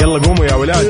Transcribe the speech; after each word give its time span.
يلا 0.00 0.18
قوموا 0.18 0.44
يا 0.46 0.54
ولاد. 0.54 0.86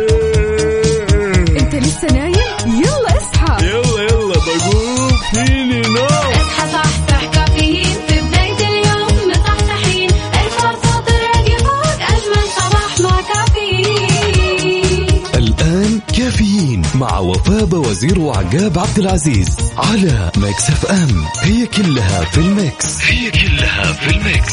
انت 1.61 1.75
لسه 1.75 2.09
نايم؟ 2.13 2.35
يلا 2.67 3.19
اصحى. 3.19 3.67
يلا 3.67 4.03
يلا 4.03 4.35
بقوم 4.35 5.13
فيني 5.31 5.81
نوم 5.81 6.07
اصحى 6.07 6.73
صحصح 6.73 7.25
كافيين. 7.33 7.97
في 8.09 8.21
بداية 8.21 8.69
اليوم 8.69 9.31
مصحصحين. 9.31 10.11
الفرصة 10.11 11.01
تراقي 11.07 11.59
فوق 11.59 12.01
أجمل 12.01 12.47
صباح 12.57 13.01
مع 13.01 13.21
كافيين. 13.35 15.23
الآن 15.35 16.01
كافيين 16.17 16.83
مع 16.95 17.19
وفاء 17.19 17.75
وزير 17.75 18.21
وعقاب 18.21 18.79
عبد 18.79 18.99
العزيز 18.99 19.57
على 19.77 20.31
Mix 20.37 20.71
FM. 20.71 21.25
هي 21.43 21.67
كلها 21.67 22.25
في 22.25 22.39
ال 22.39 22.52
Mix. 22.52 23.03
هي 23.03 23.31
كلها 23.31 23.93
في 23.93 24.11
ال 24.11 24.19
Mix. 24.19 24.53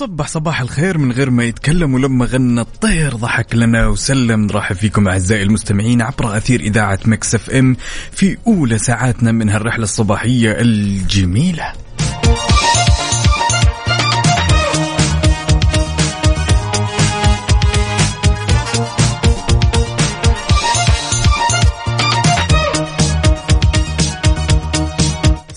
وصبح 0.00 0.28
صباح 0.28 0.60
الخير 0.60 0.98
من 0.98 1.12
غير 1.12 1.30
ما 1.30 1.44
يتكلم 1.44 1.94
ولما 1.94 2.24
غنى 2.24 2.60
الطير 2.60 3.16
ضحك 3.16 3.54
لنا 3.54 3.86
وسلم 3.86 4.40
نرحب 4.40 4.76
فيكم 4.76 5.08
أعزائي 5.08 5.42
المستمعين 5.42 6.02
عبر 6.02 6.36
أثير 6.36 6.60
إذاعة 6.60 6.98
Mix 7.04 7.34
FM 7.34 7.76
في 8.12 8.36
أولى 8.46 8.78
ساعاتنا 8.78 9.32
من 9.32 9.48
هالرحلة 9.48 9.84
الصباحية 9.84 10.60
الجميلة. 10.60 11.72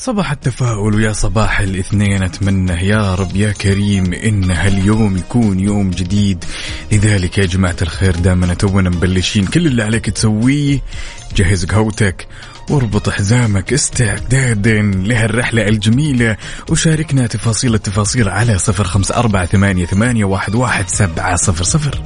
صباح 0.04 0.32
التفاؤل 0.32 0.96
ويا 0.96 1.14
صباح 1.14 1.60
الاثنين 1.60 2.24
اتمنى 2.24 2.88
يا 2.88 3.16
رب 3.16 3.36
يا 3.36 3.52
كريم 3.52 4.14
إن 4.14 4.52
هاليوم 4.52 5.18
يكون 5.18 5.60
يوم 5.60 5.92
جديد. 5.92 6.46
لذلك 6.92 7.38
يا 7.38 7.46
جماعة 7.46 7.76
الخير 7.82 8.16
دامنا 8.16 8.54
تونا 8.54 8.90
مبلشين. 8.90 9.46
كل 9.46 9.68
اللي 9.68 9.84
عليك 9.84 10.10
تسويه 10.10 10.80
جهز 11.36 11.66
قهوتك 11.66 12.28
واربط 12.70 13.10
حزامك 13.10 13.74
استعدادا 13.74 14.82
لهالرحلة 14.82 15.68
الجميلة. 15.68 16.38
وشاركنا 16.70 17.28
تفاصيل 17.28 17.74
التفاصيل 17.74 18.30
على 18.30 18.58
صفر 18.58 18.84
خمسة 18.84 19.16
أربعة 19.16 19.46
ثمانية, 19.46 19.86
ثمانية 19.86 20.26
واحد, 20.26 20.56
واحد 20.56 20.90
سبعة 20.90 21.36
صفر 21.36 21.64
صفر. 21.64 22.02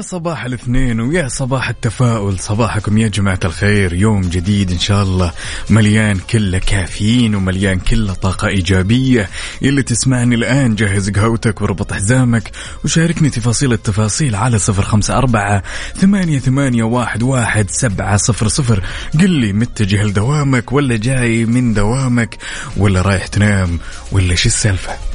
ويا 0.00 0.06
صباح 0.08 0.44
الاثنين 0.44 1.00
ويا 1.00 1.28
صباح 1.28 1.68
التفاؤل. 1.68 2.38
صباحكم 2.38 2.98
يا 2.98 3.08
جماعة 3.08 3.38
الخير. 3.44 3.92
يوم 3.92 4.20
جديد 4.20 4.70
إن 4.70 4.78
شاء 4.78 5.02
الله. 5.02 5.32
مليان 5.70 6.18
كله 6.18 6.58
كافيين 6.58 7.34
ومليان 7.34 7.78
كله 7.78 8.14
طاقة 8.14 8.48
إيجابية. 8.48 9.28
اللي 9.62 9.82
تسمعني 9.82 10.34
الآن 10.34 10.74
جهز 10.74 11.10
قهوتك 11.10 11.62
وربط 11.62 11.92
حزامك 11.92 12.50
وشاركني 12.84 13.30
تفاصيل 13.30 13.72
التفاصيل 13.72 14.34
على 14.34 14.58
صفر 14.58 14.82
خمسة 14.82 15.18
أربعة 15.18 15.62
ثمانية, 15.96 16.38
ثمانية 16.38 16.82
واحد, 16.82 17.22
واحد 17.22 17.70
سبعة 17.70 18.16
صفر 18.16 18.48
صفر. 18.48 18.84
قل 19.20 19.30
لي 19.30 19.52
متجه 19.52 20.02
لدوامك 20.02 20.72
ولا 20.72 20.96
جاي 20.96 21.44
من 21.44 21.74
دوامك 21.74 22.38
ولا 22.76 23.02
رايح 23.02 23.26
تنام 23.26 23.78
ولا 24.12 24.34
شو 24.34 24.48
السالفة؟ 24.48 25.09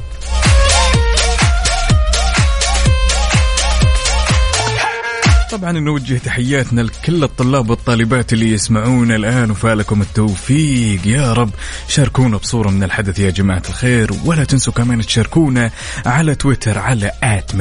طبعا 5.55 5.71
نوجه 5.71 6.17
تحياتنا 6.17 6.81
لكل 6.81 7.23
الطلاب 7.23 7.69
والطالبات 7.69 8.33
اللي 8.33 8.51
يسمعونا 8.51 9.15
الآن 9.15 9.51
وفالكم 9.51 10.01
التوفيق. 10.01 11.07
يا 11.07 11.33
رب 11.33 11.49
شاركونا 11.87 12.37
بصورة 12.37 12.69
من 12.69 12.83
الحدث 12.83 13.19
يا 13.19 13.29
جماعة 13.29 13.63
الخير 13.69 14.11
ولا 14.25 14.43
تنسوا 14.43 14.73
كمان 14.73 15.01
تشاركونا 15.01 15.71
على 16.05 16.35
تويتر 16.35 16.77
على 16.77 17.11
آت 17.23 17.55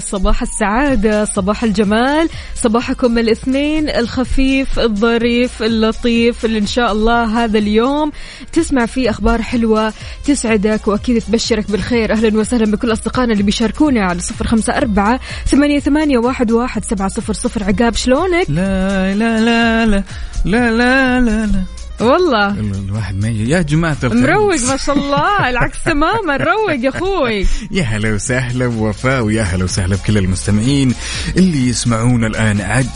صباح 0.00 0.42
السعادة 0.42 1.24
صباح 1.24 1.64
الجمال 1.64 2.28
صباحكم 2.54 3.18
الاثنين 3.18 3.88
الخفيف 3.88 4.78
الظريف 4.78 5.62
اللطيف 5.62 6.44
اللي 6.44 6.58
إن 6.58 6.66
شاء 6.66 6.92
الله 6.92 7.44
هذا 7.44 7.58
اليوم 7.58 8.12
تسمع 8.52 8.86
فيه 8.86 9.10
أخبار 9.10 9.42
حلوة 9.42 9.92
تسعدك 10.24 10.88
وأكيد 10.88 11.22
تبشرك 11.22 11.70
بالخير. 11.70 12.12
أهلا 12.12 12.38
وسهلا 12.38 12.72
بكل 12.72 12.92
أصدقائنا 12.92 13.32
اللي 13.32 13.42
بيشاركونا 13.42 14.04
على 14.04 14.20
صفر 14.20 14.46
خمسة 14.46 14.76
أربعة 14.76 15.20
ثمانية, 15.46 15.80
ثمانية 15.80 16.18
واحد, 16.18 16.50
واحد 16.52 16.84
سبعة 16.84 17.08
صفر 17.08 17.32
صفر. 17.32 17.64
عقاب 17.64 17.94
شلونك؟ 17.94 18.46
لا 18.50 19.14
لا 19.14 19.40
لا 19.40 19.86
لا 19.86 20.02
لا 20.44 20.70
لا 20.70 21.20
لا, 21.20 21.46
لا. 21.46 21.79
والله. 22.00 22.50
الواحد 22.60 23.20
ما 23.20 23.28
يا 23.28 23.62
جماعة 23.62 23.96
الخير. 24.04 24.20
مروق 24.20 24.60
ما 24.68 24.76
شاء 24.76 24.96
الله. 24.98 25.48
العكس 25.50 25.78
تماما. 25.84 26.36
روق 26.36 26.70
يا 26.84 26.88
أخوي. 26.88 27.46
يا 27.76 27.82
هلا 27.82 28.14
وسهلا 28.14 28.66
بوفاء 28.66 29.22
ويا 29.22 29.42
هلا 29.42 29.64
وسهلا 29.64 29.96
بكل 29.96 30.18
المستمعين 30.18 30.94
اللي 31.36 31.68
يسمعونا 31.68 32.26
الآن. 32.26 32.60
عد 32.60 32.86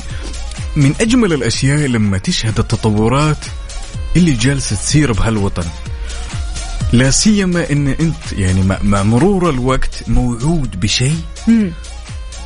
من 0.77 0.95
أجمل 1.01 1.33
الأشياء 1.33 1.79
لما 1.87 2.19
تشهد 2.19 2.59
التطورات 2.59 3.45
اللي 4.17 4.33
جالسة 4.33 4.77
تصير 4.77 5.13
بهالوطن. 5.13 5.65
لا 6.93 7.11
سيما 7.11 7.71
إن 7.71 7.89
أنت 7.89 8.33
يعني 8.33 8.63
مع- 8.83 9.03
مرور 9.03 9.51
الوقت 9.51 10.03
موعود 10.09 10.81
بشيء. 10.81 11.17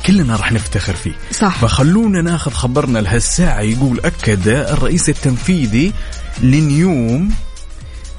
كلنا 0.09 0.35
راح 0.35 0.51
نفتخر 0.51 0.93
فيه. 0.93 1.11
صح. 1.31 1.57
فخلونا 1.57 2.21
ناخذ 2.21 2.51
خبرنا 2.51 2.99
لهالساعة 2.99 3.61
يقول 3.61 3.99
أكد 3.99 4.47
الرئيس 4.47 5.09
التنفيذي 5.09 5.93
لنيوم 6.41 7.31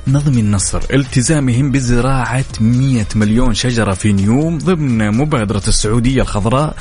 نظم 0.08 0.38
النصر. 0.38 0.82
التزامهم 0.94 1.70
بزراعة 1.70 2.44
100 2.60 3.06
مليون 3.14 3.54
شجرة 3.54 3.94
في 3.94 4.12
نيوم 4.12 4.58
ضمن 4.58 5.10
مبادرة 5.10 5.62
السعودية 5.68 6.22
الخضراء 6.22 6.76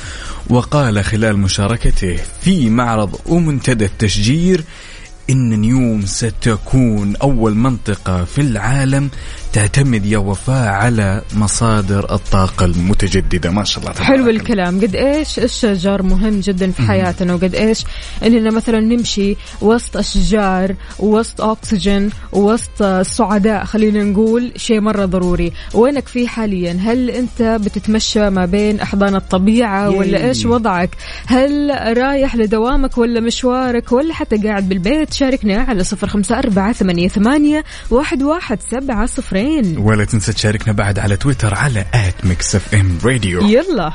وقال 0.48 1.04
خلال 1.04 1.38
مشاركته 1.38 2.18
في 2.42 2.70
معرض 2.70 3.20
ومنتدى 3.26 3.84
التشجير 3.84 4.64
إن 5.30 5.60
نيوم 5.60 6.06
ستكون 6.06 7.16
أول 7.16 7.54
منطقة 7.54 8.24
في 8.24 8.40
العالم 8.40 9.10
تعتمد 9.52 10.06
يا 10.06 10.18
وفاء 10.18 10.68
على 10.68 11.22
مصادر 11.36 12.14
الطاقة 12.14 12.64
المتجددة. 12.64 13.50
ما 13.50 13.64
شاء 13.64 13.82
الله 13.82 13.92
تبارك 13.92 14.08
حلو. 14.08 14.30
الكلام. 14.30 14.80
قد 14.80 14.96
إيش 14.96 15.38
الشجر 15.38 16.02
مهم 16.02 16.40
جدا 16.40 16.70
في 16.70 16.82
حياتنا 16.82 17.34
وقد 17.34 17.54
إيش 17.54 17.84
إننا 18.26 18.50
مثلا 18.50 18.80
نمشي 18.80 19.36
وسط 19.60 19.96
أشجار 19.96 20.74
وسط 20.98 21.40
أكسجين 21.40 22.10
وسط 22.32 22.82
السعداء 22.82 23.64
خلينا 23.64 24.04
نقول 24.04 24.52
شيء 24.56 24.80
مرة 24.80 25.04
ضروري. 25.04 25.52
وينك 25.74 26.08
فيه 26.08 26.26
حاليا؟ 26.26 26.78
هل 26.82 27.10
أنت 27.10 27.42
بتتمشى 27.42 28.30
ما 28.30 28.46
بين 28.46 28.80
أحضان 28.80 29.14
الطبيعة 29.14 29.90
ولا. 29.90 30.28
إيش 30.28 30.46
وضعك؟ 30.46 30.90
هل 31.26 31.70
رايح 31.96 32.36
لدوامك 32.36 32.98
ولا 32.98 33.20
مشوارك 33.20 33.92
ولا 33.92 34.14
حتى 34.14 34.36
قاعد 34.36 34.68
بالبيت؟ 34.68 35.12
شاركنا 35.12 35.62
على 35.62 35.84
صفر 35.84 36.08
خمسة 36.08 36.38
أربعة 36.38 36.72
ثمانية, 36.72 37.08
ثمانية 37.08 37.64
واحد, 37.90 38.22
واحد 38.22 38.58
سبعة 38.70 39.06
صفرين 39.06 39.39
ولا 39.78 40.04
تنسى 40.04 40.32
تشاركنا 40.32 40.72
بعد 40.72 40.98
على 40.98 41.16
تويتر 41.16 41.54
على 41.54 41.84
at 41.94 42.24
Mix 42.24 42.54
FM 42.54 42.98
Radio 43.04 43.40
يلا. 43.48 43.92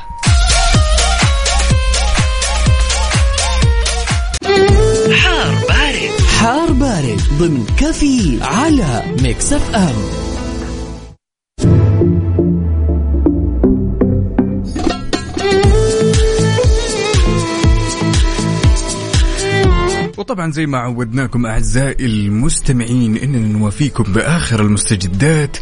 حار 5.12 5.54
بارد. 5.68 6.20
حار 6.40 6.72
بارد 6.72 7.20
ضمن 7.38 7.66
كافيين 7.78 8.38
على 8.42 9.02
Mix 9.22 9.52
FM 9.52 10.25
وطبعا 20.16 20.52
زي 20.52 20.66
ما 20.66 20.78
عودناكم 20.78 21.46
أعزائي 21.46 22.06
المستمعين 22.06 23.16
إننا 23.16 23.58
نوافيكم 23.58 24.02
بآخر 24.12 24.60
المستجدات 24.60 25.56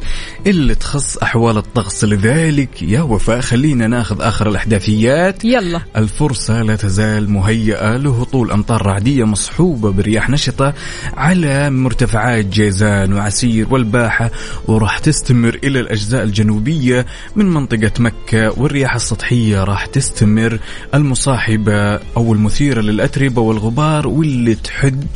اللي 0.47 0.75
تخص 0.75 1.17
أحوال 1.17 1.57
الطقس. 1.57 2.05
لذلك 2.05 2.83
يا 2.83 3.01
وفاء 3.01 3.41
خلينا 3.41 3.87
ناخذ 3.87 4.23
آخر 4.23 4.49
الأحداثيات. 4.49 5.45
يلا. 5.45 5.81
الفرصة 5.97 6.63
لا 6.63 6.77
تزال 6.77 7.31
مهيئة 7.31 7.97
لهطول 7.97 8.51
أمطار 8.51 8.87
رعدية 8.87 9.25
مصحوبة 9.25 9.93
برياح 9.93 10.31
نشطة 10.31 10.75
على 11.17 11.71
مرتفعات 11.71 12.45
جيزان 12.45 13.13
وعسير 13.13 13.67
والباحة 13.71 14.31
وراح 14.67 14.99
تستمر 14.99 15.59
إلى 15.65 15.81
الأجزاء 15.81 16.23
الجنوبية 16.23 17.07
من 17.37 17.47
منطقة 17.47 17.93
مكة 17.99 18.61
والرياح 18.61 18.95
السطحية. 18.95 19.65
راح 19.65 19.87
تستمر 19.87 20.59
المصاحبة 20.95 22.01
أو 22.17 22.33
المثيرة 22.33 22.81
للأتربة 22.81 23.43
والغبار 23.43 24.07
واللي 24.07 24.44
تحد 24.53 25.09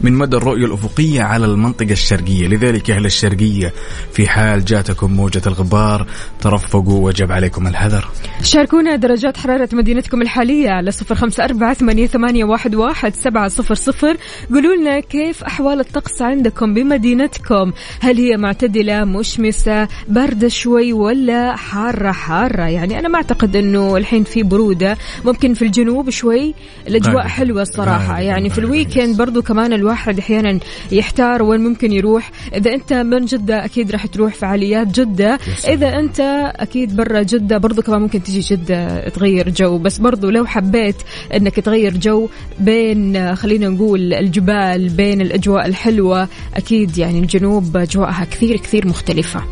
من 0.00 0.12
مدى 0.12 0.36
الرؤية 0.36 0.66
الأفقية 0.66 1.22
على 1.22 1.46
المنطقة 1.46 1.92
الشرقية 1.92 2.48
لذلك 2.48 2.90
أهل 2.90 3.06
الشرقية 3.06 3.72
في 4.12 4.28
حال 4.28 4.64
جاتكم 4.64 5.12
موجة 5.12 5.42
الغبار 5.46 6.06
ترفقوا 6.40 7.06
وجب 7.06 7.32
عليكم 7.32 7.66
الحذر 7.66 8.08
شاركونا 8.42 8.96
درجات 8.96 9.36
حرارة 9.36 9.68
مدينتكم 9.72 10.22
الحالية 10.22 10.70
على 10.70 10.90
صفر 10.90 11.14
خمسة 11.14 11.44
أربعة 11.44 11.74
ثمانية, 11.74 12.06
ثمانية 12.06 12.44
واحد, 12.44 12.74
واحد 12.74 13.14
سبعة 13.14 13.48
صفر 13.48 13.74
صفر 13.74 14.16
قولوا 14.50 14.76
لنا 14.76 15.00
كيف 15.00 15.44
أحوال 15.44 15.80
الطقس 15.80 16.22
عندكم 16.22 16.74
بمدينتكم 16.74 17.72
هل 18.00 18.16
هي 18.18 18.36
معتدلة 18.36 19.04
مشمسة 19.04 19.88
باردة 20.08 20.48
شوي 20.48 20.92
ولا 20.92 21.56
حارة 21.56 22.12
حارة 22.12 22.62
يعني 22.62 22.98
أنا 22.98 23.08
ما 23.08 23.16
أعتقد 23.16 23.56
أنه 23.56 23.96
الحين 23.96 24.24
في 24.24 24.42
برودة 24.42 24.96
ممكن 25.24 25.54
في 25.54 25.62
الجنوب 25.62 26.10
شوي 26.10 26.54
الأجواء. 26.88 27.26
حلوة 27.26 27.62
الصراحة. 27.62 28.20
يعني 28.20 28.50
في. 28.50 28.58
ال 28.58 28.65
weekend 28.65 29.16
برضو 29.16 29.42
كمان 29.42 29.72
الواحد 29.82 30.18
أحيانا 30.18 30.58
يحتار 30.92 31.42
وين 31.42 31.60
ممكن 31.60 31.92
يروح. 31.92 32.30
إذا 32.54 32.74
أنت 32.74 32.92
من 32.92 33.24
جدة 33.24 33.64
أكيد 33.64 33.90
راح 33.90 34.06
تروح 34.06 34.34
فعاليات 34.34 34.86
جدة. 35.00 35.38
إذا 35.68 35.98
أنت 35.98 36.20
أكيد 36.56 36.96
برا 36.96 37.22
جدة 37.22 37.58
برضو 37.58 37.82
كمان 37.82 38.02
ممكن 38.02 38.22
تجي 38.22 38.40
جدة 38.40 39.08
تغير 39.08 39.48
جو. 39.48 39.78
بس 39.78 39.98
برضو 39.98 40.30
لو 40.30 40.46
حبيت 40.46 40.96
أنك 41.34 41.60
تغير 41.60 41.96
جو 41.96 42.28
بين 42.60 43.34
خلينا 43.36 43.68
نقول 43.68 44.14
الجبال 44.14 44.88
بين 44.88 45.20
الأجواء 45.20 45.66
الحلوة 45.66 46.28
أكيد 46.54 46.98
يعني 46.98 47.18
الجنوب 47.18 47.76
أجواءها 47.76 48.24
كثير 48.24 48.56
كثير 48.56 48.88
مختلفة. 48.88 49.42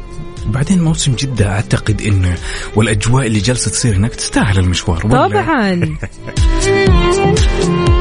بعدين 0.46 0.82
موسم 0.82 1.14
جدة 1.14 1.48
أعتقد 1.48 2.02
إنه 2.02 2.34
والأجواء 2.76 3.26
اللي 3.26 3.38
جالسة 3.38 3.70
تصير 3.70 3.96
هناك 3.96 4.14
تستاهل 4.14 4.58
المشوار 4.58 5.06
ولا؟ 5.06 5.28
طبعا. 5.28 5.96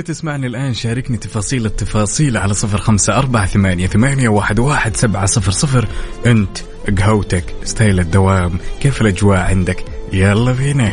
اللي 0.00 0.14
تسمعني 0.14 0.46
الآن 0.46 0.74
شاركني 0.74 1.16
تفاصيل 1.16 1.66
التفاصيل 1.66 2.36
على 2.36 2.54
صفر 2.54 2.78
خمسة 2.78 3.16
أربعة 3.18 3.46
ثمانية, 3.46 3.86
ثمانية 3.86 4.28
واحد, 4.28 4.58
واحد 4.58 4.96
سبعة 4.96 5.26
صفر 5.26 5.50
صفر. 5.50 5.88
أنت 6.26 6.58
قهوتك 6.98 7.44
ستايل 7.64 8.00
الدوام 8.00 8.58
كيف 8.80 9.00
الأجواء 9.02 9.38
عندك؟ 9.38 9.84
يلا 10.12 10.52
بينا. 10.52 10.92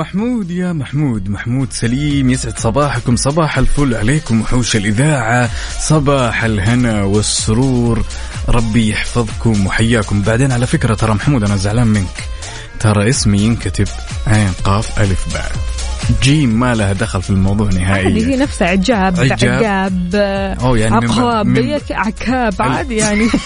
محمود 0.00 0.50
يا 0.50 0.72
محمود. 0.72 1.28
محمود 1.28 1.72
سليم 1.72 2.30
يسعد 2.30 2.58
صباحكم. 2.58 3.16
صباح 3.16 3.58
الفل 3.58 3.94
عليكم 3.94 4.40
وحوش 4.40 4.76
الإذاعة. 4.76 5.50
صباح 5.80 6.44
الهنا 6.44 7.02
والسرور. 7.02 8.04
ربي 8.48 8.88
يحفظكم 8.88 9.66
وحياكم. 9.66 10.22
بعدين 10.22 10.52
على 10.52 10.66
فكرة 10.66 10.94
ترى 10.94 11.14
محمود 11.14 11.44
أنا 11.44 11.56
زعلان 11.56 11.86
منك. 11.86 12.16
ترى 12.80 13.08
اسمي 13.08 13.38
ينكتب 13.38 13.88
عين 14.26 14.52
قاف 14.64 15.00
ألف 15.00 15.32
باء 15.34 15.52
جيم 16.22 16.60
ما 16.60 16.74
لها 16.74 16.92
دخل 16.92 17.22
في 17.22 17.30
الموضوع 17.30 17.68
هذه 17.68 17.78
هي 17.78 17.84
نهائيا 17.84 18.36
نفسها 18.36 18.68
عجاب 18.68 19.20
عجاب. 19.20 19.64
عقاب 19.64 20.10
أو 20.60 20.76
يعني 20.76 20.94
عقاب 20.94 21.80
عكاب 21.90 22.54
عادي 22.60 22.96
يعني. 22.96 23.28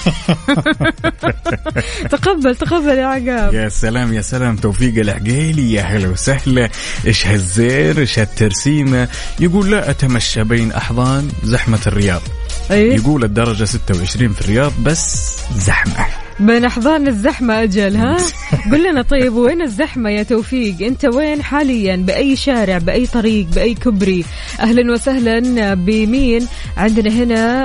تقبل 2.11 2.57
تقبل 2.57 2.99
يا 2.99 3.07
عقاب. 3.07 3.55
يا 3.55 3.69
سلام 3.69 4.13
يا 4.13 4.21
سلام 4.21 4.57
توفيق 4.57 4.99
العقيلي 4.99 5.73
يا 5.73 5.83
هلا 5.83 6.09
وسهلا. 6.09 6.69
إيش 7.07 7.27
هالزير 7.27 7.99
إيش 7.99 8.19
هالترسيمة؟ 8.19 9.09
يقول 9.41 9.71
لا 9.71 9.91
أتمشى 9.91 10.45
بين 10.45 10.73
أحضان 10.73 11.29
زحمة 11.43 11.81
الرياض. 11.87 12.23
إيه؟ 12.71 12.95
يقول 12.95 13.25
الدرجة 13.25 13.65
26 13.65 14.33
في 14.33 14.41
الرياض 14.41 14.73
بس 14.83 15.37
زحمة. 15.57 16.24
بين 16.41 16.65
أحضان 16.65 17.09
الزحمة 17.09 17.63
أجل 17.63 17.97
ها؟ 17.97 18.17
قل 18.73 18.91
لنا 18.91 19.03
طيب 19.03 19.35
وين 19.35 19.63
الزحمة 19.63 20.11
يا 20.11 20.23
توفيق؟ 20.23 20.83
أنت 20.83 21.05
وين 21.05 21.43
حاليا؟ 21.43 21.97
بأي 21.97 22.37
شارع 22.37 22.79
بأي 22.79 23.07
طريق 23.07 23.47
بأي 23.47 23.75
كبري 23.75 24.25
أهلا 24.61 24.93
وسهلا 24.93 25.75
بمين؟ 25.75 26.47
عندنا 26.77 27.11
هنا 27.11 27.65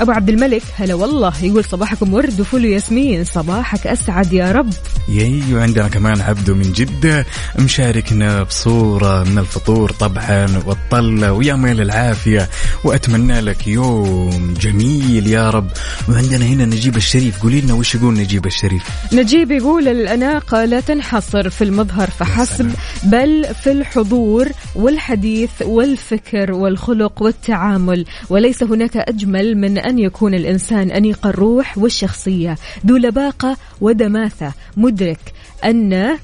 أبو 0.00 0.12
عبد 0.12 0.28
الملك. 0.28 0.62
هلا 0.76 0.94
والله 0.94 1.32
يقول 1.42 1.64
صباحكم 1.64 2.14
ورد 2.14 2.40
وفل 2.40 2.64
وياسمين 2.64 3.24
صباحك 3.24 3.86
أسعد 3.86 4.32
يا 4.32 4.52
رب. 4.52 4.70
يي 5.08 5.54
وعندنا 5.54 5.88
كمان 5.88 6.20
عبدو 6.20 6.54
من 6.54 6.72
جدة 6.72 7.26
مشاركنا 7.58 8.42
بصورة 8.42 9.24
من 9.24 9.38
الفطور 9.38 9.90
طبعا 9.90 10.62
والطلة 10.66 11.32
ويا 11.32 11.54
ميل 11.54 11.80
العافية 11.80 12.48
وأتمنى 12.84 13.40
لك 13.40 13.66
يوم 13.66 14.54
جميل 14.60 15.26
يا 15.26 15.50
رب. 15.50 15.70
وعندنا 16.08 16.44
هنا 16.44 16.64
نجيب 16.64 16.96
الشريف 16.96 17.42
قولي 17.42 17.60
لنا 17.60 17.81
وش 17.82 17.94
يقول 17.94 18.14
نجيب 18.14 18.46
الشريف؟ 18.46 18.88
نجيب 19.12 19.50
يقول 19.50 19.88
الأناقة 19.88 20.64
لا 20.64 20.80
تنحصر 20.80 21.50
في 21.50 21.64
المظهر 21.64 22.10
فحسب 22.10 22.72
بل 23.04 23.46
في 23.62 23.72
الحضور 23.72 24.48
والحديث 24.74 25.50
والفكر 25.62 26.52
والخلق 26.52 27.22
والتعامل 27.22 28.04
وليس 28.30 28.62
هناك 28.62 28.96
أجمل 28.96 29.56
من 29.56 29.78
أن 29.78 29.98
يكون 29.98 30.34
الإنسان 30.34 30.90
أنيق 30.90 31.26
الروح 31.26 31.78
والشخصية. 31.78 32.56
ذو 32.86 32.96
لباقة 32.96 33.56
ودماثة. 33.80 34.52
مدرك 34.76 35.32
أن 35.64 35.92
آه، 35.92 36.18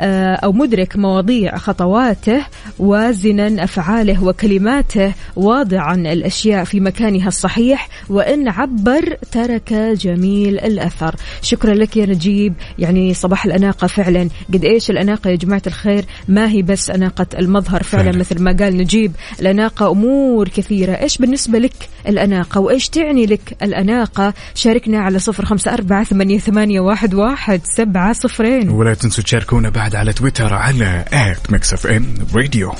أو 0.00 0.52
مدرك 0.52 0.96
مواضيع 0.96 1.56
خطواته 1.56 2.46
وازنا 2.78 3.64
أفعاله 3.64 4.24
وكلماته 4.24 5.12
واضعا 5.36 5.94
الأشياء 5.94 6.64
في 6.64 6.80
مكانها 6.80 7.28
الصحيح 7.28 7.88
وإن 8.08 8.48
عبر 8.48 9.16
ترك 9.32 9.72
جميل 9.72 10.58
الأثر. 10.58 11.14
شكرا 11.42 11.74
لك 11.74 11.96
يا 11.96 12.06
نجيب. 12.06 12.54
يعني 12.78 13.14
صباح 13.14 13.44
الأناقة 13.44 13.86
فعلا. 13.86 14.28
قد 14.54 14.64
إيش 14.64 14.90
الأناقة 14.90 15.30
يا 15.30 15.36
جماعة 15.36 15.62
الخير؟ 15.66 16.04
ما 16.28 16.48
هي 16.48 16.62
بس 16.62 16.90
أناقة 16.90 17.26
المظهر 17.38 17.82
فعلا. 17.82 18.18
مثل 18.18 18.42
ما 18.42 18.56
قال 18.60 18.76
نجيب. 18.76 19.12
الأناقة 19.40 19.90
أمور 19.90 20.48
كثيرة. 20.48 20.92
إيش 20.92 21.18
بالنسبة 21.18 21.58
لك 21.58 21.88
الأناقة؟ 22.08 22.60
وإيش 22.60 22.88
تعني 22.88 23.26
لك 23.26 23.56
الأناقة؟ 23.62 24.34
شاركنا 24.54 24.98
على 24.98 25.18
صفر 25.18 25.44
خمسة 25.44 25.74
أربعة 25.74 26.04
ثمانية, 26.04 26.38
ثمانية 26.38 26.80
واحد, 26.80 27.14
واحد 27.14 27.60
سبعة 27.64 28.12
صفرين. 28.12 28.70
ولا 28.70 28.94
تنسوا 28.94 29.24
تشاركونا 29.24 29.68
بعد 29.68 29.85
على 29.94 30.12
تويتر 30.12 30.54
على 30.54 31.04
at 31.12 31.50
Mix 31.50 31.72
FM 31.72 32.14
Radio. 32.34 32.74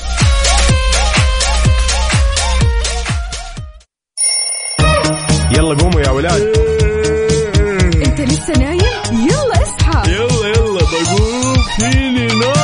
يلا 5.50 5.74
قوموا 5.74 6.00
يا 6.00 6.10
ولاد. 6.10 6.42
أنت 8.06 8.20
لسه 8.20 8.52
نايم؟ 8.52 8.80
يلا 9.12 9.62
اصحى. 9.62 10.12
يلا 10.12 10.48
يلا 10.48 10.80
بقوم 10.80 11.62
فيني 11.78 12.26
نوم 12.26 12.55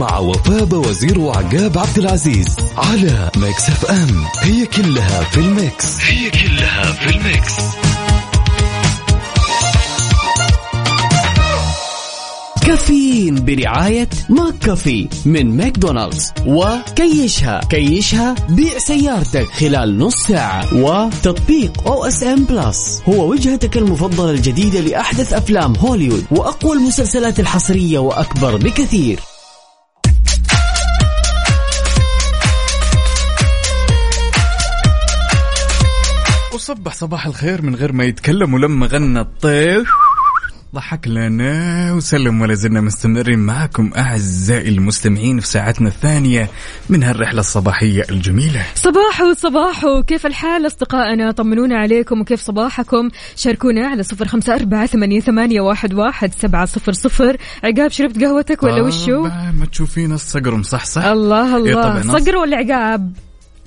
مع 0.00 0.18
وفاء 0.18 0.74
وزير 0.74 1.18
وعقاب 1.18 1.78
عبد 1.78 1.98
العزيز 1.98 2.56
على 2.76 3.30
Mix 3.36 3.68
FM. 3.68 4.24
هي 4.40 4.66
كلها 4.66 5.24
في 5.24 5.40
ال 5.40 5.52
mix. 5.52 6.00
هي 6.00 6.30
كلها 6.30 6.92
في 6.92 7.16
ال 7.16 7.23
mix. 7.23 7.52
كافيين 12.66 13.44
برعاية 13.44 14.08
McCafé 14.28 15.08
من 15.24 15.56
ماكدونالدز. 15.56 16.32
وكيشها 16.46 17.60
كيشها 17.70 18.34
بيع 18.48 18.78
سيارتك 18.78 19.48
خلال 19.50 19.98
نص 19.98 20.26
ساعة. 20.28 20.74
وتطبيق 20.74 21.72
OSN 21.86 22.44
Plus 22.44 23.02
هو 23.08 23.30
وجهتك 23.30 23.76
المفضلة 23.76 24.30
الجديدة 24.30 24.80
لأحدث 24.80 25.32
أفلام 25.32 25.76
هوليوود 25.76 26.24
وأقوى 26.30 26.76
المسلسلات 26.76 27.40
الحصرية 27.40 27.98
وأكثر 27.98 28.56
بكثير. 28.56 29.20
وصبح 36.70 36.94
صباح 36.94 37.26
الخير 37.26 37.62
من 37.62 37.74
غير 37.74 37.92
ما 37.92 38.04
يتكلم 38.04 38.54
ولما 38.54 38.86
غنى 38.86 39.20
الطير. 39.20 39.84
ضحك 40.74 41.08
لنا 41.08 41.92
وسلم 41.92 42.40
ولا 42.40 42.54
زلنا 42.54 42.80
مستمرين 42.80 43.38
معكم 43.38 43.90
أعزائي 43.96 44.68
المستمعين 44.68 45.40
في 45.40 45.46
ساعتنا 45.46 45.88
الثانية 45.88 46.50
من 46.88 47.02
هالرحلة 47.02 47.40
الصباحية 47.40 48.06
الجميلة. 48.10 48.62
صباحو 48.74 49.32
صباحو 49.36 50.02
كيف 50.02 50.26
الحال 50.26 50.66
أصدقائنا؟ 50.66 51.30
طمنونا 51.30 51.78
عليكم 51.78 52.20
وكيف 52.20 52.40
صباحكم؟ 52.40 53.08
شاركونا 53.36 53.86
على 53.86 54.02
صفر 54.02 54.28
خمسة 54.28 54.54
أربعة 54.54 54.86
ثمانية, 54.86 55.20
ثمانية 55.20 55.60
واحد, 55.60 55.94
واحد 55.94 56.32
سبعة 56.34 56.64
صفر 56.64 56.92
صفر. 56.92 57.36
عقاب 57.64 57.90
شربت 57.90 58.24
قهوتك 58.24 58.62
ولا 58.62 58.82
وشو؟ 58.82 59.22
ما 59.22 59.66
تشوفين 59.72 60.12
الصقر 60.12 60.54
مصحصح. 60.54 61.04
الله 61.04 61.56
إيه 61.56 61.62
الله 61.62 61.82
طبعاً، 61.82 62.20
صقر 62.20 62.36
ولا 62.36 62.56
عقاب؟ 62.56 63.12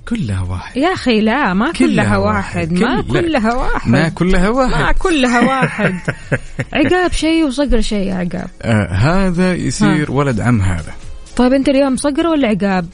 كلها 0.09 0.41
واحد. 0.41 0.77
يا 0.77 0.93
أخي 0.93 1.21
لا 1.21 1.53
ما 1.53 1.71
كلها 1.71 2.17
واحد. 2.17 2.71
ما 2.73 3.01
كل-. 3.01 3.21
كلها 3.21 3.53
واحد. 3.53 3.91
ما 3.91 4.09
كلها 4.09 4.49
ما 4.49 4.49
واحد. 4.49 4.95
كلها 4.95 5.39
واحد. 5.39 5.95
عقاب 6.73 7.11
شيء 7.11 7.45
وصقر 7.45 7.81
شيء 7.81 8.07
يا 8.07 8.15
عقاب. 8.15 8.49
آه 8.61 8.93
هذا 8.93 9.53
يصير 9.53 10.11
ولد 10.11 10.39
عم 10.39 10.61
هذا. 10.61 10.93
طيب 11.35 11.53
أنت 11.53 11.69
اليوم 11.69 11.95
صقر 11.95 12.27
ولا 12.27 12.47
عقاب؟ 12.47 12.87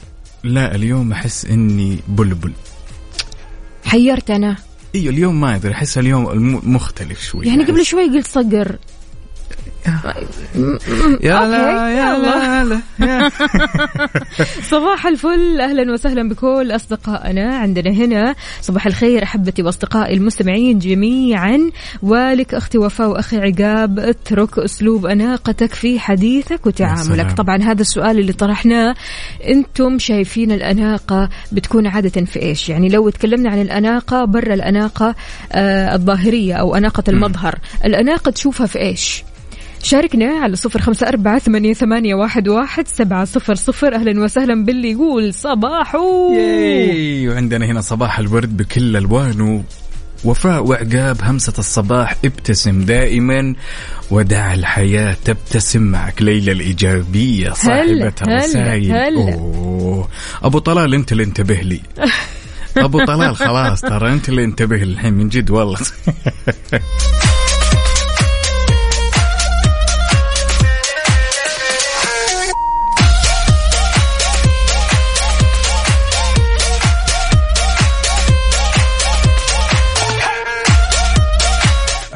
لا 0.44 0.74
اليوم 0.74 1.12
أحس 1.12 1.44
إني 1.44 1.98
بلبل. 2.08 2.52
حيرت 3.84 4.30
أنا. 4.30 4.56
إيوه 4.94 5.12
اليوم 5.12 5.40
ما 5.40 5.56
أدري 5.56 5.72
أحس 5.72 5.98
اليوم 5.98 6.60
مختلف 6.74 7.22
شوي. 7.22 7.46
يعني 7.46 7.64
قبل. 7.64 7.86
شوي 7.86 8.08
قلت 8.08 8.26
صقر. 8.26 8.76
يا 11.22 11.34
أوكي، 11.34 11.50
لا 11.50 11.90
يا. 11.90 12.18
لا, 12.18 12.64
لا 12.64 12.80
يا 13.00 13.30
صباح 14.72 15.06
الفل. 15.06 15.60
أهلا 15.60 15.92
وسهلا 15.92 16.28
بكل 16.28 16.72
أصدقائنا 16.74 17.56
عندنا 17.56 17.90
هنا. 17.90 18.34
صباح 18.60 18.86
الخير 18.86 19.22
أحبتي 19.22 19.62
وأصدقائي 19.62 20.14
المستمعين 20.16 20.78
جميعا. 20.78 21.70
ولك 22.02 22.54
أختي 22.54 22.78
وفاء 22.78 23.08
وأخي 23.08 23.36
عقاب 23.36 23.98
اترك 23.98 24.58
أسلوب 24.58 25.06
أناقتك 25.06 25.74
في 25.74 26.00
حديثك 26.00 26.66
وتعاملك. 26.66 27.32
طبعا 27.32 27.56
هذا 27.62 27.80
السؤال 27.80 28.18
اللي 28.18 28.32
طرحناه 28.32 28.94
أنتم 29.48 29.98
شايفين 29.98 30.52
الأناقة 30.52 31.28
بتكون 31.52 31.86
عادة 31.86 32.24
في 32.24 32.42
إيش؟ 32.42 32.68
يعني 32.68 32.88
لو 32.88 33.08
تكلمنا 33.10 33.50
عن 33.50 33.60
الأناقة 33.60 34.24
برا 34.24 34.54
الأناقة 34.54 35.14
آه 35.52 35.94
الظاهرية 35.94 36.54
أو 36.54 36.74
أناقة 36.76 37.04
المظهر 37.08 37.58
الأناقة 37.84 38.30
تشوفها 38.30 38.66
في 38.66 38.78
إيش؟ 38.78 39.24
شاركنا 39.82 40.26
على 40.26 40.56
صفر 40.56 40.80
خمسة 40.80 41.08
أربعة 41.08 41.38
ثمانية, 41.38 41.72
ثمانية 41.72 42.14
واحد, 42.14 42.48
واحد 42.48 42.88
سبعة 42.88 43.24
صفر 43.24 43.54
صفر. 43.54 43.94
أهلا 43.94 44.24
وسهلا 44.24 44.64
باللي 44.64 44.90
يقول 44.90 45.34
صباحو. 45.34 46.32
ياي 46.34 47.28
وعندنا 47.28 47.66
هنا 47.66 47.80
صباح 47.80 48.18
الورد 48.18 48.56
بكل 48.56 48.96
ألوانه. 48.96 49.64
وفاء 50.24 50.66
وعقاب 50.66 51.16
همسة 51.22 51.52
الصباح 51.58 52.16
ابتسم 52.24 52.80
دائما 52.80 53.54
ودع 54.10 54.54
الحياة 54.54 55.16
تبتسم 55.24 55.82
معك 55.82 56.22
ليلى 56.22 56.52
الإيجابية 56.52 57.50
صاحبة 57.50 58.12
الرسائل. 58.22 59.18
أبو 60.42 60.58
طلال 60.58 60.94
أنت 60.94 61.12
اللي 61.12 61.24
انتبه 61.24 61.54
لي. 61.54 61.80
أبو 62.76 63.04
طلال 63.04 63.36
خلاص 63.36 63.80
ترى 63.80 64.12
أنت 64.12 64.28
اللي 64.28 64.44
انتبه 64.44 64.82
الحين 64.82 65.12
من 65.12 65.28
جد 65.28 65.50
والله. 65.50 65.78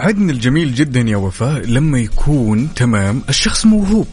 عدنا 0.05 0.33
الجميل 0.33 0.75
جدا 0.75 1.01
يا 1.01 1.17
وفاء 1.17 1.67
لما 1.67 1.99
يكون 1.99 2.75
تمام 2.77 3.23
الشخص 3.29 3.67
موهوب 3.67 4.07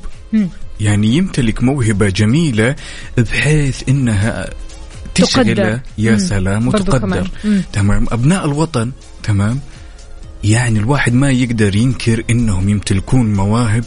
يعني 0.79 1.07
يمتلك 1.07 1.63
موهبة 1.63 2.09
جميلة 2.09 2.75
بحيث 3.17 3.89
إنها. 3.89 4.49
تشغله 5.15 5.81
يا 5.97 6.11
مم. 6.11 6.17
سلام. 6.17 6.67
وتقدر. 6.67 7.29
تمام 7.73 8.05
أبناء 8.11 8.45
الوطن 8.45 8.91
تمام 9.23 9.59
يعني 10.43 10.79
الواحد 10.79 11.13
ما 11.13 11.29
يقدر 11.31 11.75
ينكر 11.75 12.23
إنهم 12.29 12.69
يمتلكون 12.69 13.33
مواهب 13.33 13.83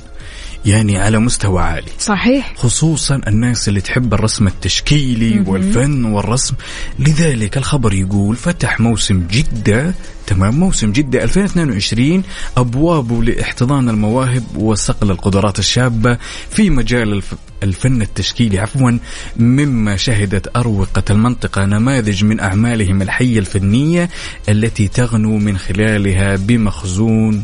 يعني 0.66 0.98
على 0.98 1.18
مستوى 1.18 1.62
عالي. 1.62 1.90
صحيح. 1.98 2.54
خصوصا 2.56 3.20
الناس 3.26 3.68
اللي 3.68 3.80
تحب 3.80 4.14
الرسم 4.14 4.46
التشكيلي 4.46 5.44
والفن 5.46 6.04
والرسم. 6.04 6.54
لذلك 6.98 7.56
الخبر 7.56 7.94
يقول 7.94 8.36
فتح 8.36 8.80
موسم 8.80 9.26
جدة 9.30 9.94
تمام 10.26 10.54
موسم 10.54 10.92
جدة 10.92 11.22
2022 11.24 12.22
أبوابه 12.56 13.22
لإحتضان 13.22 13.88
المواهب 13.88 14.56
وصقل 14.56 15.10
القدرات 15.10 15.58
الشابة 15.58 16.18
في 16.50 16.70
مجال 16.70 17.12
الف... 17.12 17.34
الفن 17.62 18.02
التشكيلي. 18.02 18.58
عفوا 18.58 18.98
مما 19.36 19.96
شهدت 19.96 20.56
أروقة 20.56 21.02
المنطقة 21.10 21.64
نماذج 21.64 22.24
من 22.24 22.40
أعمالهم 22.40 23.02
الحية 23.02 23.38
الفنية 23.38 24.10
التي 24.48 24.88
تغنو 24.88 25.38
من 25.38 25.58
خلالها 25.58 26.36
بمخزون 26.36 27.42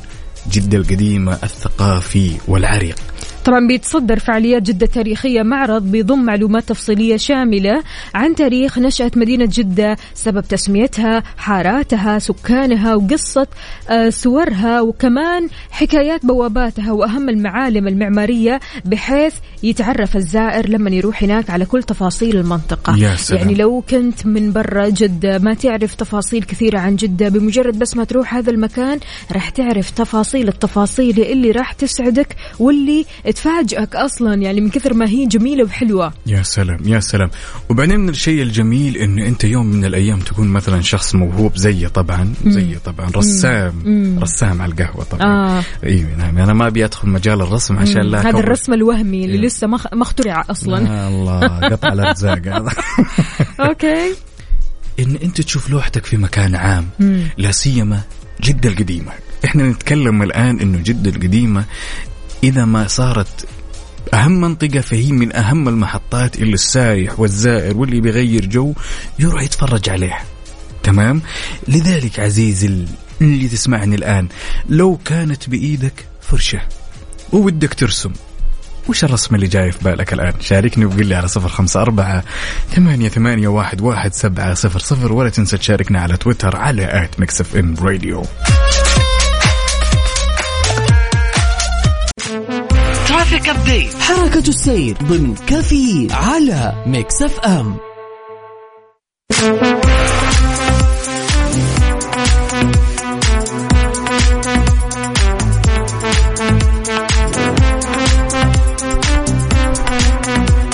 جدة 0.51 0.79
القديمة 0.79 1.39
الثقافي 1.43 2.37
والعريق. 2.49 2.97
طبعا 3.45 3.67
بيتصدر 3.67 4.19
فعاليات 4.19 4.63
جدة 4.63 4.87
التاريخية 4.87 5.43
معرض 5.43 5.83
بيضم 5.83 6.25
معلومات 6.25 6.69
تفصيلية 6.69 7.17
شاملة 7.17 7.83
عن 8.15 8.35
تاريخ 8.35 8.79
نشأة 8.79 9.11
مدينة 9.17 9.49
جدة 9.53 9.97
سبب 10.15 10.41
تسميتها 10.41 11.23
حاراتها 11.37 12.19
سكانها 12.19 12.95
وقصة 12.95 13.47
آه، 13.91 14.09
صورها 14.09 14.81
وكمان 14.81 15.49
حكايات 15.71 16.27
بواباتها 16.27 16.93
وأهم 16.93 17.29
المعالم 17.29 17.89
المعمارية 17.89 18.61
بحيث 18.85 19.35
يتعرف 19.63 20.17
الزائر 20.17 20.69
لما 20.69 20.91
يروح 20.91 21.23
هناك 21.23 21.51
على 21.51 21.67
كل 21.67 21.83
تفاصيل 21.83 22.37
المنطقة 22.37 22.99
يا 22.99 23.17
سلام. 23.17 23.41
يعني 23.41 23.55
لو 23.55 23.83
كنت 23.91 24.27
من 24.27 24.53
برا 24.53 24.89
جدة 24.89 25.39
ما 25.39 25.55
تعرف 25.55 25.95
تفاصيل 25.95 26.43
كثيرة 26.43 26.79
عن 26.79 26.97
جدة 26.97 27.29
بمجرد 27.29 27.79
بس 27.79 27.97
ما 27.97 28.05
تروح 28.05 28.35
هذا 28.35 28.51
المكان 28.51 28.99
راح 29.33 29.49
تعرف 29.51 29.91
تفاصيل 29.91 30.49
التفاصيل 30.49 31.21
اللي 31.21 31.51
راح 31.51 31.73
تسعدك 31.73 32.37
واللي 32.59 33.05
تفاجئك 33.33 33.97
أصلا 33.97 34.35
يعني 34.35 34.61
من 34.61 34.71
كثر 34.71 34.95
ما 34.95 35.09
هي 35.09 35.27
جميلة 35.27 35.65
وحلوة. 35.65 36.13
يا 36.27 36.43
سلام 36.43 36.79
يا 36.85 37.01
سلام. 37.01 37.31
وبعدين 37.69 38.01
من 38.01 38.09
الشيء 38.09 38.43
الجميل 38.43 38.97
انه 38.97 39.27
أنت 39.27 39.45
يوم 39.45 39.67
من 39.67 39.85
الأيام 39.85 40.19
تكون 40.19 40.49
مثلا 40.49 40.81
شخص 40.81 41.15
موهوب 41.15 41.57
زيي 41.57 41.89
طبعا 41.89 42.33
زيي 42.47 42.79
طبعا 42.85 43.11
رسام 43.17 43.73
رسام 44.23 44.63
على 44.63 44.73
القهوة 44.73 45.05
طبعا. 45.05 45.23
آه. 45.23 45.63
أيوه 45.85 46.17
نعم 46.19 46.39
أنا 46.39 46.53
ما 46.53 46.67
أبي 46.67 46.85
أدخل 46.85 47.09
مجال 47.09 47.41
الرسم 47.41 47.79
عشان 47.79 48.03
لا 48.03 48.21
هذا 48.21 48.39
الرسم 48.39 48.73
الوهمي 48.73 49.25
اللي 49.25 49.37
إيه. 49.39 49.47
لسه 49.47 49.67
ما 49.67 50.03
اخترع 50.03 50.45
أصلا. 50.51 50.79
يا 50.79 51.09
الله 51.09 51.41
قطع 51.69 51.93
الأرزاق 51.93 52.39
هذا. 52.47 52.73
أوكي. 53.69 54.15
إن 55.01 55.17
أنت 55.23 55.41
تشوف 55.41 55.71
لوحتك 55.71 56.07
في 56.07 56.17
مكان 56.17 56.55
عام 56.55 56.89
مم. 56.99 57.23
لا 57.39 57.51
سيما 57.51 58.01
جدة 58.43 58.71
القديمة. 58.71 59.13
إحنا 59.45 59.69
نتكلم 59.69 60.23
الآن 60.23 60.61
إنه 60.61 60.79
جدة 60.79 61.11
القديمة 61.11 61.65
إذا 62.43 62.65
ما 62.65 62.87
صارت 62.89 63.47
أهم 64.15 64.41
منطقة 64.41 64.81
فهي 64.81 65.13
من 65.13 65.37
أهم 65.37 65.69
المحطات 65.69 66.37
اللي 66.37 66.55
السايح 66.55 67.21
والزائر 67.21 67.77
واللي 67.77 68.01
بيغير 68.01 68.47
جو 68.47 68.73
يروح 69.19 69.43
يتفرج 69.43 69.89
عليها. 69.89 70.23
تمام؟ 70.83 71.23
لذلك 71.69 72.21
عزيزي 72.21 72.67
ال- 72.67 72.89
اللي 73.21 73.49
تسمعني 73.49 73.95
الآن 73.97 74.29
لو 74.69 74.99
كانت 75.05 75.49
بإيدك 75.51 75.93
فرشة 76.21 76.61
وودك 77.33 77.75
ترسم 77.75 78.13
وش 78.89 79.05
الرسم 79.05 79.35
اللي 79.35 79.47
جاي 79.47 79.73
في 79.73 79.79
بالك 79.85 80.13
الآن؟ 80.13 80.33
شاركني 80.41 80.85
وقول 80.85 81.07
لي 81.07 81.15
على 81.15 81.29
صفر 81.29 81.49
خمسة 81.49 81.83
أربعة 81.83 82.25
ثمانية, 82.75 83.09
ثمانية 83.09 83.49
واحد, 83.49 83.81
واحد 83.81 84.15
سبعة 84.15 84.55
صفر 84.55 84.79
صفر 84.79 85.13
ولا 85.13 85.31
تنسى 85.31 85.59
تشاركنا 85.59 86.01
على 86.01 86.17
تويتر 86.17 86.57
على 86.57 87.05
at 87.05 87.21
Mix 87.21 87.41
FM 87.41 87.75
Radio. 87.83 88.23
Traffic 93.41 93.49
update 93.49 93.95
حركة 93.95 94.49
السير 94.49 94.97
ضمن 95.03 95.35
كافيين 95.35 96.13
على 96.13 96.85
Mix 96.87 97.23
FM. 97.23 97.77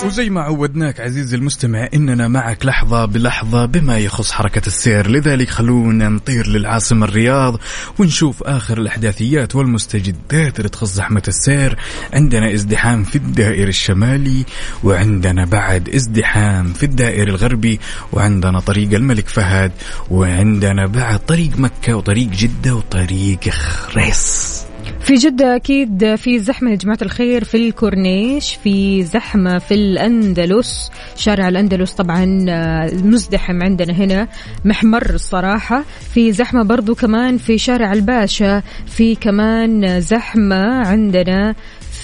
وزي 0.06 0.30
ما 0.30 0.40
عودناك 0.40 1.00
عزيزي 1.00 1.36
المستمع 1.36 1.88
إننا 1.94 2.28
معك 2.28 2.66
لحظة 2.66 3.04
بلحظة 3.04 3.64
بما 3.66 3.98
يخص 3.98 4.30
حركة 4.32 4.66
السير. 4.66 5.10
لذلك 5.10 5.50
خلونا 5.50 6.08
نطير 6.08 6.46
للعاصمة 6.46 7.06
الرياض 7.06 7.60
ونشوف 7.98 8.42
آخر 8.42 8.78
الأحداثيات 8.78 9.56
والمستجدات 9.56 10.58
اللي 10.58 10.68
تخص 10.68 10.92
زحمة 10.92 11.22
السير. 11.28 11.78
عندنا 12.12 12.54
ازدحام 12.54 13.04
في 13.04 13.16
الدائري 13.16 13.68
الشمالي 13.68 14.44
وعندنا 14.84 15.44
بعد 15.44 15.88
ازدحام 15.88 16.72
في 16.72 16.82
الدائري 16.82 17.30
الغربي 17.30 17.80
وعندنا 18.12 18.60
طريق 18.60 18.92
الملك 18.92 19.28
فهد 19.28 19.72
وعندنا 20.10 20.86
بعد 20.86 21.18
طريق 21.18 21.58
مكة 21.58 21.96
وطريق 21.96 22.28
جدة 22.28 22.74
وطريق 22.74 23.48
خريص. 23.48 24.65
في 25.06 25.14
جدة 25.14 25.56
أكيد 25.56 26.14
في 26.14 26.38
زحمة 26.38 26.70
يا 26.70 26.76
جماعة 26.76 26.98
الخير 27.02 27.44
في 27.44 27.56
الكورنيش 27.56 28.54
في 28.54 29.02
زحمة 29.02 29.58
في 29.58 29.74
الأندلس. 29.74 30.90
شارع 31.16 31.48
الأندلس 31.48 31.92
طبعا 31.92 32.46
آه، 32.48 32.90
مزدحم 32.94 33.62
عندنا 33.62 33.92
هنا 33.92 34.28
محمر 34.64 35.10
الصراحة. 35.10 35.84
في 36.14 36.32
زحمة 36.32 36.62
برضو 36.62 36.94
كمان 36.94 37.38
في 37.38 37.58
شارع 37.58 37.92
الباشا. 37.92 38.62
في 38.86 39.14
كمان 39.14 40.00
زحمة 40.00 40.86
عندنا 40.86 41.54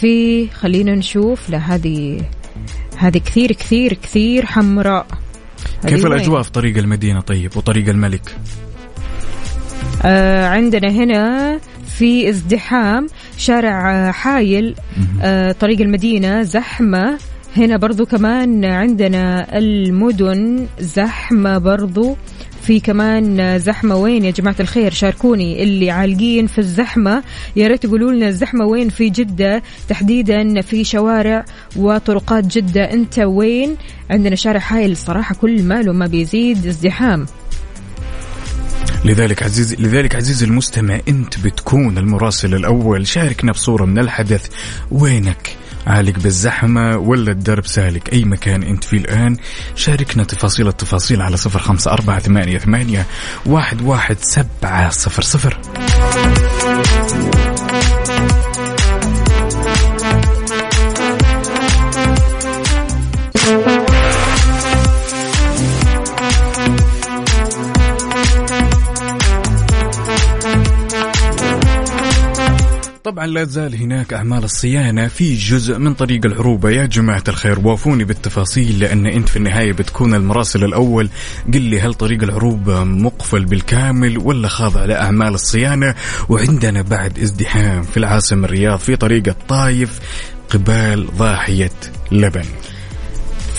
في 0.00 0.48
خلينا 0.48 0.94
نشوف 0.94 1.50
لا 1.50 1.58
هذه 1.58 2.20
هذه 2.96 3.18
كثير 3.18 3.52
كثير 3.52 3.92
كثير 3.92 4.46
حمراء. 4.46 5.06
كيف؟ 5.86 6.06
الأجواء 6.06 6.42
في 6.42 6.50
طريق 6.50 6.78
المدينة 6.78 7.20
طيب 7.20 7.56
وطريق 7.56 7.88
الملك؟ 7.88 8.36
آه 10.04 10.46
عندنا 10.46 10.88
هنا 10.90 11.58
في 11.98 12.28
ازدحام 12.28 13.06
شارع 13.36 14.08
آه، 14.08 14.10
حايل 14.10 14.74
آه 15.22 15.52
طريق 15.52 15.80
المدينة 15.80 16.42
زحمة. 16.42 17.18
هنا 17.56 17.76
برضو 17.76 18.06
كمان 18.06 18.64
عندنا 18.64 19.58
المدن 19.58 20.66
زحمة 20.80 21.58
برضو. 21.58 22.16
في 22.62 22.80
كمان 22.80 23.58
زحمة 23.58 23.96
وين 23.96 24.24
يا 24.24 24.30
جماعة 24.30 24.56
الخير؟ 24.60 24.92
شاركوني. 24.92 25.62
اللي 25.62 25.90
عالقين 25.90 26.46
في 26.46 26.58
الزحمة 26.58 27.22
يا 27.56 27.68
ريت 27.68 27.86
تقولوا 27.86 28.12
لنا 28.12 28.28
الزحمة 28.28 28.64
وين؟ 28.66 28.88
في 28.88 29.10
جدة 29.10 29.62
تحديدا 29.88 30.60
في 30.60 30.84
شوارع 30.84 31.44
وطرقات 31.76 32.46
جدة. 32.46 32.92
أنت 32.92 33.18
وين؟ 33.18 33.76
عندنا 34.10 34.36
شارع 34.36 34.60
حايل. 34.60 34.90
الصراحة 34.90 35.34
كل 35.34 35.62
ماله 35.62 35.92
ما 35.92 36.06
بيزيد 36.06 36.66
ازدحام. 36.66 37.26
لذلك 39.04 39.42
عزيزي 39.42 39.76
لذلك 39.76 40.16
عزيزي 40.16 40.46
المستمع 40.46 41.00
انت 41.08 41.38
بتكون 41.38 41.98
المراسل 41.98 42.54
الأول. 42.54 43.06
شاركنا 43.06 43.52
بصورة 43.52 43.84
من 43.84 43.98
الحدث. 43.98 44.46
وينك؟ 44.90 45.56
عالق 45.86 46.18
بالزحمة 46.18 46.96
ولا 46.96 47.30
الدرب 47.30 47.66
سالك 47.66 48.12
أي 48.12 48.24
مكان 48.24 48.62
أنت 48.62 48.84
فيه 48.84 48.98
الآن؟ 48.98 49.36
شاركنا 49.76 50.24
تفاصيل 50.24 50.68
التفاصيل 50.68 51.22
على 51.22 51.36
صفر 51.36 51.58
خمسة 51.58 51.92
أربعة 51.92 52.18
ثمانية, 52.18 52.58
ثمانية 52.58 53.06
واحد, 53.46 53.82
واحد 53.82 54.16
سبعة 54.20 54.90
صفر 54.90 55.22
صفر. 55.22 55.58
طبعا 73.22 73.32
لا 73.32 73.44
تزال 73.44 73.74
هناك 73.74 74.12
أعمال 74.12 74.44
الصيانة 74.44 75.08
في 75.08 75.34
جزء 75.34 75.78
من 75.78 75.94
طريق 75.94 76.26
العروبة 76.26 76.70
يا 76.70 76.86
جماعة 76.86 77.22
الخير 77.28 77.58
وافوني 77.58 78.04
بالتفاصيل 78.04 78.78
لأن 78.78 79.06
أنت 79.06 79.28
في 79.28 79.36
النهاية 79.36 79.72
بتكون 79.72 80.14
المراسل 80.14 80.64
الأول. 80.64 81.08
قل 81.54 81.60
لي 81.60 81.80
هل 81.80 81.94
طريق 81.94 82.22
العروبة 82.22 82.84
مقفل 82.84 83.44
بالكامل 83.44 84.18
ولا 84.18 84.48
خاضع 84.48 84.84
لأعمال 84.84 85.34
الصيانة؟ 85.34 85.94
وعندنا 86.28 86.82
بعد 86.82 87.18
ازدحام 87.18 87.82
في 87.82 87.96
العاصمة 87.96 88.44
الرياض 88.44 88.78
في 88.78 88.96
طريق 88.96 89.28
الطايف 89.28 90.00
قبال 90.50 91.16
ضاحية 91.16 91.72
لبن. 92.12 92.44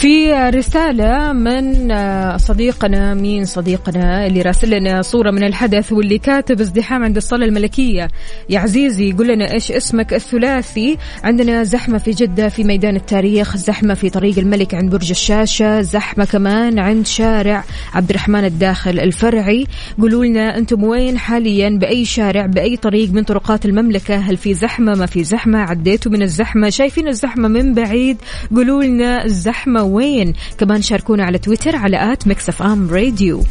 في 0.03 0.33
رسالة 0.33 1.33
من 1.33 1.93
صديقنا 2.37 3.13
مين 3.13 3.45
صديقنا 3.45 4.27
اللي 4.27 4.41
راسل 4.41 4.69
لنا 4.69 5.01
صورة 5.01 5.31
من 5.31 5.43
الحدث 5.43 5.91
واللي 5.91 6.17
كاتب 6.17 6.61
ازدحام 6.61 7.03
عند 7.03 7.17
الصالة 7.17 7.45
الملكية. 7.45 8.07
يا 8.49 8.59
عزيزي 8.59 9.11
قل 9.11 9.27
لنا 9.27 9.53
إيش 9.53 9.71
اسمك 9.71 10.13
الثلاثي؟ 10.13 10.97
عندنا 11.23 11.63
زحمة 11.63 11.97
في 11.97 12.11
جدة 12.11 12.49
في 12.49 12.63
ميدان 12.63 12.95
التاريخ 12.95 13.57
زحمة 13.57 13.93
في 13.93 14.09
طريق 14.09 14.39
الملك 14.39 14.75
عند 14.75 14.91
برج 14.91 15.09
الشاشة 15.09 15.81
زحمة 15.81 16.25
كمان 16.25 16.79
عند 16.79 17.07
شارع 17.07 17.63
عبد 17.93 18.09
الرحمن 18.09 18.45
الداخل 18.45 18.99
الفرعي. 18.99 19.67
قولوا 20.01 20.25
لنا 20.25 20.57
أنتم 20.57 20.83
وين 20.83 21.17
حاليا؟ 21.17 21.69
بأي 21.69 22.05
شارع 22.05 22.45
بأي 22.45 22.77
طريق 22.77 23.11
من 23.11 23.23
طرقات 23.23 23.65
المملكة؟ 23.65 24.15
هل 24.15 24.37
في 24.37 24.53
زحمة؟ 24.53 24.95
ما 24.95 25.05
في 25.05 25.23
زحمة؟ 25.23 25.59
عديتوا 25.59 26.11
من 26.11 26.21
الزحمة؟ 26.21 26.69
شايفين 26.69 27.07
الزحمة 27.07 27.47
من 27.47 27.73
بعيد؟ 27.73 28.17
قولوا 28.55 28.83
لنا 28.83 29.25
الزحمة 29.25 29.92
وين. 29.93 30.33
كمان 30.57 30.81
شاركونا 30.81 31.23
على 31.23 31.37
تويتر 31.37 31.75
على 31.75 32.13
at 32.13 32.27
Mix 32.27 32.49
FM 32.49 32.89
Radio 32.91 33.43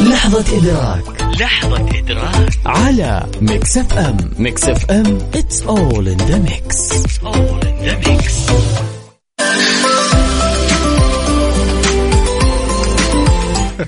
لحظة 0.00 0.58
إدراك. 0.58 1.22
لحظة 1.40 1.98
إدراك. 1.98 2.50
على 2.66 3.26
Mix 3.40 3.78
FM 3.78 4.16
Mix 4.38 4.64
FM 4.64 5.18
it's 5.32 5.60
all 5.66 6.06
in 6.06 6.18
the 6.18 6.38
mix. 6.48 6.92
It's 6.92 7.24
all 7.24 7.60
in 7.68 7.76
the 7.86 8.08
mix. 8.08 8.89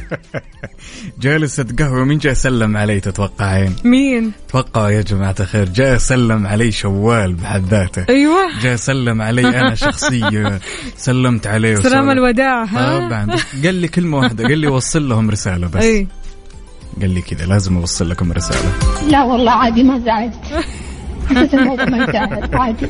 جالسة 1.23 1.67
قهوة 1.79 2.05
مين 2.05 2.19
جاء 2.19 2.33
سلم 2.33 2.77
علي 2.77 3.01
تتوقعين؟ 3.01 3.75
مين؟ 3.85 4.33
توقعوا 4.49 4.89
يا 4.89 5.03
جماعة 5.03 5.35
الخير 5.41 5.69
جاء 5.69 5.99
سلم 5.99 6.47
علي 6.47 6.73
شوال 6.73 7.35
بحد 7.35 7.65
ذاته. 7.65 8.05
أيوه. 8.09 8.61
جاء 8.63 8.77
سلم 8.77 9.23
علي 9.23 9.61
أنا 9.61 9.75
شخصيا. 9.85 10.59
سلمت 10.97 11.47
عليه 11.47 11.75
سلام. 11.75 12.11
الوداع 12.11 12.65
ها؟ 12.65 13.09
طبعا. 13.09 13.37
قال 13.65 13.75
لي 13.75 13.89
كلمة 13.89 14.19
واحدة 14.19 14.45
قال 14.45 14.59
لي 14.59 14.67
وصل 14.69 15.09
لهم 15.09 15.31
رسالة 15.31 15.69
بس. 15.69 15.83
أي. 15.85 16.07
قال 17.01 17.11
لي 17.11 17.21
كذا 17.23 17.47
لازم 17.47 17.77
أوصل 17.77 18.11
لكم 18.11 18.33
رسالة. 18.33 18.73
لا 19.09 19.23
والله 19.25 19.53
عادي 19.53 19.83
ما 19.83 19.99
زعلت. 19.99 20.35
حسيت 21.29 21.55
الموضوع 21.61 21.85
ما 21.85 21.97
يزعل 22.05 22.49
عادي. 22.55 22.87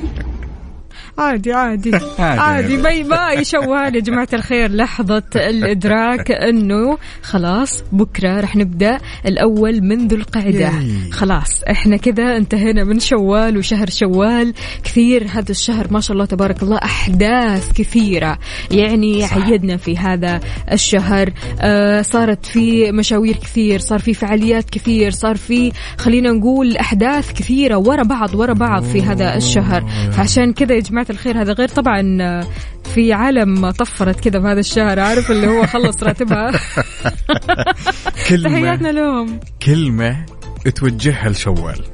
عادي 1.19 1.53
عادي. 1.53 1.91
عادي. 2.19 2.77
ما 2.77 3.03
ما 3.03 3.33
يشوال 3.33 3.97
يا 3.97 4.01
جماعة 4.01 4.29
الخير 4.33 4.71
لحظة 4.71 5.23
الإدراك 5.37 6.31
أنه 6.31 6.99
خلاص 7.23 7.85
بكرة 7.93 8.41
رح 8.41 8.57
نبدأ 8.57 8.99
الأول 9.27 9.81
من 9.83 10.09
ذو 10.09 10.17
القعدة. 10.17 10.49
ياي. 10.49 11.11
خلاص 11.13 11.63
إحنا 11.71 11.97
كذا 11.97 12.37
انتهينا 12.37 12.85
من 12.85 13.01
شوال 13.01 13.59
وشهر 13.59 13.91
شوال. 13.91 14.55
كثير 14.85 15.27
هذا 15.31 15.51
الشهر 15.51 15.93
ما 15.93 16.01
شاء 16.01 16.13
الله 16.13 16.25
تبارك 16.25 16.63
الله 16.63 16.77
أحداث 16.77 17.73
كثيرة. 17.73 18.39
يعني 18.71 19.21
صح. 19.21 19.39
عيدنا 19.39 19.77
في 19.77 19.99
هذا 19.99 20.41
الشهر. 20.73 21.33
آه 21.61 22.03
صارت 22.03 22.47
في 22.47 22.93
مشاوير 22.93 23.37
كثير 23.37 23.79
صار 23.79 23.99
في 23.99 24.15
فعاليات 24.15 24.71
كثير 24.71 25.11
صار 25.11 25.37
في 25.37 25.73
خلينا 25.99 26.33
نقول 26.33 26.77
أحداث 26.77 27.33
كثيرة 27.33 27.77
ورا 27.77 28.03
بعض 28.03 28.35
ورا 28.35 28.53
بعض 28.53 28.83
في 28.83 29.03
هذا 29.03 29.37
الشهر. 29.37 29.85
فعشان 30.13 30.53
كذا 30.53 30.75
يا 30.75 30.81
جماعة 31.03 31.11
الخير 31.11 31.43
هذا 31.43 31.53
غير 31.53 31.69
طبعا 31.69 32.19
آه، 32.21 32.47
في 32.95 33.13
عالم 33.13 33.71
طفرت 33.71 34.21
كذا 34.21 34.39
بهذا 34.39 34.61
الشهر 34.61 35.01
عارف؟ 35.01 35.31
اللي 35.31 35.47
هو 35.47 35.67
خلص 35.67 36.03
راتبها. 36.03 36.51
كلمة. 38.29 38.49
تحياتنا 38.51 38.89
لهم. 38.89 39.41
كلمة 39.63 40.27
توجهها 40.75 41.29
لشوال. 41.29 41.85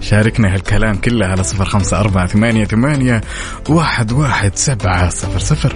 شاركنا 0.00 0.54
هالكلام 0.54 0.96
كله 0.96 1.26
على 1.26 1.42
صفر 1.42 1.64
خمسة 1.64 2.00
أربعة 2.00 2.26
ثمانية 2.26 2.64
ثمانية 2.64 3.20
واحد 3.68 4.12
واحد 4.12 4.56
سبعة 4.56 5.08
صفر 5.08 5.38
صفر. 5.38 5.74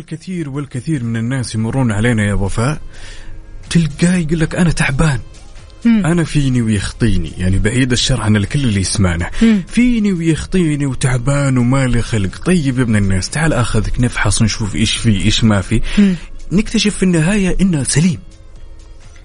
الكثير 0.00 0.50
والكثير 0.50 1.04
من 1.04 1.16
الناس 1.16 1.54
يمرون 1.54 1.92
علينا 1.92 2.24
يا 2.24 2.34
وفاء 2.34 2.80
تلقاه 3.70 4.16
يقول 4.16 4.40
لك 4.40 4.54
أنا 4.54 4.70
تعبان. 4.70 5.20
أنا 5.86 6.24
فيني 6.24 6.62
ويخطيني 6.62 7.32
يعني 7.38 7.58
بعيد 7.58 7.92
الشر 7.92 8.20
عن 8.20 8.36
الكل 8.36 8.64
اللي 8.64 8.80
يسمعنا. 8.80 9.30
فيني 9.68 10.12
ويخطيني 10.12 10.86
وتعبان 10.86 11.58
ومالي 11.58 12.02
خلق. 12.02 12.44
طيب 12.44 12.78
يا 12.78 12.82
ابن 12.82 12.96
الناس 12.96 13.30
تعال 13.30 13.52
آخذك 13.52 14.00
نفحص 14.00 14.42
نشوف 14.42 14.76
إيش 14.76 14.96
في 14.96 15.24
إيش 15.24 15.44
ما 15.44 15.60
في. 15.60 15.80
نكتشف 16.52 16.96
في 16.96 17.02
النهاية 17.02 17.56
إنه 17.60 17.82
سليم. 17.82 18.18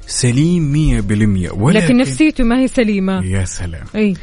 سليم 0.07 0.71
مية 0.71 1.01
بالمية. 1.01 1.51
ولكن 1.51 1.85
لكن 1.85 1.97
نفسيته 1.97 2.43
ما 2.43 2.59
هي 2.59 2.67
سليمة. 2.67 3.25
يا 3.25 3.45
سلام. 3.45 3.85
أي. 3.95 4.13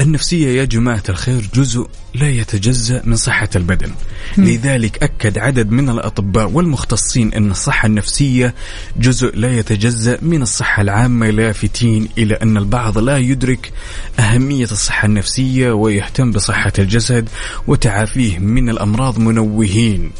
النفسية 0.00 0.60
يا 0.60 0.64
جماعة 0.64 1.02
الخير 1.08 1.50
جزء 1.54 1.88
لا 2.14 2.30
يتجزأ 2.30 3.02
من 3.04 3.16
صحة 3.16 3.48
البدن. 3.56 3.90
لذلك 4.36 5.02
أكد 5.02 5.38
عدد 5.38 5.70
من 5.70 5.90
الأطباء 5.90 6.50
والمختصين 6.50 7.34
أن 7.34 7.50
الصحة 7.50 7.86
النفسية 7.86 8.54
جزء 8.96 9.36
لا 9.36 9.58
يتجزأ 9.58 10.18
من 10.22 10.42
الصحة 10.42 10.82
العامة 10.82 11.30
لافتين 11.30 12.08
إلى 12.18 12.34
أن 12.34 12.56
البعض 12.56 12.98
لا 12.98 13.18
يدرك 13.18 13.72
أهمية 14.18 14.64
الصحة 14.64 15.06
النفسية 15.06 15.72
ويهتم 15.72 16.30
بصحة 16.30 16.72
الجسد 16.78 17.28
وتعافيه 17.66 18.38
من 18.38 18.70
الأمراض 18.70 19.18
منوهين. 19.18 20.10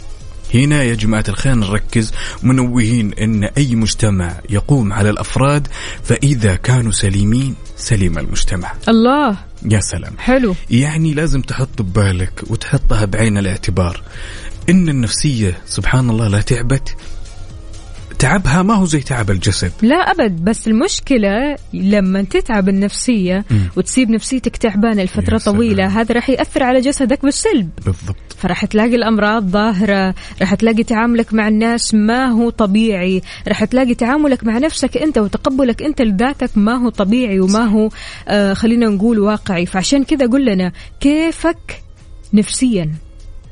هنا 0.55 0.83
يا 0.83 0.95
جماعة 0.95 1.25
الخير 1.29 1.55
نركز 1.55 2.13
منوهين 2.43 3.15
أن 3.15 3.45
أي 3.45 3.75
مجتمع 3.75 4.35
يقوم 4.51 4.93
على 4.93 5.11
الأفراد 5.11 5.69
فإذا 6.03 6.55
كانوا 6.55 6.93
سليمين 6.93 7.55
سليم 7.77 8.19
المجتمع. 8.19 8.73
الله. 8.89 9.37
يا 9.71 9.81
سلام. 9.81 10.19
حلو. 10.19 10.55
يعني 10.71 11.15
لازم 11.15 11.41
تحط 11.41 11.83
ببالك 11.83 12.45
وتحطها 12.51 13.05
بعين 13.05 13.39
الاعتبار. 13.39 14.03
إن 14.71 14.89
النفسية 14.89 15.59
سبحان 15.67 16.11
الله 16.11 16.29
لا 16.29 16.41
تعبت. 16.41 16.97
تعبها 18.19 18.63
ما 18.63 18.75
هو 18.75 18.87
زي 18.87 19.01
تعب 19.01 19.31
الجسد. 19.31 19.73
لا 19.83 19.97
أبد 19.97 20.45
بس 20.45 20.69
المشكلة 20.69 21.57
لما 21.73 22.23
تتعب 22.23 22.69
النفسية 22.69 23.45
وتسيب 23.77 24.11
نفسيتك 24.11 24.57
تعبانة 24.57 25.03
لفترة. 25.03 25.39
طويلة 25.39 25.87
هذا 26.01 26.15
راح 26.15 26.31
يأثر 26.31 26.63
على 26.63 26.81
جسدك 26.81 27.23
بالسلب. 27.23 27.71
بالضبط. 27.85 28.17
فراح 28.45 28.65
تلاقي 28.65 28.95
الأمراض 28.95 29.49
ظاهرة 29.49 30.15
راح 30.41 30.55
تلاقي 30.55 30.83
تعاملك 30.83 31.35
مع 31.35 31.49
الناس 31.49 31.95
ما 31.95 32.27
هو 32.27 32.51
طبيعي 32.51 33.23
راح 33.49 33.65
تلاقي 33.65 33.95
تعاملك 33.95 34.45
مع 34.45 34.59
نفسك 34.59 34.97
أنت 34.97 35.19
وتقبلك 35.19 35.83
أنت 35.83 36.03
لذاتك 36.03 36.51
ما 36.57 36.75
هو 36.75 36.89
طبيعي 36.89 37.41
وما 37.41 37.65
هو 37.65 37.89
آه 38.29 38.55
خلينا 38.55 38.87
نقول 38.87 39.19
واقعي. 39.19 39.67
فعشان 39.67 40.05
كذا 40.05 40.27
قل 40.27 40.45
لنا 40.45 40.73
كيفك 41.01 41.83
نفسيا؟ 42.33 42.93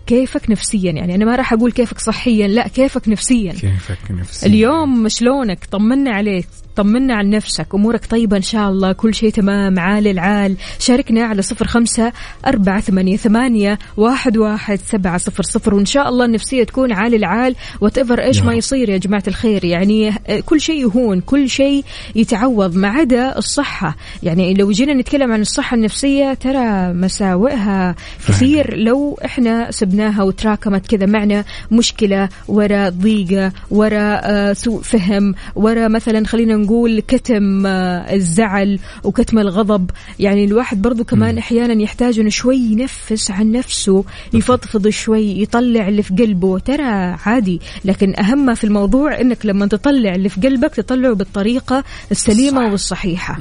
كيفك 0.07 0.51
نفسيا؟ 0.51 0.93
يعني 0.93 1.15
أنا 1.15 1.25
ما 1.25 1.37
راح 1.37 1.53
أقول 1.53 1.73
كيفك 1.73 1.99
صحيا 1.99 2.49
لا 2.49 2.69
كيفك 2.69 3.09
نفسيا. 3.09 3.53
كيفك 3.53 4.11
نفسي 4.11 4.47
اليوم 4.47 5.09
شلونك؟ 5.09 5.65
طمنا 5.71 6.11
عليك. 6.11 6.49
طمنا 6.77 7.15
عن 7.15 7.31
نفسك 7.31 7.67
أمورك 7.75 8.07
طيبة 8.07 8.37
إن 8.37 8.43
شاء 8.43 8.69
الله 8.69 8.93
كل 8.93 9.15
شيء 9.15 9.31
تمام 9.31 9.79
عال 9.79 10.07
العال. 10.09 10.57
شاركنا 10.79 11.25
على 11.25 11.43
صفر 11.43 11.67
خمسة 11.67 12.13
أربعة 12.47 12.81
ثمانية, 12.81 13.17
ثمانية 13.17 13.79
واحد, 13.97 14.37
واحد 14.37 14.79
سبعة 14.87 15.19
صفر 15.19 15.43
صفر 15.43 15.75
وإن 15.75 15.85
شاء 15.85 16.09
الله 16.09 16.25
النفسية 16.25 16.65
تكون 16.65 16.93
عال 16.93 17.15
العال 17.15 17.55
وتفر 17.81 18.21
إيش 18.21 18.43
ما 18.43 18.51
رب. 18.51 18.59
يصير 18.59 18.89
يا 18.89 18.97
جماعة 18.97 19.23
الخير. 19.29 19.65
يعني 19.65 20.09
آه، 20.09 20.41
كل 20.41 20.61
شيء 20.61 20.81
يهون 20.81 21.21
كل 21.21 21.49
شيء 21.49 21.85
يتعوض 22.15 22.77
ما 22.77 22.89
عدا 22.89 23.39
الصحة. 23.39 23.97
يعني 24.23 24.55
لو 24.55 24.71
جينا 24.71 24.95
نتكلم 24.95 25.33
عن 25.33 25.41
الصحة 25.41 25.75
النفسية 25.75 26.35
ترى 26.35 26.93
مساوئها 26.93 27.95
كثير. 28.29 28.77
لو 28.77 29.19
إحنا 29.25 29.71
سبناها 29.71 30.23
وتراكمت 30.23 30.87
كذا 30.87 31.07
معنا 31.07 31.45
مشكلة 31.71 32.29
ورا 32.49 32.89
ضيقة 32.89 33.53
ورا 33.71 34.21
آه، 34.23 34.53
سوء 34.53 34.83
فهم 34.83 35.35
ورا 35.55 35.89
مثلا 35.89 36.27
خلينا 36.27 36.62
نقول 36.63 37.01
كتم 37.01 37.67
آه، 37.67 38.15
الزعل 38.15 38.79
وكتم 39.05 39.39
الغضب. 39.39 39.91
يعني 40.19 40.45
الواحد 40.45 40.83
برضو 40.83 41.05
كمان 41.05 41.39
أحيانا 41.39 41.83
يحتاج 41.83 42.19
إنه 42.19 42.31
شوي 42.31 42.57
ينفس 42.57 43.31
عن 43.31 43.53
نفسه 43.53 44.05
يفضفض 44.33 44.89
شوي 44.89 45.43
يطلع 45.43 45.89
اللي 45.89 46.03
في 46.03 46.15
قلبه. 46.15 46.59
ترى 46.59 47.17
عادي 47.27 47.61
لكن 47.85 48.15
أهم 48.19 48.47
ما 48.47 48.55
في 48.55 48.65
الموضوع 48.65 49.21
إنك 49.21 49.47
لما 49.47 49.67
تطلع 49.67 50.15
اللي 50.15 50.29
في 50.29 50.41
قلبك 50.41 50.75
تطلعه 50.75 51.15
بالطريقة 51.15 51.85
السليمة 52.11 52.71
والصحيحة. 52.71 53.39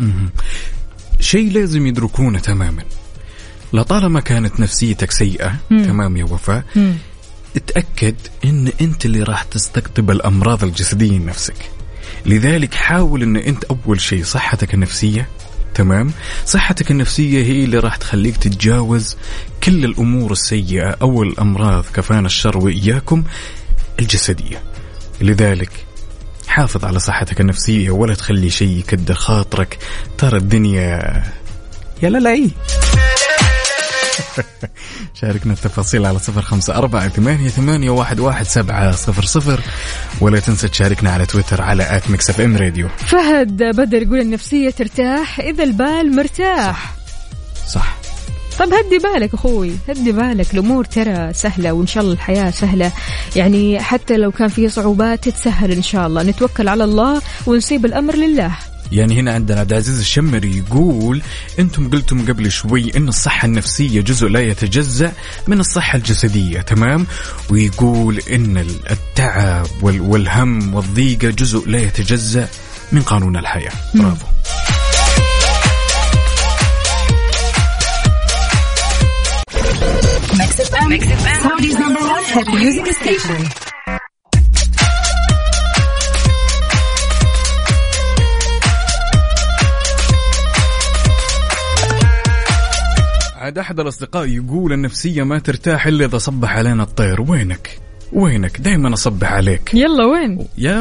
شيء 1.20 1.52
لازم 1.52 1.88
يدركونه 1.88 2.40
تماما. 2.40 2.84
لطالما 3.74 4.20
كانت 4.20 4.60
نفسيتك 4.60 5.12
سيئة 5.12 5.56
تمام 5.70 6.18
يا 6.18 6.24
وفاء 6.24 6.64
اتأكد 7.56 8.16
إن 8.46 8.72
أنت 8.82 9.06
اللي 9.06 9.24
راح 9.24 9.44
تستقطب 9.44 10.12
الأمراض 10.12 10.64
الجسدية 10.64 11.18
لنفسك 11.18 11.56
لذلك 12.26 12.74
حاول 12.74 13.24
إن 13.24 13.38
أنت 13.38 13.64
أول 13.64 14.02
شيء 14.02 14.24
صحتك 14.24 14.74
النفسية 14.74 15.28
تمام؟ 15.76 16.12
صحتك 16.46 16.92
النفسية 16.92 17.44
هي 17.44 17.64
اللي 17.64 17.80
راح 17.80 17.96
تخليك 17.96 18.38
تتجاوز 18.38 19.18
كل 19.64 19.86
الأمور 19.86 20.32
السيئة 20.32 20.98
أو 21.02 21.24
الأمراض 21.24 21.86
كفانا 21.94 22.26
الشر 22.28 22.58
وإياكم 22.58 23.24
الجسدية. 24.00 24.64
لذلك 25.22 25.72
حافظ 26.48 26.86
على 26.86 27.00
صحتك 27.00 27.42
النفسية 27.42 27.90
ولا 27.90 28.16
تخلي 28.16 28.50
شيء 28.50 28.78
يكدر 28.78 29.14
خاطرك 29.14 29.78
ترى 30.18 30.38
الدنيا 30.38 31.24
يا 32.04 32.10
لا 32.10 32.18
لا 32.18 32.50
شاركنا 35.22 35.54
التفاصيل 35.54 36.06
على 36.06 36.20
صفر 36.20 36.42
خمسة 36.42 36.76
أربعة 36.76 37.10
ثمانية, 37.10 37.50
ثمانية 37.50 37.90
واحد, 37.90 38.20
واحد 38.20 38.46
سبعة 38.46 38.92
صفر 38.92 39.26
صفر. 39.26 39.62
ولا 40.22 40.40
تنسى 40.40 40.68
تشاركنا 40.68 41.12
على 41.12 41.26
تويتر 41.26 41.62
على 41.62 41.98
at 41.98 42.10
Mix 42.10 42.30
FM 42.30 42.58
Radio. 42.58 42.88
فهد 42.98 43.64
بدر 43.64 44.02
يقول 44.02 44.20
النفسية 44.20 44.70
ترتاح 44.70 45.40
إذا 45.40 45.64
البال 45.64 46.16
مرتاح. 46.16 46.96
صح. 47.68 47.98
طب 48.60 48.74
هدي 48.74 48.98
بالك 48.98 49.34
أخوي 49.34 49.76
هدي 49.90 50.12
بالك. 50.12 50.54
الأمور 50.54 50.86
ترى 50.86 51.34
سهلة 51.34 51.72
وإن 51.72 51.88
شاء 51.88 52.04
الله 52.04 52.14
الحياة 52.14 52.52
سهلة. 52.52 52.92
يعني 53.36 53.80
حتى 53.80 54.18
لو 54.18 54.32
كان 54.32 54.48
في 54.48 54.70
صعوبات 54.70 55.30
تتسهل 55.30 55.72
إن 55.72 55.82
شاء 55.82 56.08
الله. 56.08 56.24
نتوكل 56.24 56.68
على 56.68 56.84
الله 56.84 57.22
ونسيب 57.48 57.86
الأمر 57.86 58.16
لله. 58.16 58.52
يعني 58.92 59.20
هنا 59.20 59.34
عندنا 59.34 59.60
عبد 59.60 59.72
العزيز 59.72 60.00
الشمري 60.00 60.58
يقول 60.58 61.22
أنتم 61.60 61.90
قلتم 61.90 62.26
قبل 62.26 62.52
شوي 62.52 62.98
إن 62.98 63.08
الصحة 63.08 63.46
النفسية 63.46 64.02
جزء 64.02 64.28
لا 64.28 64.40
يتجزأ 64.40 65.12
من 65.48 65.60
الصحة 65.60 65.98
الجسدية 65.98 66.62
تمام؟ 66.62 67.08
ويقول 67.50 68.20
إن 68.32 68.58
التعب 68.92 69.68
وال- 69.82 70.02
والهم 70.02 70.76
والضيقة 70.76 71.30
جزء 71.30 71.68
لا 71.70 71.80
يتجزأ 71.80 72.48
من 72.92 73.02
قانون 73.02 73.38
الحياة. 73.38 73.72
برافو. 73.96 74.26
عاد 93.52 93.58
أحد 93.58 93.80
الأصدقاء 93.80 94.28
يقول 94.28 94.74
النفسية 94.74 95.24
ما 95.24 95.40
ترتاح 95.40 95.88
إلا 95.88 96.06
إذا 96.06 96.18
صبح 96.18 96.58
علينا 96.58 96.84
الطير. 96.84 97.22
وينك؟ 97.22 97.80
وينك؟ 98.14 98.62
دائما 98.62 98.94
أصبح 98.94 99.34
عليك. 99.34 99.74
يلا 99.74 100.06
وين؟ 100.06 100.48
يا 100.58 100.80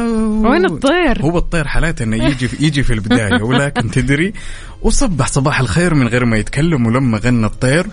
وين 0.49 0.65
الطير؟ 0.65 1.21
هو 1.21 1.37
الطير 1.37 1.67
حالاته 1.67 2.03
إنه 2.03 2.25
يجي 2.25 2.47
في 2.47 2.65
يجي 2.65 2.83
في 2.83 2.93
البداية 2.93 3.43
ولكن 3.43 3.91
تدري 3.91 4.33
وصبح 4.81 5.27
صباح 5.27 5.59
الخير 5.59 5.95
من 5.95 6.07
غير 6.07 6.25
ما 6.25 6.37
يتكلم 6.37 6.85
ولما 6.85 7.17
غنى 7.17 7.45
الطير 7.45 7.87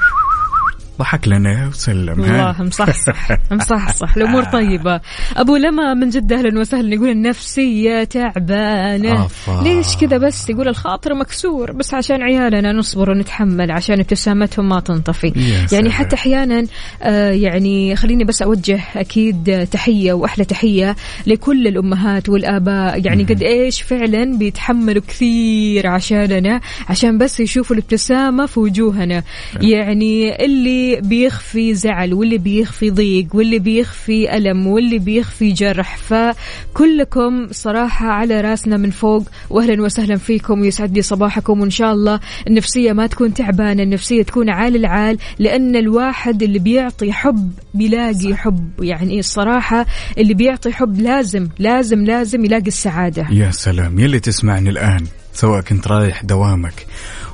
ضحك 0.99 1.29
لنا 1.29 1.69
وسلم. 1.69 2.21
ها؟ 2.25 2.51
الله 2.51 2.63
مصحصح 2.63 3.31
مصحصح. 3.53 4.17
الأمور 4.17 4.45
طيبة. 4.45 5.01
أبو 5.37 5.57
لما 5.57 5.95
من 5.95 6.09
جدة 6.09 6.37
أهلا 6.37 6.61
وسهلا 6.61 6.95
يقول 6.95 7.09
النفسية 7.09 8.05
تعبانة. 8.05 9.25
أفا. 9.25 9.61
ليش 9.65 9.97
كذا 9.97 10.19
بس؟ 10.19 10.51
يقول 10.51 10.69
الخاطر 10.69 11.15
مكسور. 11.15 11.73
بس 11.73 11.95
عشان 11.95 12.23
عيالنا 12.23 12.73
نصبر 12.73 13.11
ونتحمل 13.11 13.71
عشان 13.71 14.01
ابتسامتهم 14.01 14.69
ما 14.69 14.81
تنطفي. 14.81 15.33
يعني. 15.73 15.91
حتى 15.91 16.17
أحيانا 16.17 16.67
آه 17.03 17.31
يعني 17.31 17.97
خليني 17.97 18.25
بس 18.25 18.43
أوجه 18.43 18.81
أكيد 18.97 19.69
تحية 19.73 20.13
وأحلى 20.13 20.45
تحية 20.45 20.97
لكل 21.27 21.67
الأمهات 21.67 22.29
والآباء. 22.29 23.07
يعني 23.07 23.23
قد 23.25 23.43
إيش 23.43 23.83
فعلا 23.83 24.39
بيتحملوا 24.39 25.03
كثير 25.09 25.87
عشاننا 25.87 26.61
عشان 26.89 27.19
بس 27.19 27.41
يشوفوا 27.41 27.77
الابتسامة 27.77 28.47
في 28.47 28.61
وجوهنا. 28.61 29.23
يعني 29.61 30.45
اللي 30.45 30.88
بيخفي 30.97 31.75
زعل 31.75 32.15
واللي 32.15 32.39
بيخفي 32.39 32.91
ضيق 32.91 33.27
واللي 33.35 33.59
بيخفي 33.59 34.37
ألم 34.37 34.67
واللي 34.67 34.99
بيخفي 34.99 35.53
جرح. 35.53 35.97
فكلكم 35.97 37.49
صراحة 37.51 38.07
على 38.07 38.41
راسنا 38.41 38.77
من 38.77 38.91
فوق. 38.91 39.29
واهلا 39.51 39.83
وسهلا 39.83 40.17
فيكم 40.17 40.61
ويسعد 40.61 40.95
لي 40.95 41.03
صباحكم. 41.03 41.61
وإن 41.61 41.71
شاء 41.71 41.93
الله 41.93 42.21
النفسية 42.47 42.93
ما 42.93 43.07
تكون 43.07 43.35
تعبانة 43.35 43.83
النفسية 43.83 44.23
تكون 44.23 44.51
عال 44.51 44.77
العال 44.77 45.19
لأن 45.39 45.77
الواحد 45.77 46.43
اللي 46.43 46.59
بيعطي 46.59 47.13
حب 47.13 47.53
بيلاقي 47.75 48.37
حب. 48.37 48.71
يعني 48.83 49.19
الصراحة 49.19 49.87
اللي 50.19 50.35
بيعطي 50.35 50.73
حب 50.73 51.01
لازم 51.01 51.49
لازم 51.59 52.05
لازم 52.05 52.45
يلاقي 52.45 52.67
السعادة. 52.67 53.27
يا 53.31 53.51
سلام. 53.51 53.99
يلي 53.99 54.21
تسمعني 54.21 54.71
الآن 54.71 55.07
سواء 55.33 55.61
كنت 55.61 55.89
رايح 55.89 56.25
دوامك 56.25 56.87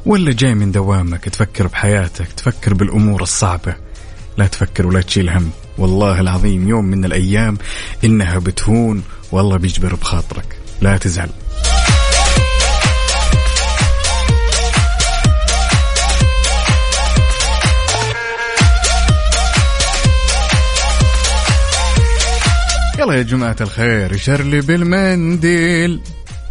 ولا 0.06 0.32
جاي 0.32 0.54
من 0.54 0.72
دوامك 0.72 1.24
تفكر 1.24 1.66
بحياتك 1.66 2.32
تفكر 2.32 2.74
بالأمور 2.74 3.22
الصعبة. 3.22 3.76
لا 4.36 4.46
تفكر 4.46 4.86
ولا 4.86 5.00
تشيل 5.00 5.30
هم. 5.30 5.50
والله 5.78 6.20
العظيم 6.20 6.68
يوم 6.68 6.84
من 6.84 7.04
الأيام 7.04 7.58
إنها 8.04 8.38
بتهون 8.38 9.02
والله 9.32 9.56
بيجبر 9.56 9.94
بخاطرك. 9.94 10.56
لا 10.80 10.96
تزعل. 10.96 11.30
يلا 22.98 23.14
يا 23.14 23.22
جماعة 23.22 23.56
الخير 23.60 24.12
يشرلي 24.12 24.60
بالمنديل. 24.60 26.00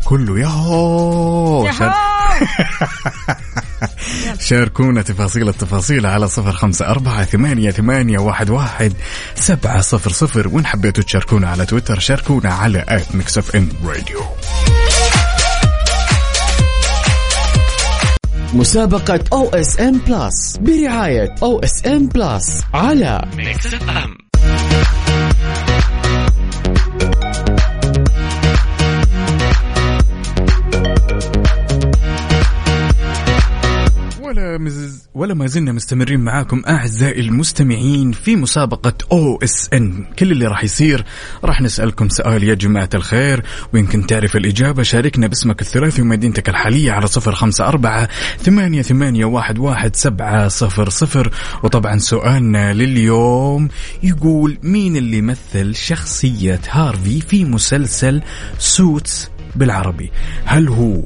كله 0.06 0.40
ياهو 0.40 1.72
شار... 1.72 2.13
شاركونا 4.40 5.02
تفاصيل 5.02 5.50
التفاصيل 5.50 6.06
على 6.06 6.28
صفر 6.28 6.52
خمسة 6.52 6.88
أربعة 6.88 7.26
ثمانية, 7.26 7.72
ثمانية 7.72 8.20
واحد, 8.20 8.50
واحد 8.50 8.94
سبعة 9.36 9.82
صفر 9.82 10.12
صفر. 10.12 10.48
وإن 10.48 10.66
حبيتوا 10.66 11.04
تشاركونا 11.04 11.50
على 11.50 11.66
تويتر 11.66 12.00
شاركونا 12.00 12.54
على 12.54 12.86
at 12.90 13.16
Mix 13.16 13.38
FM 13.38 13.70
Radio 13.86 14.22
مسابقة 18.54 19.20
OSN 19.34 19.98
Plus 20.08 20.58
برعاية 20.58 21.36
OSN 21.44 22.08
Plus 22.08 22.64
على 22.74 23.22
ولا 34.44 34.58
مز... 34.58 35.08
ولا 35.14 35.34
ما 35.34 35.48
زلنا 35.48 35.72
مستمرين 35.72 36.20
معاكم 36.20 36.62
أعزائي 36.68 37.22
المستمعين 37.22 38.12
في 38.12 38.36
مسابقة 38.36 38.94
OSN. 39.12 40.06
كل 40.20 40.32
اللي 40.32 40.48
راح 40.48 40.64
يصير 40.64 41.06
راح 41.44 41.62
نسألكم 41.62 42.10
سؤال 42.10 42.44
يا 42.44 42.54
جماعة 42.54 42.90
الخير 42.94 43.44
ويمكن 43.74 44.08
تعرف 44.08 44.36
الإجابة؟ 44.36 44.84
شاركنا 44.84 45.28
باسمك 45.28 45.62
الثلاثي 45.62 46.02
ومدينتك 46.02 46.50
الحالية 46.50 46.92
على 46.92 47.08
صفر 47.08 47.36
خمسة 47.36 47.68
أربعة 47.68 48.10
ثمانية 48.38 48.82
ثمانية 48.82 49.26
واحد 49.26 49.60
واحد 49.60 49.96
سبعة 49.96 50.48
صفر 50.48 50.90
صفر. 50.90 51.32
وطبعا 51.64 51.98
سؤالنا 51.98 52.74
لليوم 52.74 53.70
يقول 54.04 54.58
مين 54.64 54.96
اللي 54.98 55.22
مثل 55.22 55.76
شخصية 55.76 56.60
هارفي 56.70 57.22
في 57.22 57.46
مسلسل 57.46 58.22
Suits 58.60 59.30
بالعربي؟ 59.56 60.12
هل 60.46 60.68
هو 60.68 61.04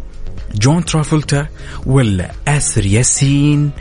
جون 0.56 0.86
ترافولتا 0.86 1.48
ولا 1.86 2.32
آسر 2.48 2.86
ياسين 2.86 3.72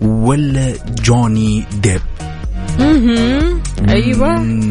ولا 0.00 0.74
جوني 1.02 1.64
ديب. 1.82 2.00
مهم. 2.78 3.62
أيوه. 3.88 4.64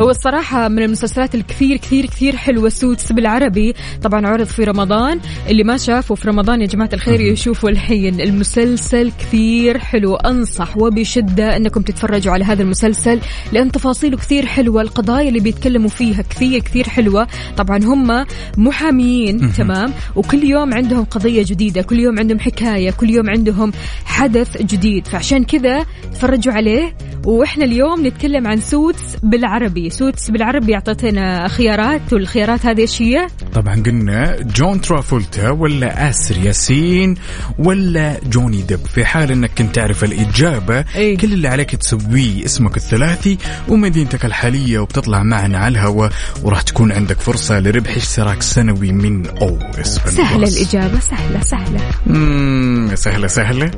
هو 0.00 0.10
الصراحة 0.10 0.68
من 0.68 0.82
المسلسلات 0.82 1.34
الكثير 1.34 1.76
كثير 1.76 2.06
كثير 2.06 2.36
حلوة 2.36 2.68
Suits 2.68 3.12
بالعربي. 3.12 3.74
طبعا 4.02 4.26
عرض 4.26 4.46
في 4.46 4.64
رمضان. 4.64 5.20
اللي 5.48 5.64
ما 5.64 5.76
شافه 5.76 6.14
في 6.14 6.28
رمضان 6.28 6.60
يا 6.60 6.66
جماعة 6.66 6.90
الخير 6.92 7.20
يشوفوا 7.20 7.70
الحين. 7.70 8.20
المسلسل 8.20 9.12
كثير 9.18 9.78
حلو. 9.78 10.14
أنصح 10.14 10.76
وبشدة 10.76 11.56
أنكم 11.56 11.82
تتفرجوا 11.82 12.32
على 12.32 12.44
هذا 12.44 12.62
المسلسل 12.62 13.20
لأن 13.52 13.72
تفاصيله 13.72 14.16
كثير 14.16 14.46
حلوة. 14.46 14.82
القضايا 14.82 15.28
اللي 15.28 15.40
بيتكلموا 15.40 15.88
فيها 15.88 16.22
كثير 16.22 16.60
كثير 16.60 16.88
حلوة. 16.88 17.26
طبعا 17.56 17.78
هم 17.84 18.26
محاميين 18.56 19.52
تمام؟ 19.52 19.92
وكل 20.16 20.44
يوم 20.44 20.74
عندهم 20.74 21.04
قضية 21.04 21.44
جديدة 21.46 21.82
كل 21.82 21.98
يوم 22.00 22.18
عندهم 22.18 22.38
حكاية 22.38 22.90
كل 22.90 23.10
يوم 23.10 23.30
عندهم 23.30 23.72
حدث 24.04 24.62
جديد. 24.62 25.06
فعشان 25.06 25.44
كذا 25.44 25.86
تفرجوا 26.12 26.52
عليه 26.52 26.96
وإحنا 27.46 27.64
اليوم 27.64 28.06
نتكلم 28.06 28.46
عن 28.46 28.60
Suits 28.60 29.16
بالعربي. 29.22 29.90
Suits 29.90 30.30
بالعربي 30.30 30.74
اعطتنا 30.74 31.48
خيارات 31.48 32.12
والخيارات 32.12 32.66
هذه 32.66 32.80
إيش 32.80 33.02
هي؟ 33.02 33.26
طبعا 33.54 33.82
قلنا 33.86 34.36
جون 34.40 34.80
ترافولتا 34.80 35.50
ولا 35.50 36.10
آسر 36.10 36.36
ياسين 36.38 37.14
ولا 37.58 38.20
جوني 38.30 38.62
ديب. 38.62 38.78
في 38.78 39.04
حال 39.04 39.30
إنك 39.32 39.50
كنت 39.58 39.74
تعرف 39.74 40.04
الإجابة 40.04 40.84
إيه. 40.94 41.18
كل 41.18 41.32
اللي 41.32 41.48
عليك 41.48 41.76
تسويه 41.76 42.44
اسمك 42.44 42.76
الثلاثي 42.76 43.38
ومدينتك 43.68 44.24
الحالية 44.24 44.78
وبتطلع 44.78 45.22
معنا 45.22 45.58
على 45.58 45.72
الهواء 45.72 46.12
وراح 46.42 46.62
تكون 46.62 46.92
عندك 46.92 47.20
فرصة 47.20 47.60
لربح 47.60 47.96
اشتراك 47.96 48.42
سنوي 48.42 48.92
من 48.92 49.26
OSN 49.26 49.94
سهلة 49.94 50.48
الإجابة 50.48 51.00
سهلة 51.00 51.40
سهلة. 51.40 51.80
مم، 52.06 52.90
سهلة 52.94 53.26
سهلة. 53.26 53.70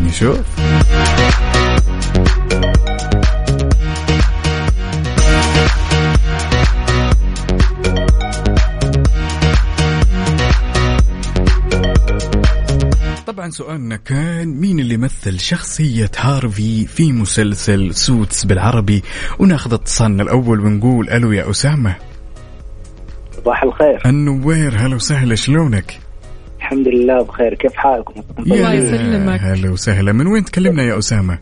نشوف. 0.00 0.38
طبعا 13.28 13.50
سؤالنا 13.50 13.96
كان 13.96 14.48
مين 14.48 14.80
اللي 14.80 14.96
مثل 14.96 15.40
شخصية 15.40 16.10
هارفي 16.18 16.86
في 16.86 17.12
مسلسل 17.12 17.94
Suits 17.94 18.44
بالعربي 18.44 19.02
وناخذ 19.38 19.74
اتصالنا 19.74 20.22
الأول 20.22 20.60
ونقول 20.60 21.10
ألو 21.10 21.32
يا 21.32 21.50
أسامة 21.50 21.96
صباح 23.36 23.62
الخير 23.62 24.02
النوير 24.06 24.74
هلا 24.76 24.94
وسهلا 24.94 25.34
شلونك؟ 25.34 25.98
الحمد 26.58 26.88
لله 26.88 27.22
بخير 27.24 27.54
كيف 27.54 27.72
حالكم 27.74 28.22
الله 28.38 28.56
يا 28.56 28.72
يسلمك. 28.72 29.40
هلا 29.40 29.70
وسهلا 29.70 30.12
من 30.12 30.26
وين 30.26 30.44
تكلمنا 30.44 30.82
يا 30.82 30.98
أسامة؟ 30.98 31.38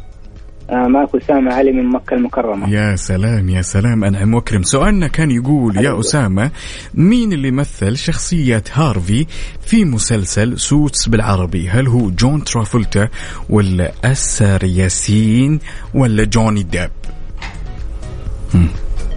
آه 0.71 0.87
معك 0.89 1.15
أسامة 1.15 1.55
علي 1.55 1.73
من 1.73 1.91
مكة 1.91 2.15
المكرمة. 2.15 2.71
يا 2.71 2.97
سلام 2.97 3.49
يا 3.49 3.63
سلام 3.63 4.05
أنعم 4.05 4.35
وأكرم 4.35 4.63
سؤالنا 4.63 5.09
كان 5.09 5.31
يقول 5.31 5.77
يا 5.77 6.01
أسامة 6.01 6.51
مين 6.95 7.33
اللي 7.33 7.51
مثل 7.51 7.97
شخصية 7.97 8.63
هارفي 8.73 9.27
في 9.61 9.85
مسلسل 9.85 10.59
Suits 10.59 11.09
بالعربي؟ 11.09 11.69
هل 11.69 11.89
هو 11.89 12.11
جون 12.11 12.45
ترافولتا 12.45 13.09
ولا 13.51 13.93
أسر 14.05 14.65
ياسين 14.65 15.61
ولا 15.95 16.25
جوني 16.25 16.63
ديب؟ 16.63 16.91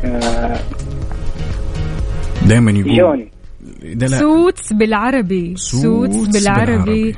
آه 0.05 0.59
دائما 2.45 2.71
يقول 2.71 2.97
جوني. 2.97 3.31
ده 3.95 4.07
لا. 4.07 4.19
Suits 4.19 4.73
بالعربي. 4.73 5.53
Suits 5.57 6.27
بالعربي. 6.27 7.15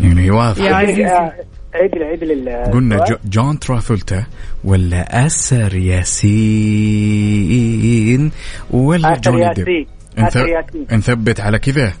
يعني 0.00 0.26
يوافق 0.26 0.62
يا 0.64 0.74
عزيزي. 0.74 1.06
آه، 1.06 1.32
عيد 1.74 2.02
عيد 2.02 2.24
لل- 2.24 2.64
قلنا. 2.72 3.04
جو 3.04 3.16
جون 3.24 3.58
ترافولتا 3.58 4.24
ولا 4.64 5.26
أسر 5.26 5.74
ياسين 5.76 6.30
ولا 8.70 9.16
جوني 9.16 9.54
ديب. 9.54 9.86
نثبت 10.92 11.40
على 11.40 11.58
كذا؟ 11.58 11.92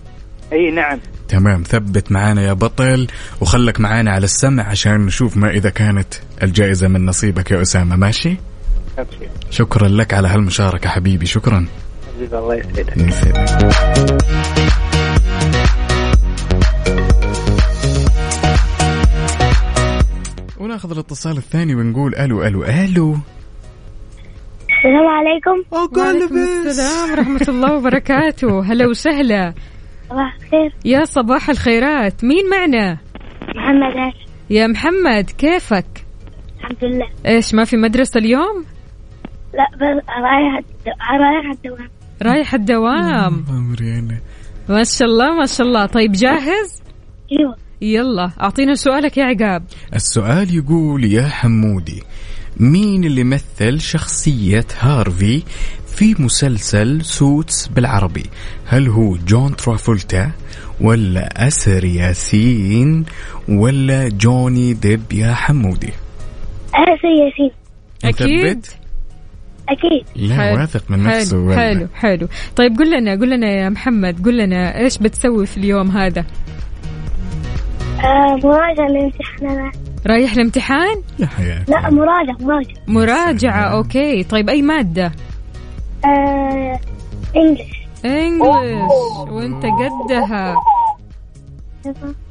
إي 0.52 0.70
نعم. 0.70 0.98
تمام 1.28 1.62
ثبت 1.62 2.12
معانا 2.12 2.42
يا 2.42 2.52
بطل 2.52 3.06
وخلك 3.40 3.80
معانا 3.80 4.10
على 4.10 4.24
السمع 4.24 4.68
عشان 4.68 5.00
نشوف 5.06 5.36
ما 5.36 5.50
إذا 5.50 5.70
كانت 5.70 6.14
الجائزة 6.42 6.88
من 6.88 7.06
نصيبك 7.06 7.50
يا 7.50 7.62
أسامة. 7.62 7.96
ماشي؟ 7.96 8.36
أبشر. 8.98 9.28
شكرا 9.50 9.88
لك 9.88 10.14
على 10.14 10.28
هالمشاركة 10.28 10.90
حبيبي 10.90 11.26
شكرا. 11.26 11.66
الله 12.32 12.54
يسعدك. 12.54 14.83
وناخذ 20.64 20.90
الاتصال 20.90 21.36
الثاني 21.36 21.74
ونقول 21.74 22.14
ألو 22.14 22.42
ألو 22.42 22.64
ألو. 22.64 23.16
السلام 24.62 25.06
عليكم. 25.06 25.64
وعليكم 25.98 26.36
السلام 26.66 27.10
ورحمة 27.10 27.46
الله 27.48 27.76
وبركاته. 27.76 28.72
هلا 28.72 28.86
وسهلا. 28.86 29.54
صباح 30.08 30.36
الخير. 30.36 30.74
يا 30.84 31.04
صباح 31.04 31.50
الخيرات. 31.50 32.24
مين 32.24 32.50
معنا؟ 32.50 32.98
محمد. 33.56 33.96
هاشم 33.96 34.30
يا 34.50 34.66
محمد 34.66 35.30
كيفك؟ 35.38 35.86
الحمد 36.58 36.84
لله. 36.84 37.08
إيش 37.26 37.54
ما 37.54 37.64
في 37.64 37.76
مدرسة 37.76 38.18
اليوم؟ 38.18 38.64
لا 39.54 39.66
بس 39.74 40.04
رايح 40.08 40.60
رايح 41.20 41.50
الدوام. 41.52 41.88
رايح 42.22 42.54
الدوام. 42.54 43.44
ما 44.68 44.84
شاء 44.84 45.08
الله 45.08 45.34
ما 45.34 45.46
شاء 45.46 45.66
الله. 45.66 45.86
طيب 45.86 46.12
جاهز؟ 46.12 46.82
أيوه. 47.32 47.63
يلا 47.84 48.30
أعطينا 48.40 48.74
سؤالك 48.74 49.16
يا 49.18 49.24
عقاب. 49.24 49.64
السؤال 49.94 50.54
يقول 50.54 51.04
يا 51.04 51.28
حمودي 51.28 52.02
مين 52.56 53.04
اللي 53.04 53.24
مثل 53.24 53.80
شخصية 53.80 54.66
هارفي 54.80 55.42
في 55.86 56.14
مسلسل 56.18 57.04
Suits 57.04 57.66
بالعربي؟ 57.66 58.26
هل 58.66 58.88
هو 58.88 59.16
جون 59.16 59.56
ترافولتا 59.56 60.30
ولا 60.80 61.48
أسر 61.48 61.84
ياسين 61.84 63.04
ولا 63.48 64.08
جوني 64.08 64.74
ديب 64.74 65.12
يا 65.12 65.34
حمودي؟ 65.34 65.92
آسر 66.74 67.08
ياسين. 67.24 67.50
أكيد؟ 68.04 68.66
أكيد. 69.68 70.28
لا 70.28 70.36
حلو. 70.36 70.60
واثق 70.60 70.90
من 70.90 71.02
نفسه 71.02 71.36
حلو 71.36 71.46
ولا. 71.46 71.56
حلو 71.56 71.88
حلو. 71.94 72.28
طيب 72.56 72.78
قل 72.78 72.90
لنا 73.00 73.12
قل 73.12 73.30
لنا 73.30 73.50
يا 73.50 73.68
محمد 73.68 74.24
قل 74.24 74.38
لنا 74.38 74.78
إيش 74.78 74.98
بتسوي 74.98 75.46
في 75.46 75.56
اليوم 75.56 75.90
هذا؟ 75.90 76.24
مراجعة 78.44 78.86
لامتحانات 78.88 79.74
رايح 80.06 80.32
الامتحان؟ 80.32 81.02
يا 81.18 81.26
حياتي. 81.26 81.72
لا 81.72 81.90
مراجعة 81.90 82.36
مراجعة. 82.40 82.74
مراجعة. 82.88 83.76
أوكي. 83.76 84.22
طيب 84.24 84.48
أي 84.48 84.62
مادة؟ 84.62 85.12
آه 86.04 86.80
إنجلش 87.36 87.84
انجلش 88.04 88.92
وأنت 89.30 89.64
قدها. 89.66 90.54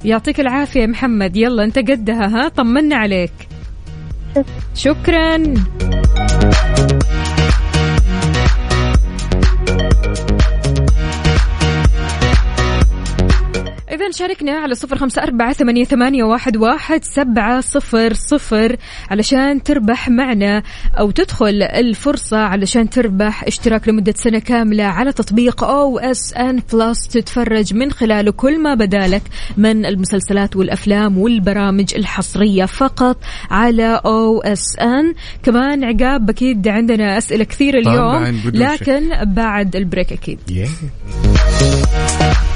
يعطيك 0.06 0.40
العافية 0.40 0.82
يا 0.82 0.88
محمد. 0.88 1.38
يلا 1.38 1.64
أنت 1.64 1.80
قدها 1.80 2.28
ها؟ 2.28 2.48
طمنا 2.48 2.96
عليك. 2.96 3.34
شكرا. 4.76 5.54
شاركنا 14.14 14.52
على 14.52 14.76
صفر 14.76 14.98
خمسة 14.98 15.24
أربعة 15.24 15.54
ثمانية, 15.54 15.84
ثمانية 15.84 16.24
واحد, 16.24 16.58
واحد 16.58 17.04
سبعة 17.04 17.62
صفر 17.62 18.14
صفر 18.14 18.76
علشان 19.10 19.64
تربح 19.64 20.10
معنا 20.10 20.64
أو 21.00 21.12
تدخل 21.12 21.64
الفرصة 21.64 22.38
علشان 22.38 22.90
تربح 22.90 23.44
اشتراك 23.44 23.88
لمدة 23.88 24.14
سنة 24.18 24.40
كاملة 24.40 24.84
على 24.84 25.12
تطبيق 25.12 25.64
OSN 25.64 26.62
Plus 26.74 27.08
تتفرج 27.08 27.74
من 27.74 27.92
خلاله 27.92 28.32
كل 28.32 28.60
ما 28.60 28.74
بدالك 28.74 29.22
من 29.58 29.86
المسلسلات 29.86 30.56
والأفلام 30.56 31.18
والبرامج 31.18 31.96
الحصرية 31.96 32.66
فقط 32.66 33.18
على 33.52 34.02
OSN 34.06 35.14
كمان 35.44 35.84
عقاب 35.84 36.30
أكيد 36.30 36.68
عندنا 36.68 37.18
أسئلة 37.18 37.44
كثيرة 37.44 37.80
اليوم. 37.80 38.42
لكن 38.54 39.10
بعد 39.24 39.76
ال 39.76 39.82
break 39.82 40.14
أكيد 40.14 40.40
Yeah. 40.50 42.53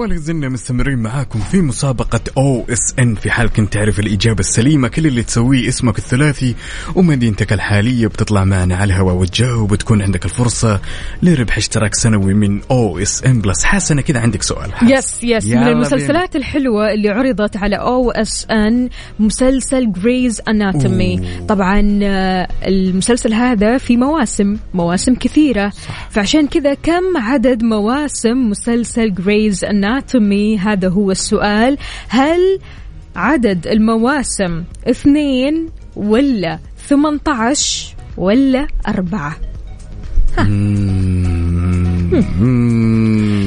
ولا 0.00 0.16
زلنا 0.16 0.48
مستمرين 0.48 0.98
معاكم 0.98 1.38
في 1.40 1.60
مسابقة 1.60 2.20
OSN 2.36 3.14
في 3.14 3.30
حال 3.30 3.52
كنت 3.52 3.72
تعرف 3.72 4.00
الإجابة 4.00 4.40
السليمة 4.40 4.88
كل 4.88 5.06
اللي 5.06 5.22
تسويه 5.22 5.68
اسمك 5.68 5.98
الثلاثي 5.98 6.54
ومدينتك 6.94 7.52
الحالية 7.52 8.06
بتطلع 8.06 8.44
معنا 8.44 8.76
على 8.76 8.94
الهواء 8.94 9.14
وتجاوب 9.14 9.72
وتكون 9.72 10.02
عندك 10.02 10.24
الفرصة 10.24 10.80
لربح 11.22 11.56
اشتراك 11.56 11.94
سنوي 11.94 12.34
من 12.34 12.60
OSN 12.70 13.40
Plus. 13.40 13.64
حسنة 13.64 14.02
كده 14.02 14.20
عندك 14.20 14.42
سؤال. 14.42 14.72
حاس. 14.72 14.90
yes 14.90 15.24
yes 15.24 15.46
من 15.46 15.68
المسلسلات 15.68 16.36
الحلوة 16.36 16.92
اللي 16.92 17.08
عرضت 17.08 17.56
على 17.56 17.76
OSN 17.76 18.88
مسلسل 19.18 19.92
Grey's 19.92 20.40
Anatomy 20.48 21.20
طبعا 21.48 22.00
آه، 22.02 22.48
المسلسل 22.66 23.34
هذا 23.34 23.78
في 23.78 23.96
مواسم 23.96 24.56
مواسم 24.74 25.14
كثيرة. 25.14 25.72
فعشان 26.10 26.46
كذا 26.46 26.74
كم 26.74 27.16
عدد 27.16 27.62
مواسم 27.62 28.50
مسلسل 28.50 29.14
جريز 29.14 29.64
اناتومي 29.64 29.89
هذا 30.60 30.88
هو 30.88 31.10
السؤال. 31.10 31.78
هل 32.08 32.58
عدد 33.16 33.66
المواسم 33.66 34.64
اثنين 34.90 35.68
ولا 35.96 36.58
18 36.88 37.96
ولا 38.16 38.66
أربعة. 38.88 39.36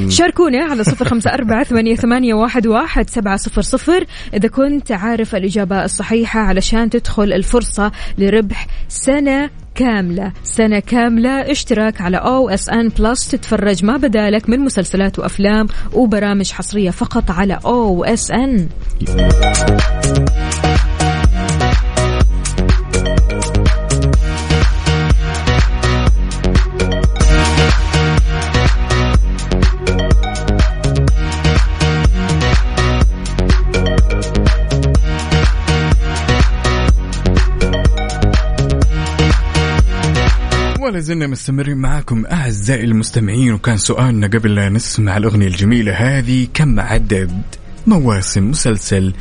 شاركونا 0.08 0.64
على 0.64 0.84
صفر 0.84 1.04
خمسة 1.04 1.34
أربعة 1.34 1.64
ثمانية, 1.64 1.94
ثمانية 1.94 2.34
واحد, 2.34 2.66
واحد 2.66 3.10
سبعة 3.10 3.36
صفر 3.36 3.62
صفر. 3.62 4.04
إذا 4.34 4.48
كنت 4.48 4.92
عارف 4.92 5.34
الإجابة 5.34 5.84
الصحيحة 5.84 6.40
علشان 6.40 6.90
تدخل 6.90 7.32
الفرصة 7.32 7.92
لربح 8.18 8.66
سنة 8.88 9.50
كاملة. 9.74 10.32
سنة 10.44 10.78
كاملة 10.78 11.30
اشتراك 11.30 12.00
على 12.00 12.16
OSN 12.16 12.88
Plus 12.88 13.28
تتفرج 13.28 13.84
ما 13.84 13.96
بدالك 13.96 14.48
من 14.48 14.60
مسلسلات 14.60 15.18
وأفلام 15.18 15.66
وبرامج 15.92 16.52
حصرية 16.52 16.90
فقط 16.90 17.30
على 17.30 17.58
OSN 17.64 18.68
ولا 40.94 41.02
زلنا 41.02 41.26
مستمرين 41.26 41.76
معاكم 41.76 42.26
أعزائي 42.26 42.84
المستمعين 42.84 43.52
وكان 43.52 43.76
سؤالنا 43.76 44.26
قبل 44.26 44.54
لا 44.54 44.68
نسمع 44.68 45.16
الأغنية 45.16 45.46
الجميلة 45.46 45.92
هذه 45.92 46.46
كم 46.54 46.80
عدد 46.80 47.42
مواسم 47.86 48.50
مسلسل 48.50 49.12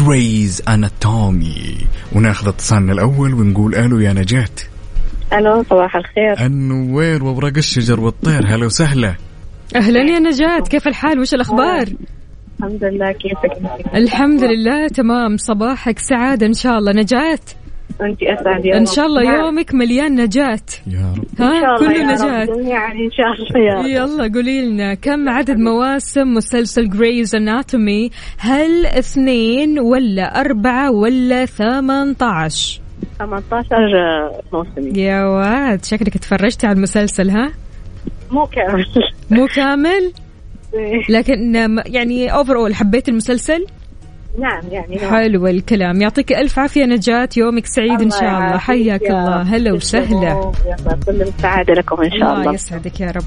جريز 0.00 0.62
أناتومي 0.68 1.76
وناخذ 2.12 2.48
اتصالنا 2.48 2.92
الأول 2.92 3.34
ونقول 3.34 3.74
ألو 3.74 4.00
يا 4.00 4.12
نجاة. 4.12 4.48
ألو 5.32 5.62
صباح 5.62 5.96
الخير. 5.96 6.46
النوير 6.46 7.24
وأوراق 7.24 7.56
الشجر 7.56 8.00
والطير 8.00 8.46
هلا 8.46 8.66
وسهلا. 8.66 9.14
أهلا 9.76 10.00
يا 10.00 10.18
نجاة 10.18 10.60
كيف 10.60 10.88
الحال؟ 10.88 11.20
وش 11.20 11.34
الأخبار؟ 11.34 11.88
الحمد 12.58 12.84
لله 12.84 13.12
كيفك؟ 13.12 13.70
الحمد 13.94 14.42
لله 14.44 14.88
تمام. 14.88 15.36
صباحك 15.36 15.98
سعادة 15.98 16.46
إن 16.46 16.54
شاء 16.54 16.78
الله. 16.78 16.92
نجاة. 16.92 17.63
أنت 18.02 18.22
أسعد 18.22 18.64
يا 18.64 18.76
إن 18.76 18.80
رب. 18.82 18.86
شاء 18.94 19.06
الله 19.06 19.22
نعم. 19.22 19.44
يومك 19.44 19.74
مليان 19.74 20.20
نجاح. 20.20 20.58
يا 20.86 21.14
رب. 21.16 21.24
ها؟ 21.40 21.58
إن 21.58 21.78
كله 21.78 21.92
يا 21.92 22.02
رب. 22.06 22.12
نجاح 22.12 22.44
جميعا 22.44 22.92
إن 22.92 23.10
شاء 23.10 23.26
الله 23.26 23.66
يا 23.68 23.74
رب. 23.80 23.86
يلا 23.86 24.32
قولي 24.34 24.66
لنا 24.66 24.94
كم 24.94 25.28
عدد 25.28 25.58
مواسم 25.58 26.34
مسلسل 26.34 26.88
Grey's 26.90 27.34
Anatomy 27.34 28.10
هل 28.38 28.86
اثنين 28.86 29.78
ولا 29.78 30.40
أربعة 30.40 30.90
ولا 30.90 31.44
ثمانية 31.46 32.16
عشر 32.22 32.80
18 33.18 34.30
موسم 34.52 34.96
يا 34.98 35.24
واد 35.24 35.84
شكلك 35.84 36.18
تفرجتي 36.18 36.66
على 36.66 36.76
المسلسل 36.76 37.30
ها؟ 37.30 37.52
مو 38.30 38.46
كامل. 38.46 38.84
مو 39.30 39.46
كامل؟ 39.46 40.12
لكن 41.08 41.54
يعني 41.86 42.32
over 42.34 42.72
حبيت 42.74 43.08
المسلسل؟ 43.08 43.66
نعم 44.38 44.62
يعني 44.70 44.98
حلو 44.98 45.46
الكلام. 45.46 46.02
يعطيك 46.02 46.32
ألف 46.32 46.58
عافية 46.58 46.84
نجاة. 46.84 47.28
يومك 47.36 47.66
سعيد 47.66 48.00
إن 48.00 48.10
شاء 48.10 48.22
الله. 48.22 48.58
حياك 48.58 49.02
الله. 49.02 49.42
هلا 49.42 49.72
وسهلا. 49.72 50.52
يلا 50.66 50.98
كل 51.06 51.22
السعادة 51.22 51.74
لكم 51.74 52.02
إن 52.02 52.10
شاء 52.10 52.32
الله 52.32 52.40
الله. 52.40 52.54
يسعدك 52.54 53.00
يا 53.00 53.10
رب. 53.10 53.24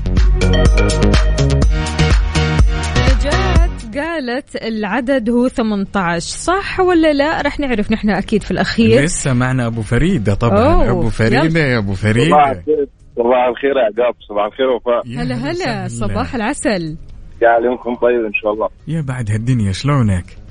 نجاة 3.18 3.68
قالت 3.96 4.56
العدد 4.56 5.30
هو 5.30 5.48
18 5.48 6.20
صح 6.20 6.80
ولا 6.80 7.14
لا؟ 7.14 7.42
رح 7.42 7.60
نعرف 7.60 7.92
نحن 7.92 8.10
أكيد 8.10 8.44
في 8.44 8.52
الأخير. 8.52 9.02
لسه 9.02 9.34
معنا 9.34 9.68
أبو 9.68 9.82
فريدة 9.82 10.34
طبعا. 10.34 10.74
أوه، 10.74 10.92
أبو 10.92 11.10
فريدة 11.10 11.60
يلا. 11.60 11.60
يا 11.60 11.82
فريدة. 11.82 12.52
الخير. 12.52 12.88
صباح 13.16 13.48
الخير 13.50 13.78
يا 13.78 14.02
عقاب 14.02 14.16
صباح 14.30 14.46
الخير 14.46 14.68
وفاء. 14.68 15.24
هلا 15.24 15.36
هلا. 15.36 15.88
صباح 15.88 16.36
العسل. 16.36 16.98
يعلمكم 17.42 17.96
طيب 17.96 18.26
إن 18.26 18.34
شاء 18.34 18.54
الله. 18.54 18.70
يا 18.88 19.02
بعد 19.02 19.32
هالدنيا 19.32 19.72
شلونك؟ 19.72 20.47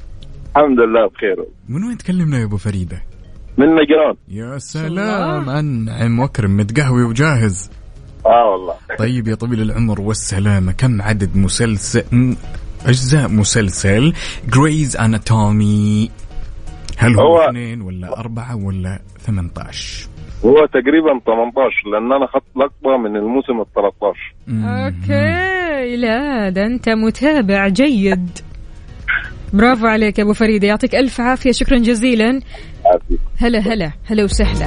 الحمد 0.56 0.80
لله 0.80 1.06
بخير. 1.08 1.36
من 1.68 1.84
وين 1.84 1.98
تكلمنا 1.98 2.38
يا 2.38 2.44
أبو 2.44 2.56
فريدة؟ 2.56 3.02
من 3.58 3.66
نجران 3.66 4.14
يا 4.28 4.58
سلام 4.58 5.50
أنعم 5.50 6.18
وأكرم 6.18 6.56
متقهوي 6.56 7.02
وجاهز. 7.04 7.70
آه 8.26 8.50
والله. 8.52 8.74
طيب 8.98 9.28
يا 9.28 9.34
طويل 9.34 9.60
العمر 9.62 10.00
والسلامة. 10.00 10.72
كم 10.72 11.02
عدد 11.02 11.36
مسلسل 11.36 12.04
م- 12.16 12.34
أجزاء 12.86 13.28
مسلسل 13.28 14.12
جريز 14.54 14.96
أناتومي 14.96 16.10
هل 16.98 17.14
هو, 17.14 17.22
هو- 17.22 17.48
اثنين 17.48 17.80
ولا 17.82 18.20
أربعة 18.20 18.56
ولا 18.56 18.98
18 19.18 20.08
هو 20.44 20.66
تقريبا 20.66 21.20
18 21.26 21.90
لأن 21.92 22.12
أنا 22.12 22.26
خدت 22.26 22.56
لقطه 22.56 22.96
من 22.98 23.16
الموسم 23.16 23.60
ال 23.60 23.66
13 23.74 24.34
أوكي 24.48 25.96
لا 25.96 26.48
ده 26.50 26.66
أنت 26.66 26.88
متابع 26.88 27.68
جيد. 27.68 28.28
برافو 29.52 29.86
عليك 29.86 30.18
يا 30.18 30.24
أبو 30.24 30.32
فريدة. 30.32 30.66
يعطيك 30.68 30.94
ألف 30.94 31.20
عافية. 31.20 31.52
شكرا 31.52 31.78
جزيلا. 31.78 32.40
عافية. 32.86 33.16
هلا 33.38 33.58
هلا. 33.58 33.92
هلا 34.06 34.24
وسهلا. 34.24 34.66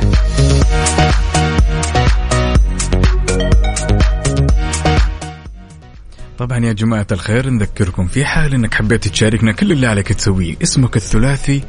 طبعا 6.37 6.65
يا 6.65 6.73
جماعة 6.73 7.07
الخير 7.11 7.49
نذكركم 7.49 8.07
في 8.07 8.25
حال 8.25 8.53
إنك 8.53 8.73
حبيت 8.73 9.07
تشاركنا 9.07 9.51
كل 9.51 9.71
اللي 9.71 9.87
عليك 9.87 10.13
تسويه. 10.13 10.55
اسمك 10.63 10.95
الثلاثي 10.95 11.61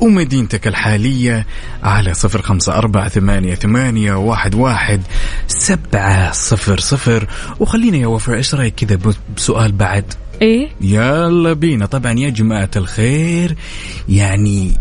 ومدينتك 0.00 0.66
الحالية 0.66 1.46
على 1.82 2.14
صفر 2.14 2.42
خمسة 2.42 2.72
أربعة 2.72 3.08
ثمانية, 3.08 3.54
ثمانية 3.54 4.14
واحد, 4.14 4.54
واحد 4.54 5.02
سبعة 5.46 6.32
صفر 6.32 6.80
صفر. 6.80 7.26
وخلينا 7.60 7.96
يا 7.96 8.06
وفاء 8.06 8.36
إيش 8.36 8.54
رأيك 8.54 8.74
كذا 8.74 8.98
بسؤال 9.36 9.72
بعد؟ 9.72 10.04
إيه؟ 10.42 10.68
يلا 10.80 11.52
بينا. 11.52 11.86
طبعا 11.86 12.12
يا 12.12 12.30
جماعة 12.30 12.70
الخير 12.76 13.56
يعني 14.08 14.72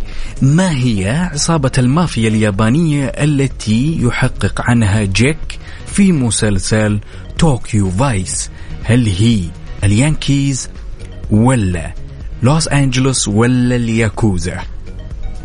ما 0.41 0.71
هي 0.77 1.09
عصابة 1.09 1.71
المافيا 1.77 2.27
اليابانية 2.27 3.05
التي 3.05 3.97
يحقق 4.01 4.61
عنها 4.61 5.03
جيك 5.03 5.59
في 5.85 6.11
مسلسل 6.11 6.99
Tokyo 7.39 7.91
Vice؟ 7.91 8.49
هل 8.83 9.07
هي 9.07 9.41
اليانكيز 9.83 10.69
ولا 11.31 11.93
لوس 12.43 12.67
أنجلوس 12.67 13.27
ولا 13.27 13.75
الياكوزا؟ 13.75 14.59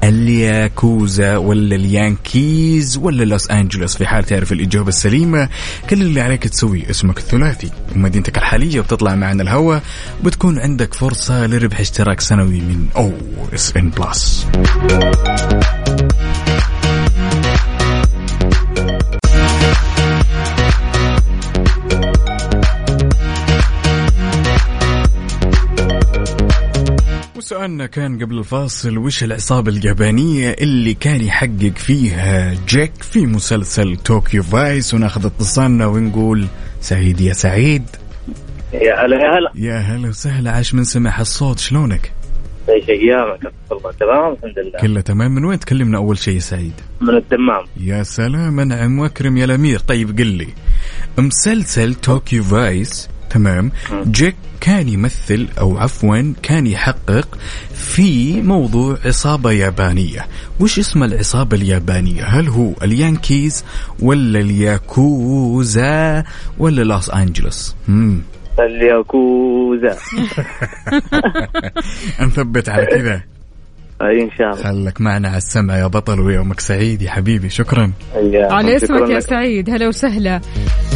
الياكوزا 0.09 1.37
ولا 1.37 1.77
اليانكيز 1.77 2.97
ولا 2.97 3.25
لوس 3.25 3.51
أنجلوس 3.51 3.97
في 3.97 4.07
حال 4.07 4.25
تعرف 4.25 4.53
الإجابة 4.53 4.89
السليمة 4.89 5.49
كل 5.91 6.03
اللي 6.03 6.21
عليك 6.21 6.43
تسويه 6.49 6.91
اسمك 6.91 7.19
الثلاثي. 7.19 7.71
ومدينتك 7.97 8.39
الحالية 8.39 8.81
وبتطلع 8.81 9.15
معنا 9.15 9.43
الهواء 9.43 9.83
بتكون 10.25 10.59
عندك 10.59 10.95
فرصة 10.95 11.47
لربح 11.47 11.81
اشتراك 11.81 12.21
سنوي 12.21 12.61
من 12.61 12.87
OSN 12.97 13.91
Plus 13.91 14.47
وسؤالنا 27.65 27.87
كان 27.87 28.25
قبل 28.25 28.39
الفاصل 28.39 28.99
وش 28.99 29.25
العصابة 29.25 29.73
اليابانية 29.73 30.57
اللي 30.61 30.95
كان 30.95 31.21
يحقق 31.21 31.73
فيها 31.77 32.55
جيك 32.69 32.93
في 33.03 33.27
مسلسل 33.27 33.97
Tokyo 33.97 34.43
Vice 34.43 34.95
وناخذ 34.95 35.27
اتصالنا 35.27 35.87
ونقول 35.87 36.47
سعيد 36.81 37.21
يا 37.21 37.33
سعيد. 37.33 37.83
يا 38.73 39.05
هلا 39.05 39.17
يا 39.17 39.39
هلا. 39.39 39.53
يا 39.55 39.79
هلا 39.79 40.09
وسهلا. 40.09 40.51
عاش 40.51 40.75
من 40.75 40.85
سمع 40.85 41.21
الصوت 41.21 41.59
شلونك؟ 41.59 42.13
إيش 42.69 42.89
ايامك 42.89 43.53
الله 43.73 43.93
تمام 44.01 44.33
الحمد 44.33 44.59
لله. 44.59 44.81
كله 44.81 45.01
تمام. 45.01 45.35
من 45.35 45.45
وين 45.45 45.59
تكلمنا 45.59 45.99
أول 45.99 46.19
شيء 46.19 46.35
يا 46.35 46.41
سعيد؟ 46.41 46.73
من 47.01 47.17
الدمام. 47.17 47.65
يا 47.81 48.03
سلام. 48.03 48.61
أنعم 48.61 48.99
وأكرم 48.99 49.37
يا 49.37 49.45
الأمير. 49.45 49.79
طيب 49.79 50.19
قل 50.19 50.27
لي. 50.27 50.49
مسلسل 51.19 51.95
Tokyo 51.95 52.43
Vice 52.43 53.09
تمام. 53.35 53.71
جيك 54.07 54.37
كان 54.61 54.89
يمثل 54.89 55.49
أو 55.59 55.79
عفوا 55.79 56.33
كان 56.43 56.67
يحقق 56.67 57.39
في 57.75 58.43
موضوع 58.43 58.99
عصابة 59.05 59.51
يابانية. 59.51 60.27
وش 60.61 60.79
اسم 60.79 61.03
العصابة 61.03 61.57
اليابانية؟ 61.57 62.25
هل 62.25 62.49
هو 62.49 62.73
اليانكيز 62.83 63.65
ولا 64.01 64.41
الياكوزا 64.41 66.25
ولا 66.59 66.83
لوس 66.83 67.11
أنجلوس. 67.11 67.75
الياكوزا. 68.59 69.97
نثبت 72.21 72.69
على 72.69 72.87
كذا. 72.87 73.23
أي 74.03 74.23
إن 74.23 74.31
شاء 74.39 74.51
الله. 74.51 74.63
خلك 74.63 75.01
معنا 75.01 75.29
على 75.29 75.37
السمع 75.37 75.77
يا 75.79 75.87
بطل 75.87 76.21
ويومك 76.21 76.61
سعيد 76.61 77.03
يا 77.03 77.11
حبيبي 77.11 77.49
شكرا. 77.49 77.93
على 78.35 78.77
اسمك 78.77 79.11
يا. 79.11 79.21
سعيد 79.21 79.71
هلا 79.71 79.89
وسهلا. 79.89 80.41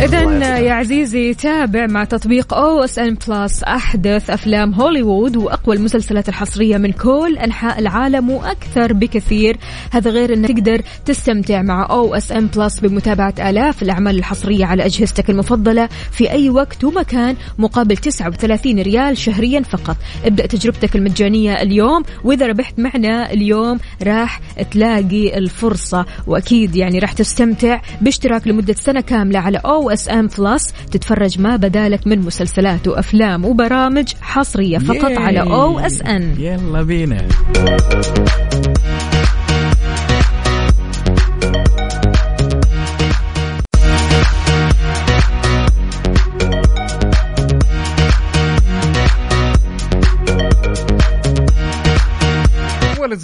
اذا 0.01 0.59
يا 0.59 0.73
عزيزي 0.73 1.35
تابع 1.35 1.87
مع 1.87 2.05
تطبيق 2.05 2.55
OSN 2.55 3.17
Plus 3.29 3.63
أحدث 3.63 4.31
أفلام 4.31 4.75
هوليوود 4.75 5.37
وأقوى 5.37 5.77
المسلسلات 5.77 6.29
الحصرية 6.29 6.77
من 6.77 6.93
كل 6.93 7.39
أنحاء 7.39 7.79
العالم 7.79 8.31
وأكثر 8.31 8.93
بكثير. 8.93 9.57
هذا 9.91 10.11
غير 10.11 10.35
إنك 10.35 10.49
تقدر 10.49 10.81
تستمتع 11.05 11.63
مع 11.63 11.91
OSN 11.91 12.47
Plus 12.47 12.81
بمتابعة 12.81 13.35
آلاف 13.39 13.83
الأعمال 13.83 14.19
الحصرية 14.19 14.65
على 14.65 14.87
أجهزتك 14.87 15.31
المفضلة 15.31 15.89
في 16.13 16.31
أي 16.31 16.51
وقت 16.51 16.85
ومكان 16.85 17.37
مقابل 17.59 17.97
39 17.97 18.79
ريال 18.79 19.19
شهريا 19.19 19.61
فقط. 19.61 19.97
ابدأ 20.25 20.47
تجربتك 20.47 20.97
المجانية 20.97 21.63
اليوم 21.63 22.03
وإذا 22.25 22.47
ربحت 22.47 22.79
معنا 22.89 23.33
اليوم 23.33 23.79
راح 24.03 24.41
تلاقي 24.71 25.39
الفرصة 25.39 26.07
وأكيد 26.27 26.77
يعني 26.77 26.99
راح 26.99 27.13
تستمتع 27.13 27.81
باشتراك 28.01 28.49
لمدة 28.49 28.75
سنة 28.75 29.01
كاملة 29.01 29.39
على 29.39 29.59
OSN 29.59 30.29
Plus 30.39 30.73
تتفرج 30.93 31.41
ما 31.41 31.57
بدالك 31.57 32.07
من 32.07 32.19
مسلسلات 32.19 32.89
وأفلام 32.89 33.45
وبرامج 33.45 34.13
حصرية 34.21 34.79
فقط 34.79 35.11
yay. 35.11 35.17
على 35.17 35.41
OS 35.41 36.03
N 36.03 36.35
يلا 36.39 36.83
بينا. 36.83 37.29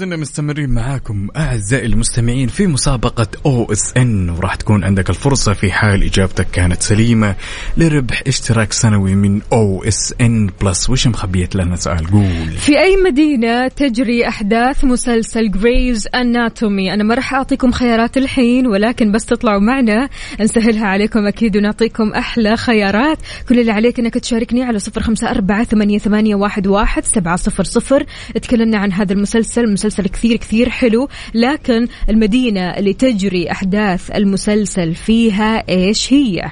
زلنا 0.04 0.16
مستمرين 0.16 0.70
معاكم 0.70 1.28
أعزائي 1.36 1.86
المستمعين 1.86 2.48
في 2.48 2.66
مسابقة 2.66 3.26
OSN 3.46 4.30
وراح 4.30 4.54
تكون 4.54 4.84
عندك 4.84 5.10
الفرصة 5.10 5.52
في 5.52 5.72
حال 5.72 6.02
إجابتك 6.02 6.46
كانت 6.52 6.82
سليمة 6.82 7.34
لربح 7.76 8.22
اشتراك 8.26 8.72
سنوي 8.72 9.14
من 9.14 9.40
OSN 9.52 10.50
Plus. 10.62 10.90
وش 10.90 11.06
مخبية 11.06 11.56
لنا 11.56 11.76
سؤال؟ 11.76 12.06
قول. 12.10 12.48
في 12.56 12.80
أي 12.80 12.96
مدينة 12.96 13.68
تجري 13.68 14.28
أحداث 14.28 14.84
مسلسل 14.84 15.50
جريز 15.50 16.08
أناتومي 16.14 16.94
أنا 16.94 17.04
ما 17.04 17.14
راح 17.14 17.34
أعطيكم 17.34 17.72
خيارات 17.72 18.16
الحين 18.16 18.66
ولكن 18.66 19.12
بس 19.12 19.26
تطلعوا 19.26 19.60
معنا. 19.60 20.08
نسهلها 20.40 20.86
عليكم 20.86 21.26
أكيد 21.26 21.56
ونعطيكم 21.56 22.12
أحلى 22.12 22.56
خيارات. 22.56 23.18
كل 23.48 23.60
اللي 23.60 23.72
عليك 23.72 23.98
أنك 23.98 24.14
تشاركني 24.14 24.62
على 24.62 24.78
صفر 24.78 25.02
خمسة 25.02 25.30
أربعة 25.30 25.64
ثمانية, 25.64 26.34
واحد 26.34 27.04
سبعة 27.04 27.36
صفر 27.36 27.64
صفر. 27.64 28.06
تكلمنا 28.42 28.78
عن 28.78 28.92
هذا 28.92 29.12
المسلسل 29.12 29.72
مسلسل 29.72 29.93
كثير 30.02 30.36
كثير 30.36 30.70
حلو 30.70 31.08
لكن 31.34 31.88
المدينة 32.08 32.70
اللي 32.70 32.92
تجري 32.92 33.50
أحداث 33.50 34.10
المسلسل 34.10 34.94
فيها 34.94 35.68
إيش 35.68 36.12
هي؟ 36.12 36.50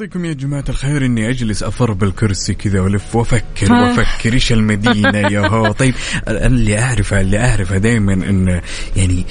يرضيكم 0.00 0.24
يا 0.24 0.32
جماعة 0.32 0.64
الخير 0.68 1.06
إني 1.06 1.30
أجلس 1.30 1.62
أفر 1.62 1.92
بالكرسي 1.92 2.54
كذا 2.54 2.80
والف 2.80 3.16
وأفكر 3.16 3.72
ها. 3.72 3.82
وأفكر 3.82 4.32
إيش 4.32 4.52
المدينة 4.52 5.18
يا 5.18 5.40
هو. 5.46 5.72
طيب 5.80 5.94
أنا 6.28 6.46
اللي 6.46 6.78
أعرفه 6.78 7.20
اللي 7.20 7.38
أعرفه 7.38 7.78
دائما 7.78 8.12
إن 8.12 8.60
يعني 8.96 9.24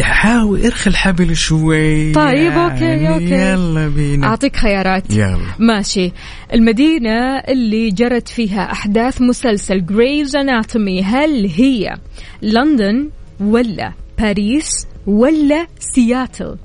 حاول 0.00 0.64
ارخي 0.64 0.90
الحبل 0.90 1.36
شوي. 1.36 2.12
طيب، 2.12 2.52
okay، 2.52 2.84
يعني 2.84 3.08
okay. 3.08 3.24
يلا 3.24 3.88
بينا. 3.88 4.26
أعطيك 4.26 4.56
خيارات. 4.56 5.14
يلا. 5.14 5.54
ماشي. 5.58 6.12
المدينة 6.54 7.38
اللي 7.38 7.90
جرت 7.90 8.28
فيها 8.28 8.72
أحداث 8.72 9.20
مسلسل 9.20 9.86
Grey's 9.86 10.36
Anatomy 10.36 11.02
هل 11.02 11.46
هي 11.56 11.96
لندن 12.42 13.10
ولا 13.40 13.92
باريس 14.18 14.86
ولا 15.06 15.66
سياتل 15.78 16.56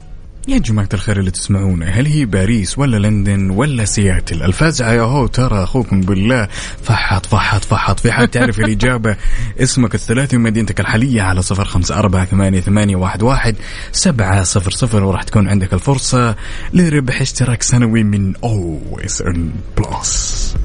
يا 0.47 0.57
جماعة 0.57 0.89
الخير 0.93 1.19
اللي 1.19 1.31
تسمعونا 1.31 1.85
هل 1.85 2.05
هي 2.05 2.25
باريس 2.25 2.77
ولا 2.77 3.07
لندن 3.07 3.49
ولا 3.49 3.85
سياتل؟ 3.85 4.43
الفزعة 4.43 4.91
يا 4.91 5.01
هو 5.01 5.27
ترى 5.27 5.63
أخوكم 5.63 6.01
بالله. 6.01 6.47
فحط 6.83 7.25
فحط 7.25 7.63
فحط. 7.63 7.99
في 7.99 8.11
حال 8.11 8.31
تعرف 8.31 8.59
الإجابة؟ 8.59 9.15
اسمك 9.63 9.95
الثلاثي 9.95 10.37
ومدينتك 10.37 10.79
الحالية 10.79 11.21
على 11.21 11.41
صفر 11.41 11.65
خمسة 11.65 11.99
أربعة 11.99 12.25
ثمانية, 12.25 12.61
ثمانية 12.61 12.95
واحد, 12.95 13.23
واحد 13.23 13.55
سبعة 13.91 14.43
صفر 14.43 14.71
صفر 14.71 15.03
وراح 15.03 15.23
تكون 15.23 15.47
عندك 15.47 15.73
الفرصة 15.73 16.35
لربح 16.73 17.21
اشتراك 17.21 17.63
سنوي 17.63 18.03
من 18.03 18.33
OSN 18.43 19.51
Plus. 19.77 20.55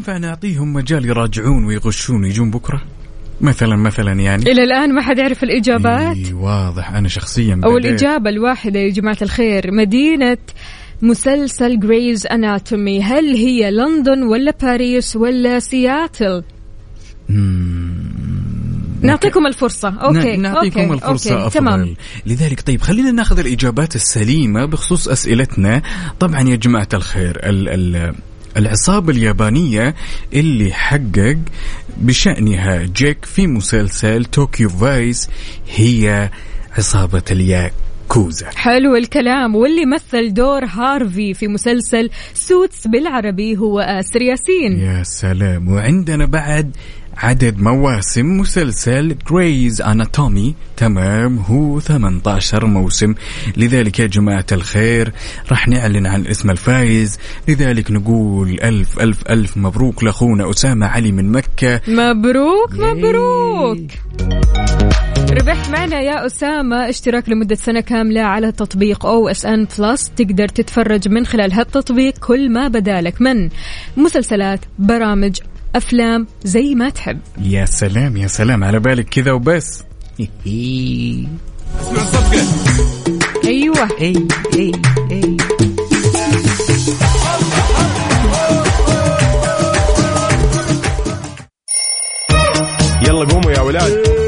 ينفع 0.00 0.16
نعطيهم 0.16 0.72
مجال 0.72 1.04
يراجعون 1.06 1.64
ويغشون 1.64 2.22
ويجون 2.24 2.50
بكرة؟ 2.50 2.82
مثلا 3.40 3.76
مثلا 3.76 4.12
يعني. 4.12 4.42
إلى 4.42 4.62
الآن 4.62 4.94
ما 4.94 5.02
حد 5.02 5.18
يعرف 5.18 5.42
الإجابات. 5.42 6.16
إي 6.16 6.32
واضح. 6.32 6.90
أنا 6.92 7.08
شخصيا 7.08 7.60
أو 7.64 7.74
بديت- 7.74 7.84
الإجابة 7.86 8.30
الواحدة 8.30 8.78
يا 8.80 8.90
جماعة 8.90 9.16
الخير 9.22 9.70
مدينة 9.72 10.38
مسلسل 11.02 11.80
Grey's 11.80 12.26
Anatomy 12.26 13.02
هل 13.02 13.24
هي 13.34 13.70
لندن 13.70 14.22
ولا 14.22 14.54
باريس 14.62 15.16
ولا 15.16 15.58
سياتل؟ 15.58 16.42
نعطيكم 19.02 19.46
الفرصة. 19.46 19.88
okay 19.88 20.36
ن- 20.36 20.42
نعطيكم 20.42 20.80
okay. 20.80 20.94
الفرصة 20.94 21.32
okay. 21.34 21.46
أفضل. 21.46 21.60
تمام. 21.60 21.94
لذلك 22.26 22.60
طيب 22.60 22.80
خلينا 22.82 23.10
ناخذ 23.10 23.38
الإجابات 23.38 23.96
السليمة 23.96 24.64
بخصوص 24.66 25.08
أسئلتنا. 25.08 25.82
طبعا 26.20 26.40
يا 26.40 26.56
جماعة 26.56 26.88
الخير 26.94 27.40
ال 27.42 27.68
ال 27.68 28.14
العصابة 28.56 29.12
اليابانية 29.12 29.94
اللي 30.32 30.72
حقق 30.72 31.38
بشأنها 31.96 32.82
جيك 32.96 33.24
في 33.24 33.46
مسلسل 33.46 34.24
Tokyo 34.24 34.68
Vice 34.68 35.28
هي 35.76 36.30
عصابة 36.78 37.22
الياكوزا. 37.30 38.50
حلو 38.56 38.96
الكلام. 38.96 39.54
واللي 39.54 39.86
مثل 39.86 40.34
دور 40.34 40.64
هارفي 40.64 41.34
في 41.34 41.48
مسلسل 41.48 42.10
Suits 42.34 42.86
بالعربي 42.86 43.56
هو 43.56 43.80
آسر 43.80 44.22
ياسين. 44.22 44.80
يا 44.80 45.02
سلام. 45.02 45.68
وعندنا 45.68 46.26
بعد 46.26 46.76
عدد 47.16 47.60
مواسم 47.60 48.26
مسلسل 48.26 49.16
Grey's 49.30 49.82
Anatomy 49.82 50.54
تمام 50.76 51.38
هو 51.38 51.80
18 51.80 52.66
موسم. 52.66 53.14
لذلك 53.56 54.00
يا 54.00 54.06
جماعة 54.06 54.46
الخير 54.52 55.12
راح 55.50 55.68
نعلن 55.68 56.06
عن 56.06 56.26
اسم 56.26 56.50
الفايز 56.50 57.18
لذلك 57.48 57.90
نقول 57.90 58.60
ألف 58.62 59.00
ألف 59.00 59.22
ألف 59.30 59.56
مبروك 59.56 60.04
لأخونا 60.04 60.50
أسامة 60.50 60.86
علي 60.86 61.12
من 61.12 61.32
مكة. 61.32 61.80
مبروك 61.88 62.72
مبروك. 62.72 63.90
ربحت 65.30 65.70
معنا 65.70 66.00
يا 66.00 66.26
أسامة 66.26 66.88
اشتراك 66.88 67.28
لمدة 67.28 67.54
سنة 67.54 67.80
كاملة 67.80 68.20
على 68.20 68.52
تطبيق 68.52 69.06
OSN 69.06 69.66
Plus 69.78 70.10
تقدر 70.16 70.48
تتفرج 70.48 71.08
من 71.08 71.26
خلال 71.26 71.52
هالتطبيق 71.52 72.18
كل 72.18 72.52
ما 72.52 72.68
بدالك 72.68 73.22
من 73.22 73.48
مسلسلات 73.96 74.60
برامج 74.78 75.40
أفلام 75.76 76.26
زي 76.44 76.74
ما 76.74 76.90
تحب. 76.90 77.18
يا 77.42 77.64
سلام 77.64 78.16
يا 78.16 78.26
سلام. 78.26 78.64
على 78.64 78.78
بالك 78.78 79.08
كذا 79.08 79.32
وبس. 79.32 79.82
أيوة. 83.46 83.88
يلا 93.02 93.24
قوموا 93.24 93.52
يا 93.52 93.60
ولاد. 93.60 94.19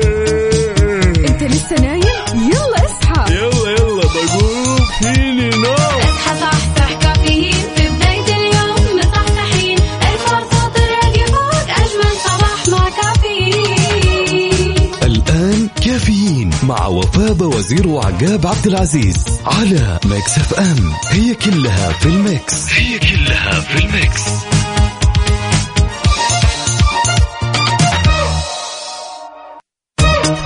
مع 16.82 16.88
وفاء 16.88 17.42
وزير 17.42 17.88
وعقاب 17.88 18.46
عبد 18.46 18.66
العزيز 18.66 19.24
على 19.46 20.00
Mix 20.04 20.38
FM. 20.38 20.92
هي 21.08 21.34
كلها 21.34 21.92
في 21.92 22.06
ال 22.06 22.19
Mix. 22.19 22.72
هي 22.72 22.98
كلها 22.98 23.60
في 23.60 23.84
الميكس. 23.84 24.22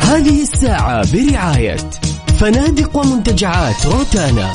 هذه 0.00 0.42
الساعة 0.42 1.12
برعاية 1.12 1.76
فنادق 2.40 2.96
ومنتجعات 2.96 3.86
روتانا. 3.86 4.52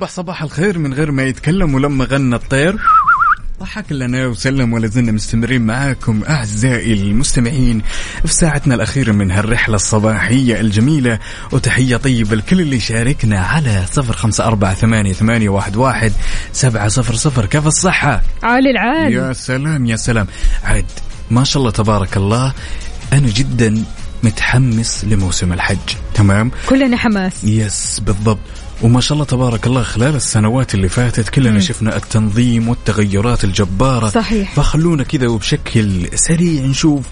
وصبح 0.00 0.12
صباح 0.12 0.42
الخير 0.42 0.78
من 0.78 0.94
غير 0.94 1.10
ما 1.10 1.22
يتكلم 1.22 1.74
ولما 1.74 2.04
غنى 2.04 2.36
الطير. 2.36 2.76
ضحك 3.60 3.92
لنا 3.92 4.26
وسلم 4.26 4.72
ولا 4.72 4.86
زلنا 4.86 5.12
مستمرين 5.12 5.62
معاكم 5.62 6.22
أعزائي 6.28 6.92
المستمعين 6.92 7.82
في 8.26 8.32
ساعتنا 8.32 8.74
الأخيرة 8.74 9.12
من 9.12 9.30
هالرحلة 9.30 9.76
الصباحية 9.76 10.60
الجميلة. 10.60 11.18
وتحية 11.52 11.96
طيبة 11.96 12.36
لكل 12.36 12.60
اللي 12.60 12.80
شاركنا 12.80 13.40
على 13.40 13.84
صفر 13.92 14.12
خمسة 14.12 14.44
أربعة 14.44 14.74
ثمانية, 14.74 15.12
ثمانية 15.12 15.48
واحد, 15.48 15.76
واحد 15.76 16.12
سبعة 16.52 16.88
صفر 16.88 17.14
صفر. 17.14 17.46
كيف 17.46 17.66
الصحة؟ 17.66 18.22
عالي 18.42 18.70
العال 18.70 19.12
يا 19.12 19.32
سلام 19.32 19.86
يا 19.86 19.96
سلام. 19.96 20.26
عاد 20.64 20.90
ما 21.30 21.44
شاء 21.44 21.60
الله 21.60 21.70
تبارك 21.72 22.16
الله 22.16 22.52
أنا 23.12 23.28
جدا 23.28 23.84
متحمس 24.22 25.04
لموسم 25.04 25.52
الحج. 25.52 25.88
تمام؟ 26.14 26.50
كلنا 26.68 26.96
حماس. 26.96 27.44
يس 27.44 28.00
بالضبط. 28.00 28.38
وما 28.82 29.00
شاء 29.00 29.12
الله 29.14 29.24
تبارك 29.24 29.66
الله 29.66 29.82
خلال 29.82 30.14
السنوات 30.16 30.74
اللي 30.74 30.88
فاتت 30.88 31.28
كلنا 31.28 31.50
مم. 31.50 31.60
شفنا 31.60 31.96
التنظيم 31.96 32.68
والتغيرات 32.68 33.44
الجبارة 33.44 34.08
صحيح. 34.08 34.54
فخلونا 34.54 35.02
كذا 35.02 35.28
وبشكل 35.28 36.08
سريع 36.14 36.62
نشوف 36.62 37.04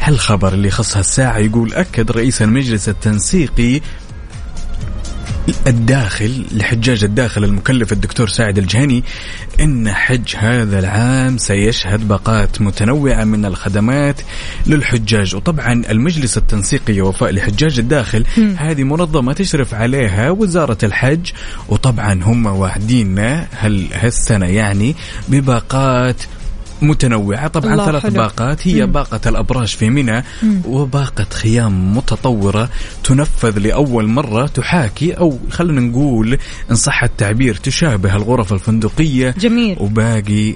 هالخبر 0.00 0.52
اللي 0.52 0.70
خص 0.70 0.96
هالساعة 0.96 1.38
يقول 1.38 1.74
أكد 1.74 2.10
رئيس 2.10 2.42
المجلس 2.42 2.88
التنسيقي 2.88 3.80
الداخل 5.66 6.44
لحجاج 6.52 7.04
الداخل 7.04 7.44
المكلف 7.44 7.92
الدكتور 7.92 8.28
ساعد 8.28 8.58
الجهني 8.58 9.04
إن 9.60 9.92
حج 9.92 10.36
هذا 10.36 10.78
العام 10.78 11.38
سيشهد 11.38 12.08
باقات 12.08 12.60
متنوعة 12.60 13.24
من 13.24 13.44
الخدمات 13.44 14.20
للحجاج 14.66 15.34
وطبعا 15.34 15.82
المجلس 15.90 16.38
التنسيقي 16.38 17.00
وفاء 17.00 17.30
لحجاج 17.30 17.78
الداخل 17.78 18.24
مم. 18.36 18.56
هذه 18.58 18.84
منظمة 18.84 19.32
تشرف 19.32 19.74
عليها 19.74 20.30
وزارة 20.30 20.78
الحج 20.82 21.30
وطبعا 21.68 22.22
هم 22.22 22.46
واعديننا 22.46 23.46
هل 23.52 23.86
هالسنة 23.92 24.46
يعني 24.46 24.94
بباقات 25.28 26.16
متنوعة. 26.82 27.48
طبعا 27.48 27.86
ثلاث 27.86 28.02
حلو. 28.02 28.12
باقات. 28.12 28.66
هي 28.68 28.86
مم. 28.86 28.92
باقة 28.92 29.20
الأبراج 29.26 29.68
في 29.68 29.90
منى 29.90 30.24
وباقة 30.66 31.26
خيام 31.32 31.96
متطورة 31.96 32.68
تنفذ 33.04 33.58
لأول 33.58 34.06
مرة 34.06 34.46
تحاكي 34.46 35.12
أو 35.12 35.38
خلينا 35.50 35.80
نقول 35.80 36.38
إن 36.70 36.76
صح 36.76 37.04
التعبير 37.04 37.54
تشابه 37.54 38.16
الغرف 38.16 38.52
الفندقية 38.52 39.30
جميل. 39.30 39.76
وباقي 39.80 40.54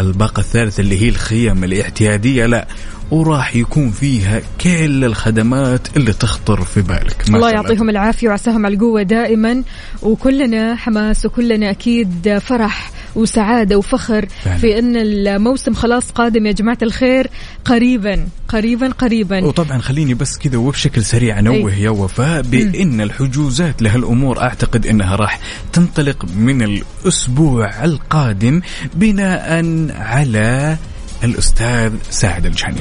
الباقة 0.00 0.40
الثالثة 0.40 0.80
اللي 0.80 1.02
هي 1.02 1.08
الخيم 1.08 1.64
الاعتيادية 1.64 2.46
لا 2.46 2.68
وراح 3.10 3.56
يكون 3.56 3.90
فيها 3.90 4.42
كل 4.60 5.04
الخدمات 5.04 5.96
اللي 5.96 6.12
تخطر 6.12 6.64
في 6.64 6.82
بالك 6.82 7.28
الله 7.28 7.50
يعطيهم 7.50 7.90
العافية 7.90 8.28
وعساهم 8.28 8.66
على 8.66 8.74
القوة 8.74 9.02
دائما. 9.02 9.62
وكلنا 10.02 10.74
حماس 10.74 11.26
وكلنا 11.26 11.70
أكيد 11.70 12.38
فرح 12.38 12.90
وسعادة 13.16 13.76
وفخر 13.78 14.26
فعلا. 14.44 14.58
في 14.58 14.78
أن 14.78 14.96
الموسم 14.96 15.74
خلاص 15.74 16.10
قادم 16.10 16.46
يا 16.46 16.52
جماعة 16.52 16.78
الخير 16.82 17.26
قريبا 17.64 18.26
قريبا 18.48 18.88
قريبا. 18.88 19.44
وطبعا 19.44 19.78
خليني 19.78 20.14
بس 20.14 20.38
كذا 20.38 20.58
وبشكل 20.58 21.04
سريع 21.04 21.38
أنوه 21.38 21.74
يا 21.74 21.90
وفاء 21.90 22.42
بإن 22.42 23.00
الحجوزات 23.00 23.82
لهالأمور 23.82 24.40
أعتقد 24.40 24.86
إنها 24.86 25.16
راح 25.16 25.40
تنطلق 25.72 26.24
من 26.36 26.62
الأسبوع 26.62 27.84
القادم 27.84 28.60
بناء 28.94 29.64
على 29.90 30.76
الأستاذ 31.24 31.92
ساعد 32.10 32.46
الجهني 32.46 32.80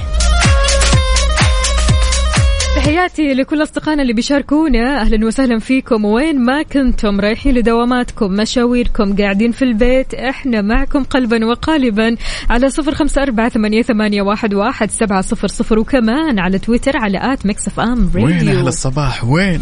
تحياتي 2.75 3.33
لكل 3.33 3.63
أصدقائنا 3.63 4.01
اللي 4.01 4.13
بيشاركونا. 4.13 5.01
أهلا 5.01 5.25
وسهلا 5.25 5.59
فيكم. 5.59 6.05
وين 6.05 6.39
ما 6.45 6.63
كنتم؟ 6.63 7.19
رايحين 7.19 7.55
لدواماتكم 7.55 8.31
مشاويركم 8.31 9.15
قاعدين 9.15 9.51
في 9.51 9.61
البيت. 9.61 10.13
إحنا 10.13 10.61
معكم 10.61 11.03
قلبا 11.03 11.45
وقالبا 11.45 12.15
على 12.49 12.69
صفر 12.69 12.95
خمسة 12.95 13.23
أربعة 13.23 13.49
ثمانية, 13.49 13.81
ثمانية 13.81 14.21
واحد, 14.21 14.53
واحد 14.53 14.91
سبعة 14.91 15.21
صفر 15.21 15.47
صفر. 15.47 15.79
وكمان 15.79 16.39
على 16.39 16.59
تويتر 16.59 16.97
على 16.97 17.33
at 17.33 17.45
Mix 17.45 17.67
FM 17.67 18.11
وين 18.15 18.25
أهل 18.25 18.47
راديو 18.47 18.67
الصباح؟ 18.67 19.23
وين؟ 19.23 19.61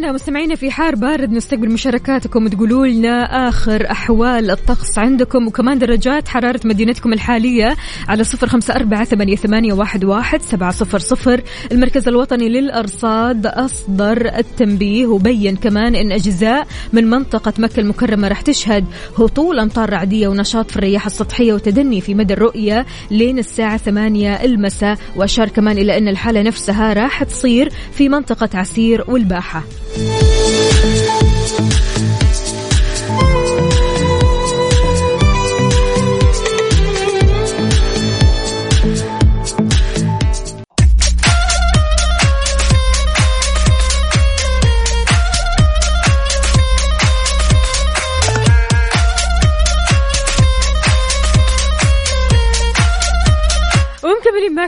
الآن 0.00 0.14
مستمعينا 0.14 0.54
في 0.54 0.70
حار 0.70 0.94
بارد 0.94 1.32
نستقبل 1.32 1.70
مشاركاتكم 1.70 2.48
تقولوا 2.48 2.86
لنا 2.86 3.48
آخر 3.48 3.90
أحوال 3.90 4.50
الطقس 4.50 4.98
عندكم. 4.98 5.46
وكمان 5.46 5.78
درجات 5.78 6.28
حرارة 6.28 6.60
مدينتكم 6.64 7.12
الحالية 7.12 7.76
على 8.08 8.24
صفر 8.24 8.46
خمسة 8.46 8.74
أربعة 8.74 9.04
ثمانية, 9.04 9.36
ثمانية 9.36 9.72
واحد, 9.72 10.04
واحد 10.04 10.42
سبعة 10.42 10.70
صفر 10.70 10.98
صفر. 10.98 11.42
المركز 11.72 12.08
الوطني 12.08 12.48
للأرصاد 12.48 13.46
أصدر 13.46 14.38
التنبيه 14.38 15.06
وبين 15.06 15.56
كمان 15.56 15.94
أن 15.94 16.12
أجزاء 16.12 16.66
من 16.92 17.10
منطقة 17.10 17.52
مكة 17.58 17.80
المكرمة 17.80 18.28
راح 18.28 18.40
تشهد 18.40 18.84
هطول 19.18 19.58
أمطار 19.58 19.90
رعدية 19.90 20.28
ونشاط 20.28 20.70
في 20.70 20.76
الرياح 20.76 21.06
السطحية 21.06 21.52
وتدني 21.52 22.00
في 22.00 22.14
مدى 22.14 22.34
الرؤية 22.34 22.86
لين 23.10 23.38
الساعة 23.38 23.76
ثمانية 23.76 24.44
المساء. 24.44 24.98
وأشار 25.16 25.48
كمان 25.48 25.78
إلى 25.78 25.98
أن 25.98 26.08
الحالة 26.08 26.42
نفسها 26.42 26.92
راح 26.92 27.22
تصير 27.22 27.72
في 27.92 28.08
منطقة 28.08 28.48
عسير 28.54 29.04
والباحة. 29.08 29.62
嗯。 29.96 31.19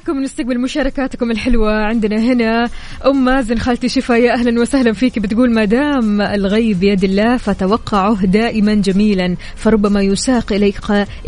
معكم 0.08 0.22
نستقبل 0.22 0.60
مشاركاتكم 0.60 1.30
الحلوة 1.30 1.72
عندنا 1.72 2.16
هنا. 2.16 2.70
أم 3.06 3.24
مازن 3.24 3.58
خالتي 3.58 3.88
شفا 3.88 4.14
يا 4.14 4.32
أهلا 4.32 4.60
وسهلا 4.60 4.92
فيك. 4.92 5.18
بتقول 5.18 5.54
ما 5.54 5.64
دام 5.64 6.20
الغيب 6.20 6.80
بيد 6.80 7.04
الله 7.04 7.36
فتوقعه 7.36 8.26
دائما 8.26 8.74
جميلا 8.74 9.36
فربما 9.56 10.02
يساق 10.02 10.52
إليك 10.52 10.78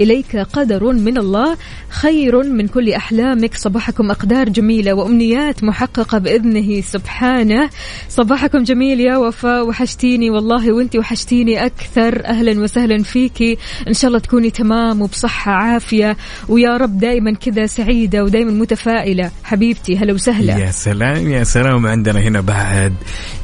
إليك 0.01 0.37
قدر 0.37 0.93
من 0.93 1.19
الله 1.19 1.57
خير 1.89 2.43
من 2.43 2.67
كل 2.67 2.93
أحلامك. 2.93 3.55
صباحكم 3.55 4.11
أقدار 4.11 4.49
جميلة 4.49 4.95
وأمنيات 4.95 5.65
محققة 5.65 6.19
بإذنه 6.19 6.81
سبحانه. 6.81 7.71
صباحكم 8.09 8.63
جميل 8.63 9.01
يا 9.01 9.17
وفاء 9.17 9.69
وحشتيني 9.69 10.31
والله 10.31 10.73
وانت 10.73 10.97
وحشتيني 10.97 11.67
أكثر. 11.67 12.25
أهلا 12.25 12.61
وسهلا 12.61 13.03
فيكي 13.03 13.59
إن 13.89 13.95
شاء 13.95 14.09
الله 14.09 14.19
تكوني 14.19 14.51
تمام 14.51 15.03
وبصحة 15.03 15.53
عافية. 15.53 16.17
ويا 16.49 16.77
رب 16.77 16.99
دائما 16.99 17.35
كذا 17.35 17.67
سعيدة 17.67 18.25
ودائما 18.25 18.64
متفائلة. 18.65 19.31
حبيبتي 19.45 19.99
هلا 19.99 20.13
وسهلا. 20.13 20.57
يا 20.59 20.71
سلام 20.71 21.31
يا 21.31 21.45
سلام. 21.45 21.87
عندنا 21.87 22.21
هنا 22.21 22.41
بعد 22.41 22.95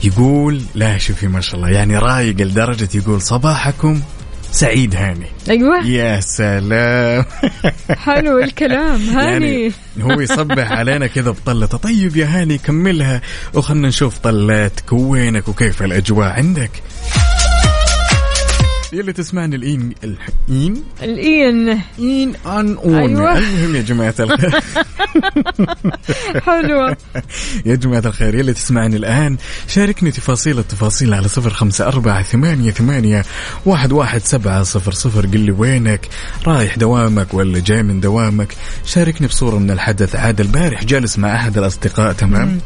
يقول 0.04 0.62
لا 0.74 0.98
شوفي 0.98 1.28
ما 1.28 1.40
شاء 1.40 1.56
الله 1.56 1.68
يعني 1.68 1.98
رايق 1.98 2.36
لدرجة 2.40 2.88
يقول 2.94 3.22
صباحكم 3.22 4.00
سعيد 4.52 4.96
هاني. 4.96 5.26
أيوة. 5.50 5.86
يا 5.86 6.20
سلام. 6.20 7.24
حلو 8.04 8.38
الكلام 8.38 9.00
هاني. 9.10 9.62
يعني 9.62 9.72
هو 10.02 10.20
يصبح 10.20 10.72
علينا 10.72 11.06
كذا 11.06 11.30
بطلته 11.30 11.78
طيب 11.78 12.16
يا 12.16 12.26
هاني 12.26 12.58
كملها. 12.58 13.20
وخلنا 13.54 13.88
نشوف 13.88 14.18
طلاتك 14.18 14.92
وينك 14.92 15.48
وكيف 15.48 15.82
الأجواء 15.82 16.28
عندك؟ 16.28 16.70
يلي 18.92 19.12
تسمعني 19.12 19.56
الإين 19.56 19.94
الإين 20.04 20.82
الإين. 21.02 21.80
إين 21.98 22.36
أن 22.46 22.76
أون. 22.76 22.94
أيوة. 22.94 23.38
المهم 23.38 23.76
يا 23.76 23.82
جماعة 23.82 24.14
الخير. 24.20 24.60
حلوة. 26.46 26.96
يا 27.66 27.74
جماعة 27.74 28.02
الخير 28.06 28.34
يلي 28.34 28.52
تسمعني 28.52 28.96
الآن 28.96 29.36
شاركني 29.68 30.10
تفاصيل 30.10 30.58
التفاصيل 30.58 31.14
على 31.14 31.28
صفر 31.28 31.50
خمسة 31.50 31.86
أربعة 31.86 32.22
ثمانية 32.22 32.70
ثمانية 32.70 33.24
واحد 33.66 33.92
واحد 33.92 34.20
سبعة 34.20 34.62
صفر 34.62 34.92
صفر. 34.92 35.26
قل 35.26 35.40
لي 35.40 35.52
وينك؟ 35.52 36.08
رايح 36.46 36.76
دوامك 36.78 37.34
ولا 37.34 37.58
جاي 37.58 37.82
من 37.82 38.00
دوامك؟ 38.00 38.56
شاركني 38.86 39.26
بصورة 39.26 39.58
من 39.58 39.70
الحدث. 39.70 40.16
عاد 40.16 40.40
البارح 40.40 40.84
جالس 40.84 41.18
مع 41.18 41.36
أحد 41.36 41.58
الأصدقاء 41.58 42.12
تمام؟ 42.12 42.58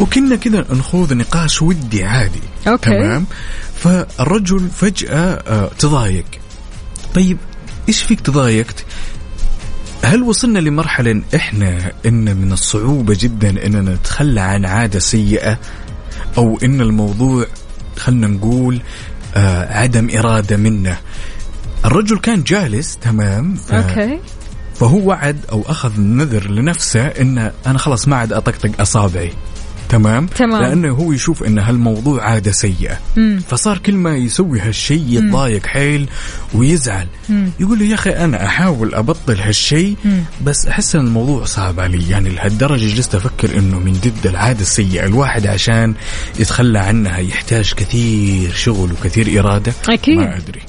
وكنا 0.00 0.36
كذا 0.36 0.64
نخوض 0.72 1.12
نقاش 1.12 1.62
ودي 1.62 2.04
عادي. 2.04 2.40
okay. 2.68 2.90
تمام؟ 2.90 3.26
فالرجل 3.74 4.68
فجأة 4.70 5.16
آه، 5.34 5.70
تضايق. 5.78 6.24
طيب 7.14 7.38
إيش 7.88 8.02
فيك 8.02 8.20
تضايقت؟ 8.20 8.84
هل 10.04 10.22
وصلنا 10.22 10.58
لمرحلة 10.58 11.10
إن 11.10 11.22
إحنا 11.34 11.92
إن 12.06 12.36
من 12.36 12.52
الصعوبة 12.52 13.16
جدا 13.20 13.66
إننا 13.66 13.94
نتخلى 13.94 14.40
عن 14.40 14.64
عادة 14.66 14.98
سيئة؟ 14.98 15.58
أو 16.38 16.58
إن 16.64 16.80
الموضوع 16.80 17.46
خلنا 17.98 18.26
نقول 18.26 18.80
آه 19.36 19.78
عدم 19.78 20.08
إرادة 20.18 20.56
منا 20.56 20.96
الرجل 21.84 22.18
كان 22.18 22.42
جالس 22.42 22.96
تمام؟ 22.96 23.54
ف- 23.54 23.72
okay. 23.74 24.18
فهو 24.74 24.98
وعد 25.08 25.36
أو 25.52 25.62
أخذ 25.66 26.00
نذر 26.00 26.50
لنفسه 26.50 27.06
انه 27.06 27.52
أنا 27.66 27.78
خلاص 27.78 28.08
ما 28.08 28.16
عاد 28.16 28.32
أطقطق 28.32 28.70
أصابعي. 28.80 29.32
تمام 29.88 30.26
تمام. 30.26 30.62
لأنه 30.62 30.92
هو 30.94 31.12
يشوف 31.12 31.42
إن 31.44 31.58
هالموضوع 31.58 32.24
عادة 32.24 32.52
سيئة 32.52 32.98
مم. 33.16 33.40
فصار 33.48 33.78
كل 33.78 33.94
ما 33.94 34.16
يسوي 34.16 34.60
هالشيء 34.60 35.04
يتضايق 35.08 35.66
حيل 35.66 36.08
ويزعل 36.54 37.06
مم. 37.28 37.50
يقول 37.60 37.78
لي 37.78 37.90
يا 37.90 37.94
أخي 37.94 38.10
أنا 38.10 38.46
أحاول 38.46 38.94
أبطل 38.94 39.40
هالشيء. 39.40 39.96
بس 40.44 40.66
أحس 40.66 40.96
إن 40.96 41.06
الموضوع 41.06 41.44
صعب 41.44 41.80
علي 41.80 42.08
يعني 42.08 42.28
لهالدرجة 42.30 42.86
جلست 42.94 43.14
أفكر 43.14 43.58
إنه 43.58 43.78
من 43.78 43.92
جد 43.92 44.26
العادة 44.26 44.60
السيئة 44.60 45.06
الواحد 45.06 45.46
عشان 45.46 45.94
يتخلى 46.38 46.78
عنها 46.78 47.18
يحتاج 47.18 47.72
كثير 47.76 48.52
شغل 48.52 48.92
وكثير 48.92 49.40
إرادة 49.40 49.72
أكيد. 49.88 50.18
ما 50.18 50.36
أدري 50.36 50.60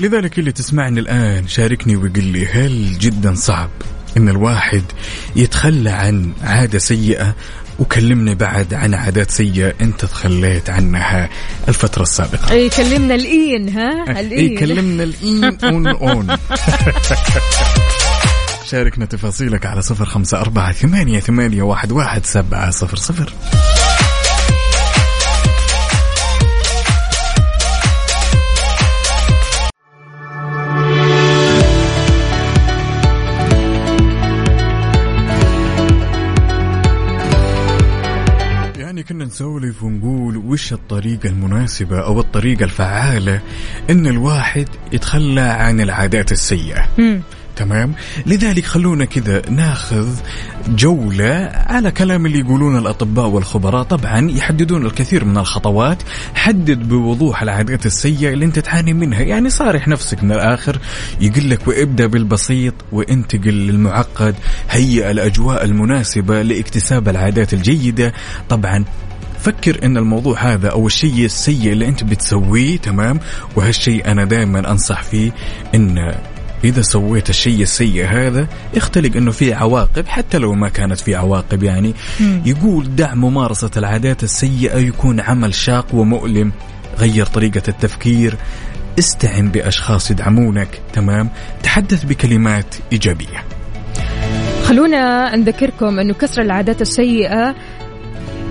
لذلك 0.00 0.38
اللي 0.38 0.52
تسمعني 0.52 1.00
الآن 1.00 1.48
شاركني 1.48 1.96
وقل 1.96 2.24
لي 2.24 2.46
هل 2.46 2.98
جدا 2.98 3.34
صعب 3.34 3.70
إن 4.18 4.28
الواحد 4.28 4.82
يتخلى 5.36 5.90
عن 5.90 6.32
عادة 6.42 6.78
سيئة. 6.78 7.34
وكلمني 7.78 8.34
بعد 8.34 8.74
عن 8.74 8.94
عادات 8.94 9.30
سيئة 9.30 9.74
أنت 9.80 10.04
تخليت 10.04 10.70
عنها 10.70 11.28
الفترة 11.68 12.02
السابقة. 12.02 12.50
أي 12.50 12.68
كلمنا 12.68 13.14
الإين 13.14 13.68
ها؟ 13.68 14.04
أي 14.08 14.20
الإين 14.20 14.58
كلمنا 14.58 15.02
الإين 15.02 15.44
أون 15.64 15.86
أون. 15.86 16.26
شاركنا 18.70 19.06
تفاصيلك 19.06 19.66
على 19.66 19.82
صفر 19.82 20.04
خمسة 20.04 20.40
أربعة 20.40 20.72
ثمانية, 20.72 21.20
ثمانية 21.20 21.62
واحد, 21.62 21.92
واحد 21.92 22.26
سبعة 22.26 22.70
صفر 22.70 22.96
صفر. 22.96 23.32
نسولف 39.28 39.82
ونقول 39.82 40.36
وش 40.36 40.72
الطريقة 40.72 41.28
المناسبة 41.28 42.00
أو 42.00 42.20
الطريقة 42.20 42.64
الفعالة 42.64 43.40
إن 43.90 44.06
الواحد 44.06 44.68
يتخلى 44.92 45.40
عن 45.40 45.80
العادات 45.80 46.32
السيئة. 46.32 46.86
مم. 46.98 47.20
تمام؟ 47.56 47.94
لذلك 48.26 48.64
خلونا 48.64 49.04
كذا 49.04 49.42
ناخذ 49.50 50.08
جولة 50.68 51.50
على 51.54 51.90
كلام 51.90 52.26
اللي 52.26 52.38
يقولون 52.38 52.78
الأطباء 52.78 53.26
والخبراء. 53.26 53.82
طبعا 53.82 54.30
يحددون 54.30 54.86
الكثير 54.86 55.24
من 55.24 55.38
الخطوات. 55.38 56.02
حدد 56.34 56.88
بوضوح 56.88 57.42
العادات 57.42 57.86
السيئة 57.86 58.32
اللي 58.32 58.44
أنت 58.44 58.58
تعاني 58.58 58.92
منها. 58.92 59.20
يعني 59.20 59.50
صارح 59.50 59.88
نفسك 59.88 60.24
من 60.24 60.32
الآخر 60.32 60.78
يقول 61.20 61.50
لك 61.50 61.68
وإبدأ 61.68 62.06
بالبسيط 62.06 62.74
وانتقل 62.92 63.54
للمعقد 63.66 64.34
هيئ 64.70 65.10
الأجواء 65.10 65.64
المناسبة 65.64 66.42
لاكتساب 66.42 67.08
العادات 67.08 67.54
الجيدة. 67.54 68.12
طبعا 68.48 68.84
فكر 69.40 69.84
إن 69.84 69.96
الموضوع 69.96 70.52
هذا 70.52 70.68
أو 70.68 70.86
الشيء 70.86 71.24
السيء 71.24 71.72
اللي 71.72 71.88
أنت 71.88 72.04
بتسويه 72.04 72.76
تمام؟ 72.76 73.20
وهالشيء 73.56 74.10
أنا 74.10 74.24
دائما 74.24 74.70
أنصح 74.72 75.02
فيه 75.02 75.32
إن 75.74 76.14
إذا 76.64 76.82
سويت 76.82 77.30
الشيء 77.30 77.62
السيء 77.62 78.06
هذا 78.06 78.48
يختلق 78.74 79.16
أنه 79.16 79.30
في 79.30 79.54
عواقب 79.54 80.08
حتى 80.08 80.38
لو 80.38 80.54
ما 80.54 80.68
كانت 80.68 81.00
في 81.00 81.14
عواقب 81.14 81.62
يعني. 81.62 81.94
مم. 82.20 82.42
يقول 82.46 82.96
دع 82.96 83.14
ممارسة 83.14 83.70
العادات 83.76 84.24
السيئة 84.24 84.78
يكون 84.78 85.20
عمل 85.20 85.54
شاق 85.54 85.94
ومؤلم. 85.94 86.52
غير 86.98 87.26
طريقة 87.26 87.62
التفكير. 87.68 88.36
استعن 88.98 89.48
بأشخاص 89.48 90.10
يدعمونك 90.10 90.80
تمام؟ 90.92 91.28
تحدث 91.62 92.04
بكلمات 92.04 92.74
إيجابية. 92.92 93.44
خلونا 94.64 95.36
نذكركم 95.36 95.98
إنه 95.98 96.14
كسر 96.14 96.42
العادات 96.42 96.82
السيئة 96.82 97.54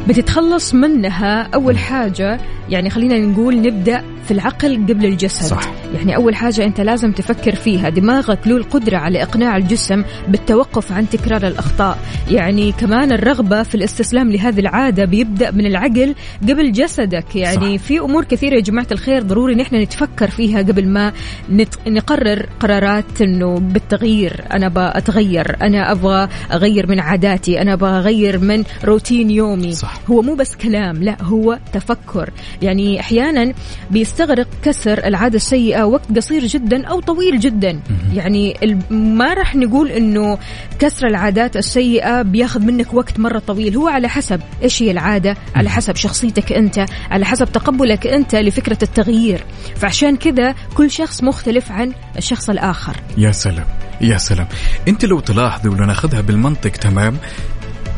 بتتخلص 0.07 0.73
منها 0.73 1.41
أول 1.41 1.77
حاجة. 1.77 2.39
يعني 2.69 2.89
خلينا 2.89 3.19
نقول 3.19 3.61
نبدأ 3.61 4.03
في 4.27 4.33
العقل 4.33 4.75
قبل 4.75 5.05
الجسد. 5.05 5.45
صح. 5.45 5.73
يعني 5.95 6.15
أول 6.15 6.35
حاجة 6.35 6.63
أنت 6.63 6.81
لازم 6.81 7.11
تفكر 7.11 7.55
فيها. 7.55 7.89
دماغك 7.89 8.47
له 8.47 8.57
القدرة 8.57 8.97
على 8.97 9.23
إقناع 9.23 9.57
الجسم 9.57 10.03
بالتوقف 10.27 10.91
عن 10.91 11.09
تكرار 11.09 11.47
الأخطاء. 11.47 11.97
يعني 12.31 12.71
كمان 12.71 13.11
الرغبة 13.11 13.63
في 13.63 13.75
الاستسلام 13.75 14.31
لهذه 14.31 14.59
العادة 14.59 15.05
بيبدأ 15.05 15.51
من 15.51 15.65
العقل 15.65 16.15
قبل 16.43 16.71
جسدك. 16.71 17.35
يعني 17.35 17.77
صح. 17.77 17.83
في 17.83 17.99
أمور 17.99 18.23
كثيرة 18.23 18.55
يا 18.55 18.61
جماعة 18.61 18.87
الخير 18.91 19.23
ضروري 19.23 19.55
نحن 19.55 19.75
نتفكر 19.75 20.29
فيها 20.29 20.61
قبل 20.61 20.87
ما 20.87 21.13
نت... 21.49 21.73
نقرر 21.87 22.45
قرارات 22.59 23.21
أنه 23.21 23.59
بالتغيير 23.59 24.43
أنا 24.53 24.67
بأتغير. 24.67 25.57
أنا 25.61 25.91
أبغى 25.91 26.29
أغير 26.51 26.87
من 26.89 26.99
عاداتي. 26.99 27.61
أنا 27.61 27.73
أبغى 27.73 27.97
أغير 27.97 28.39
من 28.39 28.63
روتين 28.85 29.31
يومي. 29.31 29.71
صح. 29.71 29.99
هو 30.09 30.21
مو 30.21 30.35
بس 30.35 30.55
كلام 30.55 31.03
لا 31.03 31.23
هو 31.23 31.59
تفكر. 31.73 32.29
يعني 32.61 32.99
أحيانا 32.99 33.53
بيستغرق 34.17 34.47
كسر 34.63 35.05
العادة 35.05 35.35
السيئة 35.35 35.83
وقت 35.83 36.17
قصير 36.17 36.45
جدا 36.45 36.85
أو 36.87 36.99
طويل 36.99 37.39
جدا. 37.39 37.81
يعني 38.13 38.55
ما 38.89 39.33
راح 39.33 39.55
نقول 39.55 39.91
أنه 39.91 40.37
كسر 40.79 41.07
العادات 41.07 41.57
السيئة 41.57 42.21
بياخذ 42.21 42.61
منك 42.61 42.93
وقت 42.93 43.19
مرة 43.19 43.39
طويل. 43.39 43.77
هو 43.77 43.87
على 43.87 44.09
حسب 44.09 44.41
إيش 44.63 44.83
هي 44.83 44.91
العادة 44.91 45.37
على 45.55 45.69
حسب 45.69 45.95
شخصيتك 45.95 46.53
أنت 46.53 46.85
على 47.11 47.25
حسب 47.25 47.51
تقبلك 47.51 48.07
أنت 48.07 48.35
لفكرة 48.35 48.77
التغيير. 48.83 49.43
فعشان 49.75 50.15
كذا 50.15 50.55
كل 50.75 50.91
شخص 50.91 51.23
مختلف 51.23 51.71
عن 51.71 51.93
الشخص 52.17 52.49
الآخر. 52.49 52.95
يا 53.17 53.31
سلام 53.31 53.65
يا 54.01 54.17
سلام. 54.17 54.47
أنت 54.87 55.05
لو 55.05 55.19
تلاحظي 55.19 55.69
ولو 55.69 55.85
ناخذها 55.85 56.21
بالمنطق 56.21 56.71
تمام؟ 56.71 57.17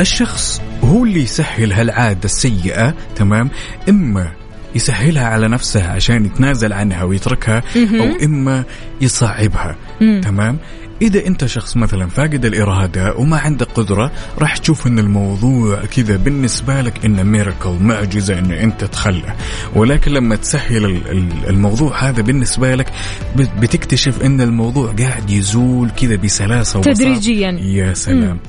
الشخص 0.01 0.61
هو 0.83 1.03
اللي 1.03 1.21
يسهل 1.21 1.73
هالعادة 1.73 2.25
السيئة 2.25 2.93
تمام؟ 3.15 3.49
إما 3.89 4.38
يسهلها 4.79 5.25
على 5.25 5.47
نفسه 5.47 5.87
عشان 5.87 6.25
يتنازل 6.25 6.73
عنها 6.73 7.03
ويتركها 7.03 7.63
أو 7.77 8.25
إما 8.25 8.63
يصعبها 9.01 9.75
تمام؟ 9.99 10.57
إذا 11.01 11.27
أنت 11.27 11.45
شخص 11.45 11.77
مثلا 11.77 12.07
فاقد 12.07 12.45
الإرادة 12.45 13.15
وما 13.15 13.37
عندك 13.37 13.67
قدرة 13.67 14.11
راح 14.39 14.57
تشوف 14.57 14.87
أن 14.87 14.99
الموضوع 14.99 15.85
كذا 15.85 16.15
بالنسبة 16.15 16.81
لك 16.81 17.05
إنه 17.05 17.23
ميراكل 17.23 17.77
معجزة 17.81 18.39
أن 18.39 18.51
أنت 18.51 18.83
تخلى. 18.83 19.35
ولكن 19.75 20.11
لما 20.11 20.35
تسهل 20.35 21.01
الموضوع 21.47 22.09
هذا 22.09 22.21
بالنسبة 22.21 22.75
لك 22.75 22.91
بتكتشف 23.35 24.21
أن 24.21 24.41
الموضوع 24.41 24.91
قاعد 24.91 25.29
يزول 25.29 25.89
كذا 25.89 26.15
بسلاسة 26.15 26.81
تدريجيا. 26.81 27.51
يا 27.51 27.93
سلام. 27.93 28.39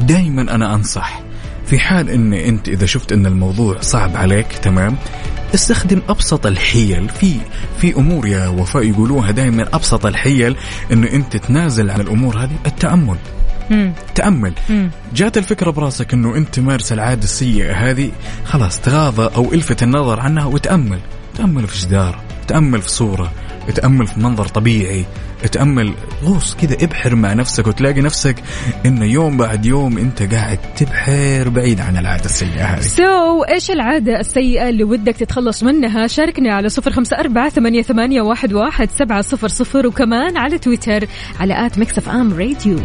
دائما 0.00 0.54
أنا 0.54 0.74
أنصح 0.74 1.29
في 1.70 1.78
حال 1.78 2.10
إن 2.10 2.32
أنت 2.32 2.68
إذا 2.68 2.86
شفت 2.86 3.12
إن 3.12 3.26
الموضوع 3.26 3.80
صعب 3.80 4.16
عليك 4.16 4.46
تمام؟ 4.46 4.96
استخدم 5.54 6.02
أبسط 6.08 6.46
الحيل. 6.46 7.08
في 7.08 7.36
في 7.80 7.96
أمور 7.96 8.26
يا 8.26 8.48
وفاء 8.48 8.82
يقولوها 8.82 9.30
دائما 9.30 9.68
أبسط 9.72 10.06
الحيل 10.06 10.56
انه 10.92 11.10
أنت 11.12 11.36
تنازل 11.36 11.90
عن 11.90 12.00
الأمور 12.00 12.38
هذه 12.38 12.56
التأمل. 12.66 13.16
مم. 13.70 13.92
تأمل. 14.14 14.52
مم. 14.70 14.90
جات 15.14 15.38
الفكرة 15.38 15.70
براسك 15.70 16.14
إنه 16.14 16.36
أنت 16.36 16.54
تمارس 16.54 16.92
العادة 16.92 17.24
السيئة 17.24 17.72
هذه 17.72 18.10
خلاص 18.44 18.80
تغاضى 18.80 19.34
أو 19.36 19.52
الفت 19.52 19.82
النظر 19.82 20.20
عنها 20.20 20.44
وتأمل. 20.44 20.98
تأمل 21.38 21.66
في 21.66 21.86
جدار 21.86 22.18
تأمل 22.48 22.82
في 22.82 22.90
صورة. 22.90 23.32
تأمل 23.74 24.06
في 24.06 24.20
منظر 24.20 24.46
طبيعي 24.48 25.04
تأمل 25.52 25.94
غوص 26.24 26.54
كذا 26.54 26.76
ابحر 26.84 27.14
مع 27.14 27.32
نفسك 27.32 27.66
وتلاقي 27.66 28.00
نفسك 28.00 28.34
انه 28.86 29.04
يوم 29.04 29.36
بعد 29.36 29.66
يوم 29.66 29.98
أنت 29.98 30.22
قاعد 30.22 30.58
تبحر 30.76 31.48
بعيد 31.48 31.80
عن 31.80 31.96
العادة 31.96 32.24
السيئة 32.24 32.64
هذه. 32.64 32.80
سو 32.80 33.02
so, 33.02 33.50
إيش 33.50 33.70
العادة 33.70 34.20
السيئة 34.20 34.68
اللي 34.68 34.84
ودك 34.84 35.16
تتخلص 35.16 35.62
منها؟ 35.62 36.06
شاركنا 36.06 36.54
على 36.54 36.68
صفر 36.68 36.90
خمسة 36.90 37.16
أربعة 37.18 37.48
ثمانية, 37.48 37.82
ثمانية 37.82 38.22
واحد, 38.22 38.52
واحد 38.52 38.90
سبعة 38.90 39.20
صفر 39.20 39.48
صفر 39.48 39.86
وكمان 39.86 40.36
على 40.36 40.58
تويتر 40.58 41.06
على 41.40 41.66
at 41.66 41.78
Mix 41.78 42.08
FM 42.08 42.32
Radio. 42.32 42.76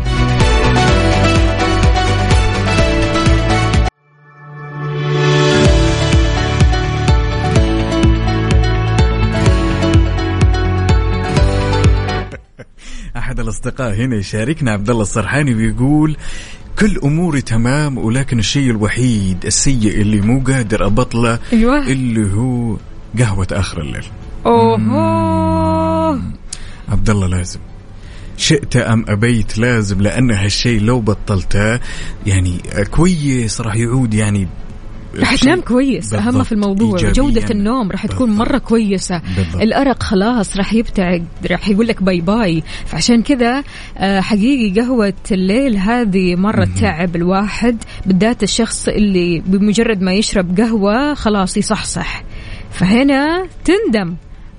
الأصدقاء 13.45 13.93
هنا 13.93 14.15
يشاركنا 14.15 14.71
عبد 14.71 14.89
الله 14.89 15.01
السرحاني 15.01 15.53
بيقول 15.53 16.17
كل 16.79 16.99
أموري 17.03 17.41
تمام 17.41 17.97
ولكن 17.97 18.39
الشيء 18.39 18.69
الوحيد 18.69 19.45
السيء 19.45 20.01
اللي 20.01 20.21
مو 20.21 20.39
قادر 20.39 20.85
أبطله 20.85 21.39
أيوة. 21.53 21.87
اللي 21.87 22.33
هو 22.33 22.77
قهوة 23.19 23.47
آخر 23.51 23.81
الليل. 23.81 24.05
اوه 24.45 26.21
عبد 26.89 27.09
الله 27.09 27.27
لازم. 27.27 27.59
شئت 28.37 28.75
أم 28.75 29.05
أبيت 29.07 29.57
لازم 29.57 30.01
لأن 30.01 30.31
هالشيء 30.31 30.81
لو 30.81 31.01
بطلته 31.01 31.79
يعني 32.25 32.57
كويس 32.91 33.61
راح 33.61 33.75
يعود 33.75 34.13
يعني 34.13 34.47
راح 35.19 35.35
تنام 35.35 35.61
كويس 35.61 36.13
أهم 36.13 36.43
في 36.43 36.51
الموضوع. 36.51 36.97
جودة 36.97 37.45
النوم 37.51 37.91
راح 37.91 38.05
تكون 38.05 38.29
مرة 38.29 38.57
كويسة. 38.57 39.21
بالضبط. 39.37 39.61
الأرق 39.61 40.03
خلاص 40.03 40.57
راح 40.57 40.73
يبتعد 40.73 41.25
راح 41.51 41.69
يقول 41.69 41.87
لك 41.87 42.03
باي 42.03 42.21
باي 42.21 42.63
فعشان 42.85 43.21
كذا 43.21 43.63
آه، 43.97 44.21
حقيقي 44.21 44.81
قهوة 44.81 45.13
الليل 45.31 45.77
هذه 45.77 46.35
مرة 46.35 46.67
تعب 46.81 47.15
الواحد 47.15 47.77
بالذات 48.05 48.43
الشخص 48.43 48.87
اللي 48.87 49.43
بمجرد 49.45 50.01
ما 50.01 50.13
يشرب 50.13 50.59
قهوة 50.59 51.13
خلاص 51.13 51.57
يصحصح. 51.57 52.23
فهنا 52.71 53.47
تندم. 53.65 54.15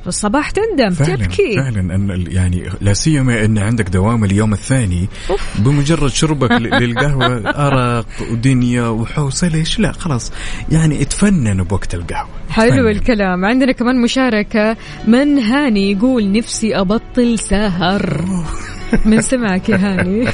في 0.07 0.11
الصباح 0.11 0.51
تندم 0.51 0.91
فعلا 0.91 1.17
تبكي. 1.17 1.57
فعلا 1.57 1.95
أن 1.95 2.25
يعني 2.29 2.71
لا 2.81 2.93
سيما 2.93 3.45
أن 3.45 3.59
عندك 3.59 3.89
دوام 3.89 4.25
اليوم 4.25 4.53
الثاني 4.53 5.09
أوف. 5.31 5.61
بمجرد 5.61 6.11
شربك 6.11 6.51
للقهوة 6.83 7.51
أرق 7.51 8.07
ودنيا 8.33 8.89
وحوسة 8.89 9.49
ليش 9.49 9.79
لا؟ 9.79 9.93
خلاص. 9.93 10.33
يعني 10.73 11.03
اتفنن 11.03 11.63
بوقت 11.63 11.95
القهوة. 11.95 12.29
حلو 12.51 12.71
تفنن. 12.71 12.89
الكلام. 12.89 13.45
عندنا 13.45 13.73
كمان 13.73 14.03
مشاركة 14.03 14.77
من 15.07 15.39
هاني 15.39 15.93
يقول 15.93 16.33
نفسي 16.33 16.77
أبطل 16.77 17.39
سهر. 17.39 18.25
من 19.05 19.20
سمعك 19.20 19.68
يا 19.68 19.76
هاني 19.76 20.28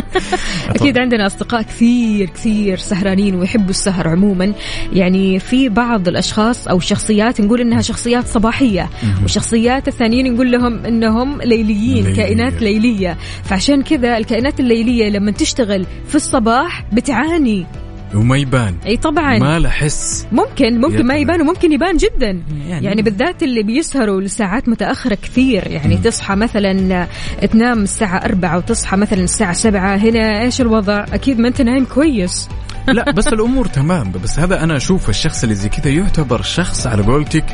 أكيد 0.76 0.98
عندنا 0.98 1.26
أصدقاء 1.26 1.62
كثير 1.62 2.30
كثير 2.30 2.78
سهرانين 2.78 3.34
ويحبوا 3.34 3.70
السهر 3.70 4.08
عموما. 4.08 4.52
يعني 4.92 5.38
في 5.38 5.68
بعض 5.68 6.08
الأشخاص 6.08 6.68
أو 6.68 6.76
الشخصيات 6.76 7.40
نقول 7.40 7.60
إنها 7.60 7.80
شخصيات 7.80 8.26
صباحية 8.26 8.90
والشخصيات 9.22 9.88
الثانيين 9.88 10.34
نقول 10.34 10.52
لهم 10.52 10.86
إنهم 10.86 11.42
ليليين 11.42 12.04
ليلية. 12.04 12.16
كائنات 12.16 12.62
ليلية. 12.62 13.16
فعشان 13.44 13.82
كذا 13.82 14.16
الكائنات 14.16 14.60
الليلية 14.60 15.08
لما 15.08 15.30
تشتغل 15.30 15.86
في 16.08 16.14
الصباح 16.14 16.84
بتعاني. 16.92 17.66
وما 18.14 18.36
يبان. 18.36 18.74
أي 18.86 18.96
طبعا. 18.96 19.38
ما 19.38 19.58
له 19.58 19.68
حس 19.68 20.26
ممكن 20.32 20.80
ممكن 20.80 21.06
ما 21.06 21.16
يبان 21.16 21.40
وممكن 21.40 21.72
يبان 21.72 21.96
جدا. 21.96 22.42
يعني, 22.68 22.86
يعني 22.86 23.02
بالذات 23.02 23.42
اللي 23.42 23.62
بيسهروا 23.62 24.20
لساعات 24.20 24.68
متأخرة 24.68 25.14
كثير. 25.14 25.70
يعني 25.70 25.94
م. 25.94 25.98
تصحى 25.98 26.34
مثلا 26.34 27.06
تنام 27.52 27.82
الساعة 27.82 28.16
أربعة 28.16 28.56
وتصحى 28.56 28.96
مثلا 28.96 29.20
الساعة 29.20 29.52
سبعة. 29.52 29.96
هنا 29.96 30.42
إيش 30.42 30.60
الوضع؟ 30.60 31.04
أكيد 31.12 31.38
ما 31.38 31.48
أنت 31.48 31.62
نايم 31.62 31.84
كويس. 31.84 32.48
لا 32.88 33.10
بس 33.10 33.28
الأمور 33.28 33.66
تمام. 33.66 34.12
بس 34.12 34.38
هذا 34.38 34.64
أنا 34.64 34.76
أشوف 34.76 35.08
الشخص 35.08 35.42
اللي 35.42 35.54
زي 35.54 35.68
كذا 35.68 35.90
يعتبر 35.90 36.42
شخص 36.42 36.86
على 36.86 37.02
قولتك 37.02 37.44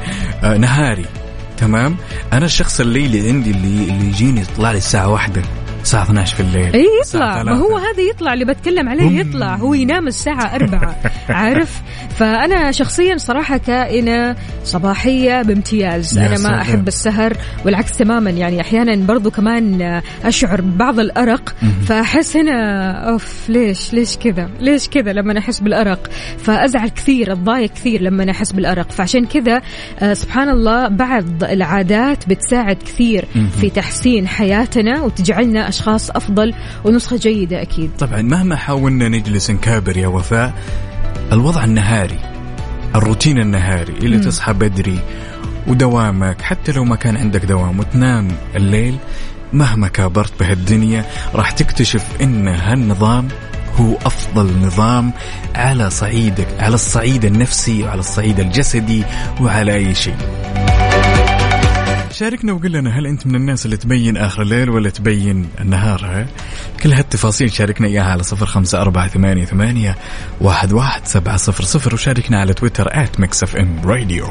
آه 0.43 0.57
نهاري. 0.57 1.05
تمام؟ 1.57 1.97
أنا 2.33 2.45
الشخص 2.45 2.81
الليلي 2.81 3.29
عندي 3.29 3.51
اللي 3.51 3.91
اللي 3.91 4.09
يجيني 4.09 4.41
يطلع 4.41 4.73
لي 4.73 4.79
الساعة 4.79 5.09
واحدة. 5.09 5.43
الساعة 5.89 6.03
12 6.03 6.37
في 6.37 6.43
الليل. 6.43 6.73
اي 6.75 6.87
يطلع. 7.03 7.43
ما 7.43 7.57
هو 7.57 7.77
هذا 7.77 8.01
يطلع 8.11 8.33
اللي 8.33 8.45
بتكلم 8.45 8.89
عليه 8.89 9.21
يطلع. 9.21 9.55
هو 9.57 9.75
ينام 9.75 10.07
الساعة 10.07 10.55
4 10.55 10.97
عارف؟ 11.29 11.83
فأنا 12.17 12.73
شخصيا 12.73 13.17
صراحة 13.17 13.57
كائنة 13.57 14.37
صباحية 14.65 15.43
بامتياز. 15.43 16.19
أنا 16.19 16.39
ما 16.39 16.61
أحب 16.61 16.89
السهر 16.89 17.37
والعكس 17.65 17.97
تماما. 17.97 18.31
يعني 18.31 18.61
أحيانا 18.61 19.07
برضو 19.07 19.31
كمان 19.31 20.01
أشعر 20.25 20.61
ببعض 20.61 21.01
الأرق. 21.01 21.55
فأحس 21.87 22.37
هنا 22.37 22.91
أوف 23.11 23.49
ليش؟ 23.49 23.93
ليش 23.93 24.17
كذا؟ 24.17 24.51
ليش 24.61 24.89
كذا 24.89 25.13
لما 25.13 25.39
أحس 25.39 25.61
بالأرق؟ 25.61 26.11
فأزعل 26.39 26.89
كثير 26.89 27.33
أتضايق 27.33 27.71
كثير 27.73 28.03
لما 28.03 28.31
أحس 28.31 28.53
بالأرق. 28.53 28.91
فعشان 28.91 29.27
كذا 29.27 29.63
آه، 30.01 30.15
سبحان 30.15 30.49
الله 30.49 30.89
بعض 30.89 31.45
العادات 31.45 32.29
بتساعد 32.29 32.77
كثير 32.77 33.25
في 33.61 33.71
تحسين 33.71 34.29
حياتنا 34.29 35.03
وتجعلنا 35.03 35.69
أشخاص 35.79 36.11
أفضل 36.11 36.55
ونسخة 36.85 37.17
جيدة 37.17 37.63
أكيد 37.63 37.91
طبعا 37.99 38.23
مهما 38.23 38.57
حاولنا 38.57 39.09
نجلس 39.09 39.51
نكابر 39.51 39.97
يا 39.97 40.07
وفاء 40.09 40.55
الوضع 41.33 41.65
النهاري 41.65 42.19
الروتين 42.95 43.39
النهاري 43.39 43.93
اللي 43.93 44.17
م. 44.17 44.21
تصحى 44.21 44.53
بدري 44.53 44.99
ودوامك 45.67 46.43
حتى 46.43 46.73
لو 46.73 46.85
ما 46.85 46.97
كان 46.97 47.17
عندك 47.17 47.45
دوام 47.45 47.79
وتنام 47.79 48.29
الليل 48.57 48.97
مهما 49.53 49.89
كابرت 49.89 50.41
بهالدنيا 50.41 51.05
راح 51.35 51.51
تكتشف 51.51 52.05
إن 52.23 52.49
هالنظام 52.49 53.29
هو 53.77 53.95
أفضل 54.07 54.67
نظام 54.67 55.13
على 55.55 55.91
صعيدك 55.91 56.49
على 56.59 56.75
الصعيد 56.75 57.25
النفسي 57.25 57.83
وعلى 57.83 58.01
الصعيد 58.01 58.41
الجسدي 58.41 59.05
وعلى 59.41 59.75
أي 59.75 59.95
شيء 59.95 60.17
شاركنا 62.19 62.53
وقول 62.53 62.73
لنا 62.73 62.99
هل 62.99 63.07
أنت 63.07 63.27
من 63.27 63.35
الناس 63.35 63.65
اللي 63.65 63.77
تبين 63.77 64.17
آخر 64.17 64.43
الليل 64.43 64.71
ولا 64.71 64.91
تبين 64.91 65.49
النهار 65.61 66.05
ها؟ 66.05 66.27
كل 66.83 66.93
هالتفاصيل 66.93 67.53
شاركنا 67.53 67.87
إياها 67.87 68.05
على 68.05 68.23
صفر 68.23 68.47
خمسة 68.47 68.81
أربعة 68.81 69.09
ثمانية, 69.09 69.45
ثمانية 69.45 69.97
واحد, 70.41 70.73
واحد 70.73 71.07
سبعة 71.07 71.37
صفر 71.37 71.65
صفر 71.65 71.95
وشاركنا 71.95 72.41
على 72.41 72.55
تويتر 72.55 72.89
at 72.91 73.21
Mix 73.21 73.43
FM 73.43 73.81
Radio 73.85 74.27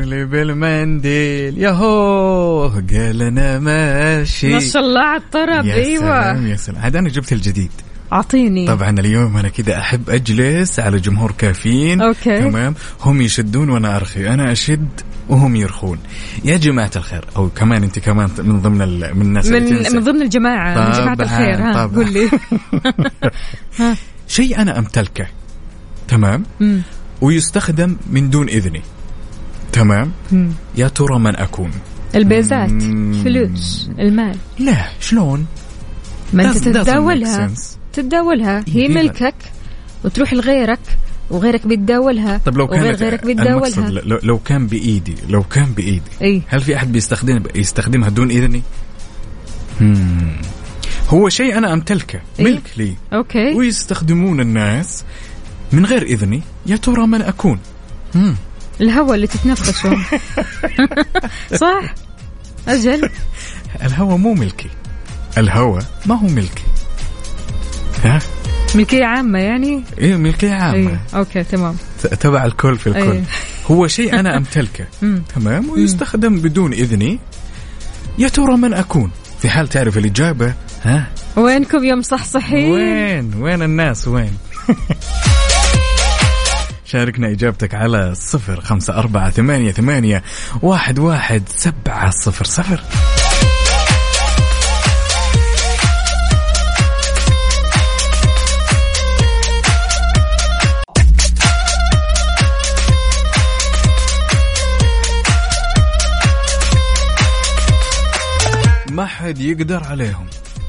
لي 0.00 0.24
بالمنديل. 0.24 1.58
ياهو 1.58 2.68
قال 2.68 3.22
أنا 3.22 3.58
ماشي. 3.58 4.52
ما 4.52 4.60
شاء 4.60 4.82
الله 4.82 5.00
على 5.00 5.22
الطرب 5.22 5.64
يا 5.64 5.74
أيوه. 5.74 6.22
سلام 6.22 6.46
يا 6.46 6.56
سلام. 6.56 6.82
هذا 6.82 6.98
أنا 6.98 7.08
جبت 7.08 7.32
الجديد. 7.32 7.70
أعطيني. 8.12 8.66
طبعا 8.66 8.90
اليوم 8.90 9.36
أنا 9.36 9.48
كذا 9.48 9.78
أحب 9.78 10.10
أجلس 10.10 10.80
على 10.80 10.98
جمهور 10.98 11.32
كافيين. 11.38 12.00
أوكي. 12.00 12.38
تمام. 12.40 12.74
هم 13.00 13.22
يشدون 13.22 13.70
وأنا 13.70 13.96
أرخي. 13.96 14.28
أنا 14.28 14.52
أشد 14.52 14.88
وهم 15.28 15.56
يرخون. 15.56 15.98
يا 16.44 16.56
جماعة 16.56 16.90
الخير 16.96 17.24
أو 17.36 17.48
كمان 17.48 17.82
أنت 17.82 17.98
كمان 17.98 18.30
من 18.38 18.60
ضمن 18.60 18.82
ال... 18.82 19.16
من 19.16 19.22
الناس 19.22 19.46
اللي 19.46 19.60
من 19.60 19.66
تنسى. 19.66 19.96
من 19.96 20.04
ضمن 20.04 20.22
الجماعة 20.22 20.86
من 20.86 20.92
جماعة 20.92 21.14
طبعاً، 21.14 21.26
الخير. 21.26 21.62
ها. 21.62 21.86
قول 21.86 22.12
لي. 22.12 22.30
شيء 24.28 24.62
أنا 24.62 24.78
أمتلكه. 24.78 25.26
تمام؟ 26.08 26.44
مم. 26.60 26.82
ويستخدم 27.20 27.96
من 28.10 28.30
دون 28.30 28.48
إذني. 28.48 28.82
تمام 29.72 30.12
مم. 30.32 30.50
يا 30.76 30.88
ترى 30.88 31.18
من 31.18 31.36
أكون 31.36 31.70
البيزات 32.14 32.70
مم. 32.70 33.22
فلوس 33.24 33.90
المال 33.98 34.36
لا 34.58 34.88
شلون 35.00 35.46
ما 36.32 36.44
انت 36.44 36.58
تتداولها. 36.58 37.50
تتداولها 37.92 38.64
هي. 38.68 38.88
ملكك 38.88 39.34
وتروح 40.04 40.32
لغيرك 40.32 40.78
وغيرك 41.30 41.66
بيتداولها 41.66 42.40
طب 42.44 42.56
لو 42.58 42.66
كانت 42.66 43.02
غيرك 43.02 43.26
بيتداولها 43.26 43.90
لو, 43.90 44.18
لو 44.22 44.38
كان 44.38 44.66
بإيدي 44.66 45.14
لو 45.28 45.42
كان 45.42 45.72
بإيدي 45.72 46.10
إي 46.22 46.42
هل 46.48 46.60
في 46.60 46.76
أحد 46.76 46.92
بيستخدم 46.92 47.42
يستخدمها 47.54 48.08
دون 48.08 48.30
إذني؟ 48.30 48.62
مم. 49.80 50.32
هو 51.08 51.28
شيء 51.28 51.58
أنا 51.58 51.72
أمتلكه 51.72 52.20
إيه؟ 52.38 52.44
ملك 52.44 52.62
لي 52.76 52.94
okay 53.12 53.54
ويستخدمون 53.54 54.40
الناس 54.40 55.04
من 55.72 55.86
غير 55.86 56.02
إذني 56.02 56.42
يا 56.66 56.76
ترى 56.76 57.06
من 57.06 57.22
أكون؟ 57.22 57.58
مم. 58.14 58.34
الهواء 58.82 59.14
اللي 59.14 59.26
تتنفسه. 59.26 59.96
صح؟ 61.62 61.94
أجل. 62.68 63.10
الهوى 63.82 64.18
مو 64.18 64.34
ملكي. 64.34 64.68
الهوى 65.38 65.80
ما 66.06 66.14
هو 66.14 66.26
ملكي. 66.26 66.64
ها؟ 68.04 68.18
ملكية 68.74 69.04
عامة 69.04 69.38
يعني؟ 69.38 69.84
إيه 69.98 70.16
ملكية 70.16 70.52
عامة. 70.52 70.90
اي 70.90 70.98
أوكي 71.14 71.44
تمام. 71.44 71.76
تبع 72.20 72.44
الكل 72.44 72.76
في 72.76 72.86
الكل. 72.86 73.10
أي. 73.10 73.22
هو 73.70 73.86
شيء 73.86 74.20
أنا 74.20 74.36
أمتلكه. 74.36 74.86
تمام؟ 75.34 75.70
ويستخدم 75.70 76.40
بدون 76.40 76.72
إذني. 76.72 77.18
يا 78.18 78.28
ترى 78.28 78.56
من 78.56 78.74
أكون؟ 78.74 79.10
في 79.40 79.50
حال 79.50 79.68
تعرف 79.68 79.98
الاجابه 79.98 80.54
ها؟ 80.82 81.06
وينكم 81.36 81.84
يوم 81.84 82.02
صحصحين؟ 82.02 82.70
وين؟ 82.70 83.34
وين 83.34 83.62
الناس؟ 83.62 84.08
وين؟ 84.08 84.32
شاركنا 86.92 87.30
إجابتك 87.30 87.74
على 87.74 88.14
صفر 88.14 88.60
خمسة 88.60 88.94
أربعة 88.98 89.30
ثمانية 89.30 89.72
ثمانية 89.72 90.22
واحد 90.62 90.98
واحد 90.98 91.42
سبعة 91.48 92.10
صفر 92.10 92.44
صفر. 92.44 92.80
ما 108.90 109.06
حد 109.06 109.38
يقدر 109.38 109.84
عليهم. 109.84 110.26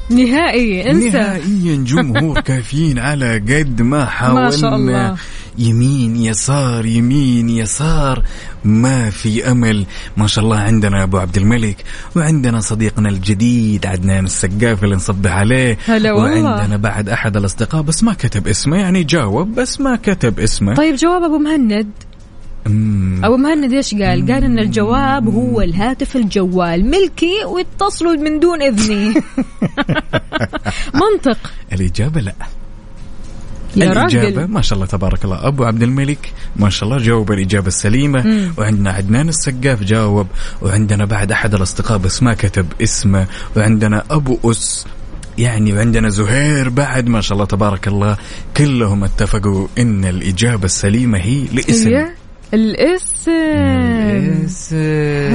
نهائي 0.10 0.92
انسى. 0.92 1.10
نهائيا 1.10 1.84
جمهور 1.88 2.42
كافيين 2.48 3.00
على 3.00 3.40
قد 3.40 3.82
ما 3.82 4.06
حاولنا 4.06 4.44
ما 4.44 4.58
شاء 4.58 4.76
الله. 4.76 5.18
يمين 5.58 6.16
يسار 6.16 6.86
يمين 6.86 7.50
يسار. 7.50 8.24
ما 8.64 9.10
في 9.10 9.52
أمل. 9.52 9.86
ما 10.18 10.28
شاء 10.28 10.44
الله 10.44 10.58
عندنا 10.58 11.04
أبو 11.04 11.18
عبد 11.18 11.38
الملك 11.38 11.84
وعندنا 12.16 12.60
صديقنا 12.60 13.10
الجديد 13.10 13.86
عدنان 13.86 14.26
السقاف 14.26 14.84
اللي 14.84 14.96
نصبح 14.96 15.32
عليه. 15.32 15.78
هلا 15.88 16.12
والله. 16.12 16.44
وعندنا 16.44 16.78
بعد 16.78 17.10
أحد 17.10 17.38
الأصدقاء 17.38 17.82
بس 17.82 18.04
ما 18.04 18.14
كتب 18.14 18.48
اسمه 18.48 18.78
يعني 18.78 19.04
جاوب 19.04 19.56
بس 19.56 19.82
ما 19.82 19.96
كتب 19.96 20.40
اسمه. 20.40 20.76
طيب 20.76 20.96
جواب 20.96 21.24
أبو 21.24 21.38
مهند. 21.38 21.88
أبو 23.24 23.38
مهند 23.38 23.74
إيش 23.74 23.96
قال؟ 23.96 24.32
قال 24.32 24.44
إن 24.44 24.60
الجواب 24.60 25.28
هو 25.28 25.62
الهاتف 25.62 26.16
الجوال 26.16 26.86
ملكي 26.86 27.46
ويتصلوا 27.46 28.14
من 28.16 28.40
دون 28.40 28.62
إذني. 28.62 29.14
منطق. 31.02 31.38
الإجابة 31.74 32.22
لا. 32.22 32.34
يا 33.76 33.92
الإجابة 33.92 34.42
راجل. 34.42 34.52
ما 34.52 34.62
شاء 34.62 34.76
الله 34.76 34.86
تبارك 34.86 35.26
الله 35.26 35.48
أبو 35.48 35.64
عبد 35.64 35.84
الملك 35.84 36.32
ما 36.56 36.70
شاء 36.70 36.90
الله 36.90 37.04
جاوب 37.04 37.32
الإجابة 37.32 37.68
السليمة. 37.68 38.22
مم. 38.22 38.54
وعندنا 38.58 38.92
عدنان 38.92 39.30
السقاف 39.30 39.84
جاوب. 39.84 40.28
وعندنا 40.62 41.06
بعد 41.06 41.32
أحد 41.32 41.54
الأصدقاء 41.54 41.98
بس 41.98 42.24
ما 42.24 42.34
كتب 42.34 42.66
اسمه. 42.82 43.28
وعندنا 43.58 44.04
أبو 44.12 44.52
أس 44.52 44.86
يعني 45.38 45.74
وعندنا 45.74 46.10
زهير 46.10 46.70
بعد 46.70 47.08
ما 47.08 47.22
شاء 47.22 47.34
الله 47.34 47.46
تبارك 47.46 47.88
الله. 47.88 48.18
كلهم 48.58 49.04
اتفقوا 49.04 49.68
إن 49.78 50.06
الإجابة 50.06 50.66
السليمة 50.66 51.18
هي 51.18 51.46
لاسم 51.54 52.06
الاسم. 52.54 53.32
الاسم. 54.14 54.76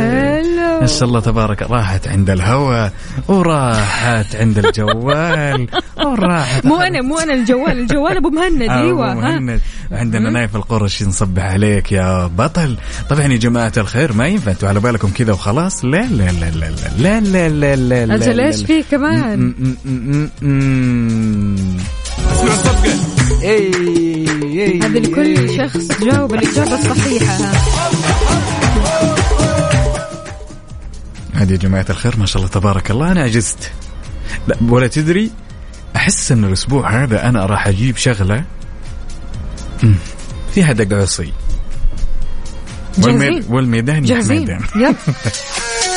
هلو 0.01 0.68
ما 0.81 0.87
شاء 0.87 1.09
الله 1.09 1.20
تبارك 1.20 1.62
راحت 1.62 2.09
عند 2.09 2.31
الهوى 2.31 2.91
وراحت 3.29 4.37
عند 4.37 4.59
الجوال 4.59 5.66
وراحت 6.05 6.66
مو 6.66 6.81
أنا 6.81 7.03
مو 7.03 7.18
أنا 7.18 7.35
الجوال 7.35 7.79
الجوال 7.81 8.16
ابو 8.16 8.31
مهند 8.31 8.62
آه، 8.62 8.81
أيوه 8.81 9.12
ها. 9.12 9.14
مهند 9.14 9.61
عندنا 9.93 10.31
نايف 10.31 10.57
القرشي 10.57 11.05
نصبح 11.05 11.43
عليك 11.43 11.93
يا 11.93 12.26
بطل 12.26 12.76
طبعا 13.11 13.22
يا 13.22 13.37
جماعة 13.37 13.72
الخير 13.76 14.12
ما 14.12 14.26
ينفع 14.26 14.51
أنتوا 14.51 14.68
على 14.68 14.81
بالكم 14.81 15.09
كذا 15.11 15.33
وخلاص 15.33 15.85
لا 15.85 16.03
لا 16.03 16.31
لا 16.31 16.51
لا 16.51 16.70
لا 16.99 17.20
لا 17.20 17.49
لا 17.49 17.76
لا 17.76 18.07
لا 18.07 18.14
أجل 18.14 18.41
إيش 18.41 18.64
في 18.64 18.83
كمان 18.83 19.55
اسمع 22.39 22.53
الصفقة 22.53 23.43
اي 23.43 23.70
اي 24.43 24.81
هذه 24.81 24.99
لكل 24.99 25.57
شخص 25.57 26.03
جاوب 26.03 26.35
الاجابه 26.35 26.74
الصحيحه 26.74 27.39
هذه 31.39 31.53
يا 31.53 31.57
جماعة 31.57 31.86
الخير 31.91 32.16
ما 32.16 32.26
شاء 32.26 32.36
الله 32.43 32.49
تبارك 32.55 32.91
الله 32.91 33.12
أنا 33.12 33.22
عجزت 33.22 33.72
لا 34.49 34.57
ولا 34.68 34.86
تدري 34.86 35.30
أحس 35.97 36.32
أن 36.32 36.45
الأسبوع 36.45 37.03
هذا 37.03 37.28
أنا 37.28 37.47
راح 37.47 37.66
أجيب 37.66 37.97
شغلة. 37.97 38.45
فيها 40.55 40.72
دقعصي 40.72 41.32
جاهزين. 42.99 43.45
والميدان 43.49 44.05
يا 44.05 44.18
يلا. 44.76 44.95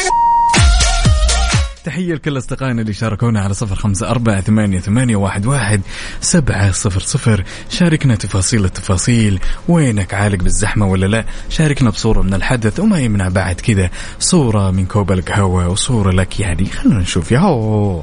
تحية 1.84 2.13
لكل 2.13 2.38
أصدقائنا 2.38 2.82
اللي 2.82 2.93
شاركونا 2.93 3.41
على 3.41 3.53
صفر 3.53 3.75
خمسة 3.75 4.09
أربعة 4.09 4.41
ثمانية, 4.41 4.79
ثمانية 4.79 5.15
واحد, 5.15 5.45
واحد 5.45 5.82
سبعة 6.21 6.71
صفر 6.71 6.99
صفر. 6.99 7.43
شاركنا 7.69 8.15
تفاصيل 8.15 8.65
التفاصيل. 8.65 9.39
وينك 9.67 10.13
عالق 10.13 10.43
بالزحمة 10.43 10.86
ولا 10.86 11.05
لا؟ 11.05 11.25
شاركنا 11.49 11.89
بصورة 11.89 12.21
من 12.21 12.34
الحدث 12.34 12.79
وما 12.79 12.99
يمنع 12.99 13.27
بعد 13.27 13.55
كذا. 13.55 13.89
صورة 14.19 14.71
من 14.71 14.86
كوب 14.86 15.11
القهوة 15.11 15.67
وصورة 15.67 16.11
لك 16.11 16.39
يعني. 16.39 16.65
خلونا 16.65 16.99
نشوف. 16.99 17.32
يا 17.32 17.39
هو 17.39 18.01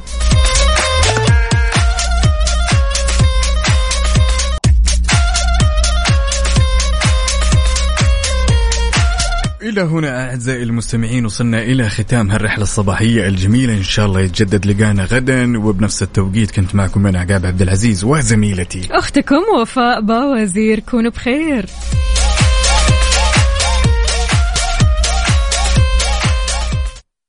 إلى 9.68 9.80
هنا 9.80 10.30
أعزائي 10.30 10.62
المستمعين 10.62 11.24
وصلنا 11.26 11.62
إلى 11.62 11.88
ختام 11.88 12.30
هالرحلة 12.30 12.62
الصباحية 12.62 13.28
الجميلة. 13.28 13.74
إن 13.74 13.82
شاء 13.82 14.06
الله 14.06 14.20
يتجدد 14.20 14.66
لقانا 14.66 15.04
غدا 15.04 15.58
وبنفس 15.58 16.02
التوقيت 16.02 16.50
كنت 16.50 16.74
معكم 16.74 17.06
أنا 17.06 17.20
عقاب 17.20 17.46
عبد 17.46 17.62
العزيز 17.62 18.04
وزميلتي. 18.04 18.88
أختكم 18.90 19.42
وفاء 19.60 20.00
باوزير 20.00 20.80
كونوا 20.80 21.10
بخير. 21.10 21.66